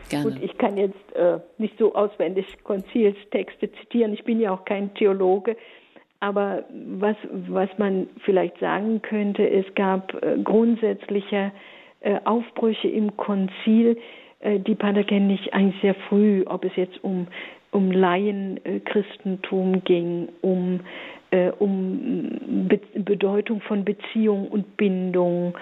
[0.10, 0.32] Gerne.
[0.32, 4.14] Gut, ich kann jetzt äh, nicht so auswendig Konzilstexte zitieren.
[4.14, 5.56] Ich bin ja auch kein Theologe.
[6.20, 11.52] Aber was, was man vielleicht sagen könnte, es gab äh, grundsätzliche
[12.02, 13.98] äh, Aufbrüche im Konzil,
[14.40, 17.28] äh, die Pater nicht eigentlich sehr früh, ob es jetzt um,
[17.72, 20.82] um Laienchristentum ging, um
[21.34, 25.58] äh, um Be Bedeutung von Beziehung und Bindung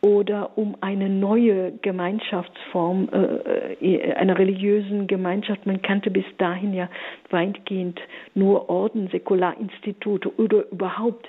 [0.00, 5.66] oder um eine neue Gemeinschaftsform äh, äh, einer religiösen Gemeinschaft.
[5.66, 6.88] Man kannte bis dahin ja
[7.30, 8.00] weitgehend
[8.34, 11.28] nur Orden, Säkularinstitute oder überhaupt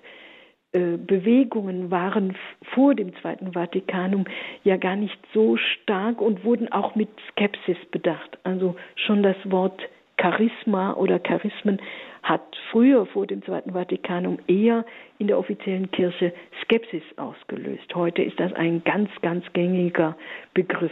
[0.74, 2.36] äh, Bewegungen waren
[2.76, 4.26] vor dem Zweiten Vatikanum
[4.64, 8.38] ja gar nicht so stark und wurden auch mit Skepsis bedacht.
[8.44, 9.82] Also schon das Wort
[10.20, 11.80] Charisma oder Charismen
[12.24, 12.42] hat
[12.72, 14.86] früher vor dem Zweiten Vatikanum eher
[15.18, 16.34] in der offiziellen Kirche
[16.64, 17.94] Skepsis ausgelöst.
[17.96, 20.18] Heute ist das ein ganz, ganz gängiger
[20.54, 20.92] Begriff.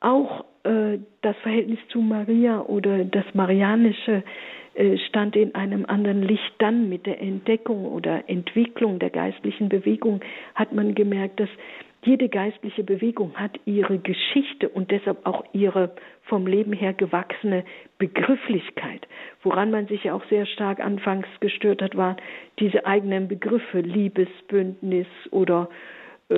[0.00, 4.22] Auch äh, das Verhältnis zu Maria oder das Marianische
[4.74, 6.54] äh, stand in einem anderen Licht.
[6.58, 10.20] Dann mit der Entdeckung oder Entwicklung der geistlichen Bewegung
[10.54, 11.48] hat man gemerkt, dass
[12.04, 17.64] jede geistliche Bewegung hat ihre Geschichte und deshalb auch ihre vom Leben her gewachsene
[17.98, 19.06] Begrifflichkeit.
[19.42, 22.16] Woran man sich ja auch sehr stark anfangs gestört hat, waren
[22.58, 25.68] diese eigenen Begriffe, Liebesbündnis oder
[26.28, 26.36] äh,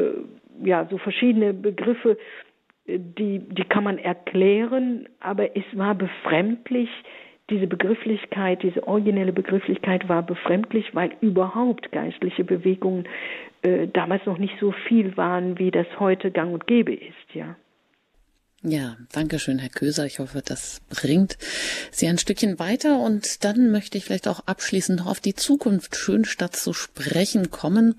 [0.62, 2.16] ja, so verschiedene Begriffe,
[2.86, 6.88] die, die kann man erklären, aber es war befremdlich,
[7.50, 13.04] diese Begrifflichkeit, diese originelle Begrifflichkeit war befremdlich, weil überhaupt geistliche Bewegungen
[13.66, 17.56] äh, damals noch nicht so viel waren, wie das heute gang und gäbe ist, ja.
[18.62, 20.06] Ja, danke schön, Herr Köser.
[20.06, 21.36] Ich hoffe, das bringt
[21.92, 22.98] Sie ein Stückchen weiter.
[22.98, 27.96] Und dann möchte ich vielleicht auch abschließend noch auf die Zukunft Schönstadt zu sprechen kommen.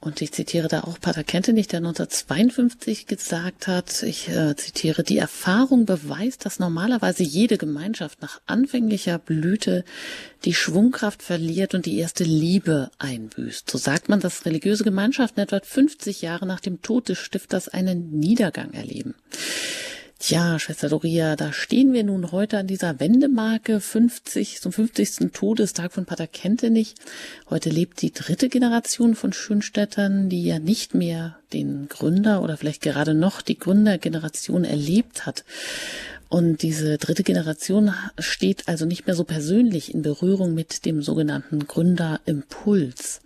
[0.00, 5.16] Und ich zitiere da auch Pater Kentenich, der 1952 gesagt hat, ich äh, zitiere, die
[5.16, 9.84] Erfahrung beweist, dass normalerweise jede Gemeinschaft nach anfänglicher Blüte
[10.44, 13.70] die Schwungkraft verliert und die erste Liebe einbüßt.
[13.70, 18.10] So sagt man, dass religiöse Gemeinschaften etwa 50 Jahre nach dem Tod des Stifters einen
[18.10, 19.14] Niedergang erleben.
[20.26, 25.32] Tja, Schwester Doria, da stehen wir nun heute an dieser Wendemarke 50 zum 50.
[25.34, 26.94] Todestag von Pater Kentenich.
[27.50, 32.80] Heute lebt die dritte Generation von Schönstädtern, die ja nicht mehr den Gründer oder vielleicht
[32.80, 35.44] gerade noch die Gründergeneration erlebt hat.
[36.30, 41.66] Und diese dritte Generation steht also nicht mehr so persönlich in Berührung mit dem sogenannten
[41.66, 43.20] Gründerimpuls.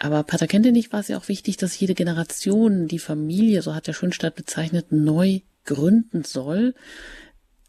[0.00, 3.86] Aber Pater Kentenich war es ja auch wichtig, dass jede Generation die Familie, so hat
[3.86, 6.74] der Schönstadt bezeichnet, neu gründen soll.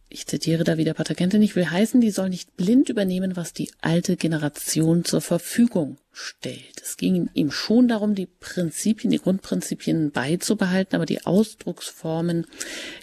[0.08, 3.72] Ich zitiere da wieder Pater Kentenich, will heißen, die soll nicht blind übernehmen, was die
[3.82, 6.82] alte Generation zur Verfügung stellt.
[6.82, 12.46] Es ging ihm schon darum, die Prinzipien, die Grundprinzipien beizubehalten, aber die Ausdrucksformen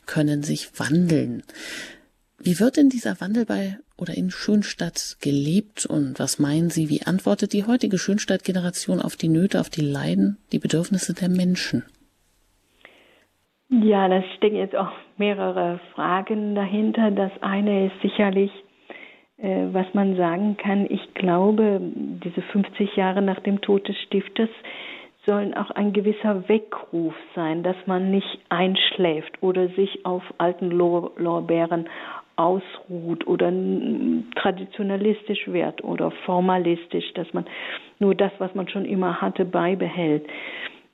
[0.06, 1.42] können sich wandeln.
[2.38, 7.02] Wie wird denn dieser Wandel bei oder in Schönstadt gelebt und was meinen Sie, wie
[7.02, 11.84] antwortet die heutige Schönstadt-Generation auf die Nöte, auf die Leiden, die Bedürfnisse der Menschen?
[13.80, 17.10] Ja, da stecken jetzt auch mehrere Fragen dahinter.
[17.10, 18.50] Das eine ist sicherlich,
[19.38, 20.86] äh, was man sagen kann.
[20.90, 24.50] Ich glaube, diese 50 Jahre nach dem Tod des Stifters
[25.24, 31.88] sollen auch ein gewisser Weckruf sein, dass man nicht einschläft oder sich auf alten Lorbeeren
[32.36, 33.50] ausruht oder
[34.34, 37.46] traditionalistisch wird oder formalistisch, dass man
[38.00, 40.26] nur das, was man schon immer hatte, beibehält.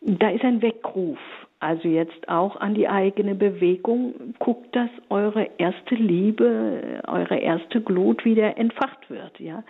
[0.00, 1.18] Da ist ein Weckruf.
[1.60, 4.34] Also jetzt auch an die eigene Bewegung.
[4.38, 9.40] Guckt, dass eure erste Liebe, eure erste Glut wieder entfacht wird.
[9.40, 9.64] Ja,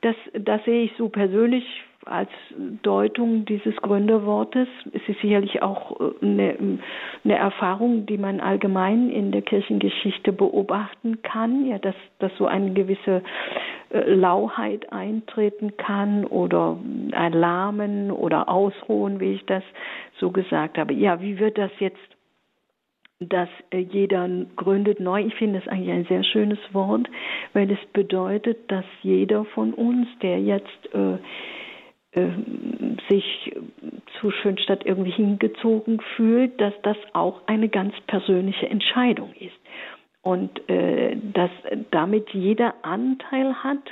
[0.00, 1.64] das, das sehe ich so persönlich
[2.06, 2.30] als
[2.82, 4.66] Deutung dieses Gründerwortes.
[4.92, 6.78] Es ist sicherlich auch äh, eine,
[7.24, 12.72] eine, Erfahrung, die man allgemein in der Kirchengeschichte beobachten kann, ja, dass, dass so eine
[12.72, 13.22] gewisse
[13.92, 16.78] Lauheit eintreten kann oder
[17.12, 19.62] ein Lahmen oder Ausruhen, wie ich das
[20.18, 20.94] so gesagt habe.
[20.94, 21.98] Ja, wie wird das jetzt
[23.28, 25.24] dass äh, jeder gründet neu.
[25.24, 27.08] Ich finde das eigentlich ein sehr schönes Wort,
[27.52, 31.18] weil es bedeutet, dass jeder von uns, der jetzt äh,
[32.20, 32.28] äh,
[33.08, 33.52] sich
[34.20, 39.56] zu Schönstadt irgendwie hingezogen fühlt, dass das auch eine ganz persönliche Entscheidung ist.
[40.22, 41.50] Und äh, dass
[41.90, 43.82] damit jeder Anteil hat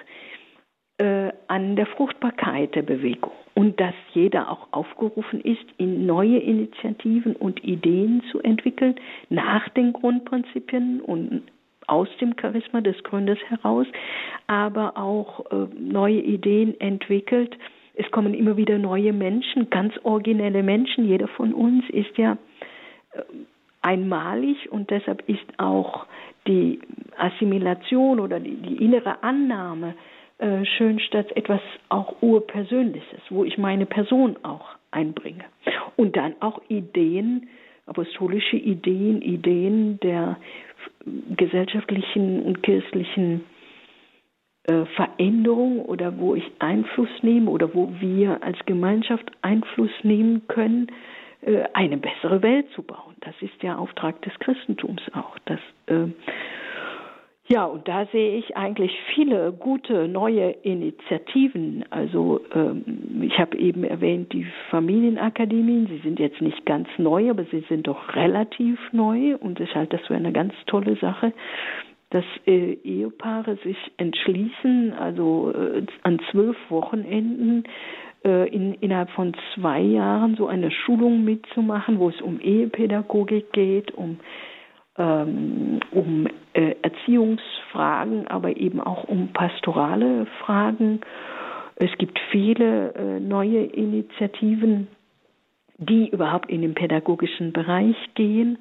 [0.98, 3.32] äh, an der Fruchtbarkeit der Bewegung.
[3.54, 8.94] Und dass jeder auch aufgerufen ist, in neue Initiativen und Ideen zu entwickeln,
[9.28, 11.42] nach den Grundprinzipien und
[11.88, 13.86] aus dem Charisma des Gründers heraus,
[14.46, 17.56] aber auch äh, neue Ideen entwickelt,
[17.94, 21.06] es kommen immer wieder neue Menschen, ganz originelle Menschen.
[21.06, 22.38] Jeder von uns ist ja
[23.12, 23.22] äh,
[23.82, 26.06] einmalig und deshalb ist auch
[26.46, 26.80] die
[27.16, 29.94] Assimilation oder die, die innere Annahme
[30.38, 35.44] äh, Schönstadt etwas auch urpersönliches, wo ich meine Person auch einbringe.
[35.96, 37.48] Und dann auch Ideen,
[37.86, 40.36] apostolische Ideen, Ideen der
[41.36, 43.44] gesellschaftlichen und kirchlichen
[44.64, 50.88] äh, Veränderung oder wo ich Einfluss nehme oder wo wir als Gemeinschaft Einfluss nehmen können,
[51.72, 53.14] eine bessere Welt zu bauen.
[53.20, 55.38] Das ist der Auftrag des Christentums auch.
[55.46, 56.08] Das, äh,
[57.48, 61.84] ja, und da sehe ich eigentlich viele gute neue Initiativen.
[61.90, 65.88] Also ähm, ich habe eben erwähnt die Familienakademien.
[65.88, 69.96] Sie sind jetzt nicht ganz neu, aber sie sind doch relativ neu und ich halte
[69.96, 71.32] das für eine ganz tolle Sache
[72.12, 77.68] dass äh, Ehepaare sich entschließen, also äh, an zwölf Wochenenden äh,
[78.22, 84.18] in, innerhalb von zwei Jahren so eine Schulung mitzumachen, wo es um Ehepädagogik geht, um
[84.98, 91.00] ähm, um äh, Erziehungsfragen, aber eben auch um pastorale Fragen.
[91.76, 94.88] Es gibt viele äh, neue Initiativen,
[95.78, 98.58] die überhaupt in den pädagogischen Bereich gehen.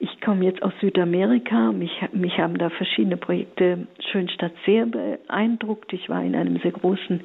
[0.00, 1.72] Ich komme jetzt aus Südamerika.
[1.72, 5.92] Mich, mich haben da verschiedene Projekte Schönstadt sehr beeindruckt.
[5.92, 7.20] Ich war in einem sehr großen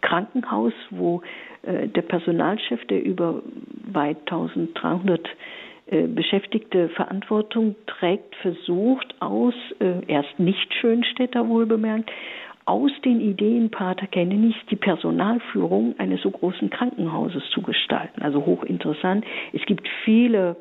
[0.00, 1.20] Krankenhaus, wo
[1.62, 3.42] äh, der Personalchef, der über
[3.92, 5.28] weit 1300
[5.88, 12.10] äh, Beschäftigte Verantwortung trägt, versucht aus, äh, erst nicht Schönstädter wohlbemerkt,
[12.64, 18.22] aus den Ideen Pater Kennenis die Personalführung eines so großen Krankenhauses zu gestalten.
[18.22, 19.24] Also hochinteressant.
[19.52, 20.56] Es gibt viele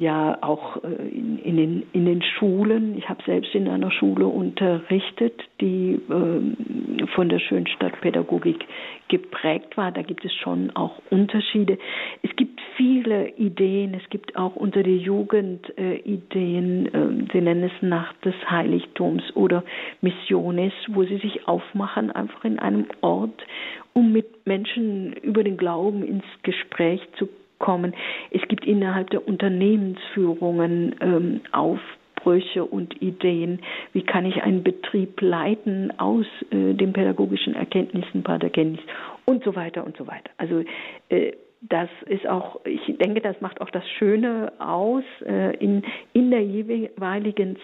[0.00, 2.96] ja auch äh, in, in, den, in den Schulen.
[2.96, 8.64] Ich habe selbst in einer Schule unterrichtet, die äh, von der Schönstadtpädagogik
[9.08, 9.92] geprägt war.
[9.92, 11.76] Da gibt es schon auch Unterschiede.
[12.22, 13.92] Es gibt viele Ideen.
[13.92, 16.86] Es gibt auch unter der Jugend äh, Ideen.
[16.86, 19.64] Äh, sie nennen es Nacht des Heiligtums oder
[20.00, 23.44] Missiones, wo sie sich aufmachen, einfach in einem Ort,
[23.92, 27.28] um mit Menschen über den Glauben ins Gespräch zu
[27.60, 27.94] kommen.
[28.32, 33.60] Es gibt innerhalb der Unternehmensführungen ähm, Aufbrüche und Ideen.
[33.92, 38.84] Wie kann ich einen Betrieb leiten aus äh, den pädagogischen Erkenntnissen, Paterkenntnis
[39.26, 40.30] und so weiter und so weiter.
[40.38, 40.64] Also
[41.08, 41.32] äh,
[41.62, 45.82] das ist auch, ich denke, das macht auch das Schöne aus, äh, in,
[46.14, 47.58] in der jeweiligen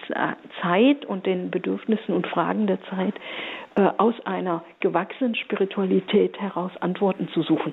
[0.61, 3.15] Zeit und den Bedürfnissen und Fragen der Zeit
[3.75, 7.73] äh, aus einer gewachsenen Spiritualität heraus Antworten zu suchen.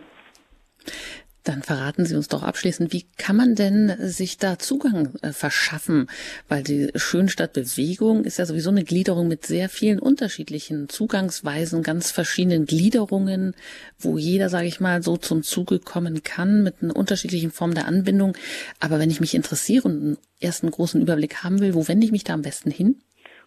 [1.44, 6.08] Dann verraten Sie uns doch abschließend, wie kann man denn sich da Zugang äh, verschaffen?
[6.48, 12.66] Weil die Schönstadtbewegung ist ja sowieso eine Gliederung mit sehr vielen unterschiedlichen Zugangsweisen, ganz verschiedenen
[12.66, 13.56] Gliederungen,
[14.00, 17.88] wo jeder, sage ich mal, so zum Zuge kommen kann mit einer unterschiedlichen Form der
[17.88, 18.38] Anbindung.
[18.80, 22.14] Aber wenn ich mich interessiere und einen ersten großen Überblick haben will, wo wende ich
[22.14, 23.02] mich da am besten hin?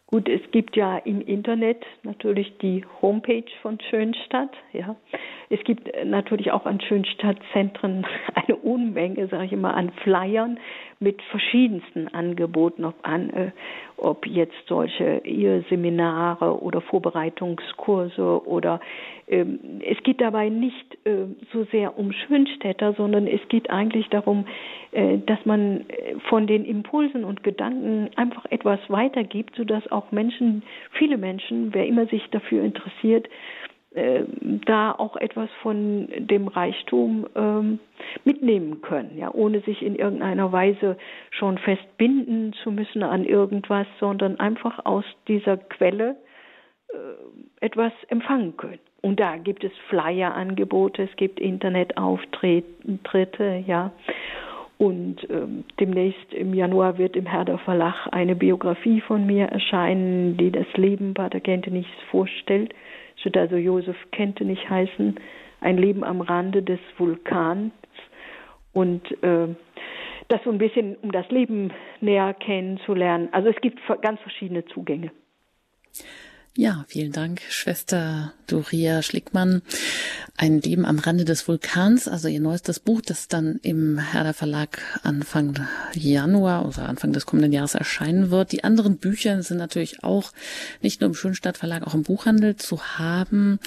[0.09, 4.51] Gut, es gibt ja im Internet natürlich die Homepage von Schönstadt.
[4.73, 4.95] Ja,
[5.51, 10.61] es gibt natürlich auch an Schönstadtzentren eine Unmenge, sage ich immer, an Flyern
[11.01, 13.51] mit verschiedensten Angeboten, ob, an, äh,
[13.97, 15.23] ob jetzt solche
[15.69, 18.79] Seminare oder Vorbereitungskurse oder
[19.29, 24.47] es geht dabei nicht äh, so sehr um Schönstädter, sondern es geht eigentlich darum,
[24.93, 30.63] äh, dass man äh, von den Impulsen und Gedanken einfach etwas weitergibt, sodass auch Menschen,
[30.93, 33.29] viele Menschen, wer immer sich dafür interessiert,
[33.97, 34.25] äh,
[34.65, 37.81] da auch etwas von dem Reichtum ähm,
[38.25, 40.99] mitnehmen können, ja, ohne sich in irgendeiner Weise
[41.31, 46.17] schon festbinden zu müssen an irgendwas, sondern einfach aus dieser Quelle
[46.91, 48.79] äh, etwas empfangen können.
[49.07, 53.93] Und da gibt es Flyer-Angebote, es gibt Internetauftritte, ja.
[54.79, 60.51] Und ähm, demnächst im Januar wird im Herder Verlag eine Biografie von mir erscheinen, die
[60.51, 62.75] das Leben Pater Kentenichs vorstellt.
[63.17, 65.21] Es wird also Josef Kentenich heißen,
[65.61, 67.71] ein Leben am Rande des Vulkans.
[68.73, 69.47] Und äh,
[70.27, 73.29] das so ein bisschen, um das Leben näher kennenzulernen.
[73.31, 75.13] Also es gibt ganz verschiedene Zugänge.
[76.59, 79.61] Ja, vielen Dank, Schwester Doria Schlickmann.
[80.39, 84.81] Ein Leben am Rande des Vulkans, also ihr neuestes Buch, das dann im Herder Verlag
[85.03, 88.53] Anfang Januar oder Anfang des kommenden Jahres erscheinen wird.
[88.53, 90.33] Die anderen Bücher sind natürlich auch
[90.81, 93.59] nicht nur im Schönstadt Verlag, auch im Buchhandel zu haben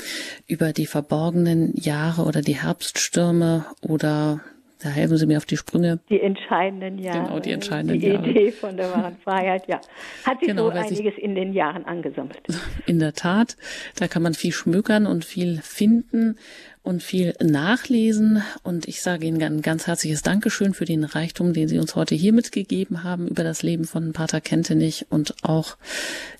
[0.47, 4.41] über die verborgenen Jahre oder die Herbststürme oder
[4.81, 5.99] da helfen Sie mir auf die Sprünge.
[6.09, 7.27] Die entscheidenden Jahre.
[7.27, 8.23] Genau, die entscheidenden die Jahre.
[8.23, 9.81] Die Idee von der wahren Freiheit, ja.
[10.23, 12.41] Hat sich genau, so einiges in den Jahren angesammelt.
[12.85, 13.57] In der Tat.
[13.95, 16.37] Da kann man viel schmökern und viel finden
[16.81, 18.41] und viel nachlesen.
[18.63, 22.15] Und ich sage Ihnen ein ganz herzliches Dankeschön für den Reichtum, den Sie uns heute
[22.15, 25.75] hier mitgegeben haben über das Leben von Pater Kentenich und auch,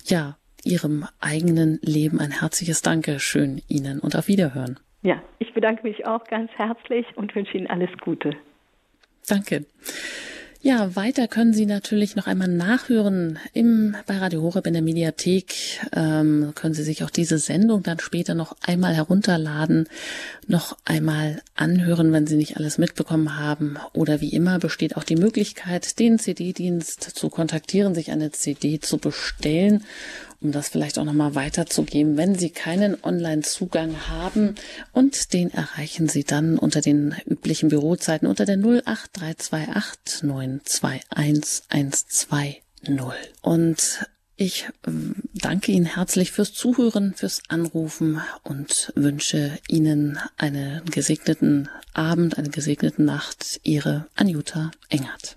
[0.06, 4.78] ja, Ihrem eigenen Leben ein herzliches Dankeschön Ihnen und auf Wiederhören.
[5.02, 8.36] Ja, ich bedanke mich auch ganz herzlich und wünsche Ihnen alles Gute.
[9.26, 9.64] Danke.
[10.62, 15.54] Ja, weiter können Sie natürlich noch einmal nachhören im bei Radio Horeb in der Mediathek.
[15.96, 19.88] Ähm, können Sie sich auch diese Sendung dann später noch einmal herunterladen,
[20.48, 23.78] noch einmal anhören, wenn Sie nicht alles mitbekommen haben.
[23.94, 28.98] Oder wie immer besteht auch die Möglichkeit, den CD-Dienst zu kontaktieren, sich eine CD zu
[28.98, 29.82] bestellen
[30.40, 34.54] um das vielleicht auch nochmal weiterzugeben, wenn Sie keinen Online-Zugang haben
[34.92, 42.62] und den erreichen Sie dann unter den üblichen Bürozeiten unter der 08328 921 120.
[43.42, 44.06] Und
[44.36, 44.90] ich äh,
[45.34, 53.02] danke Ihnen herzlich fürs Zuhören, fürs Anrufen und wünsche Ihnen einen gesegneten Abend, eine gesegnete
[53.02, 53.60] Nacht.
[53.64, 55.36] Ihre Anjuta Engert.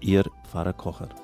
[0.00, 1.23] Ihr Pfarrer Kocher.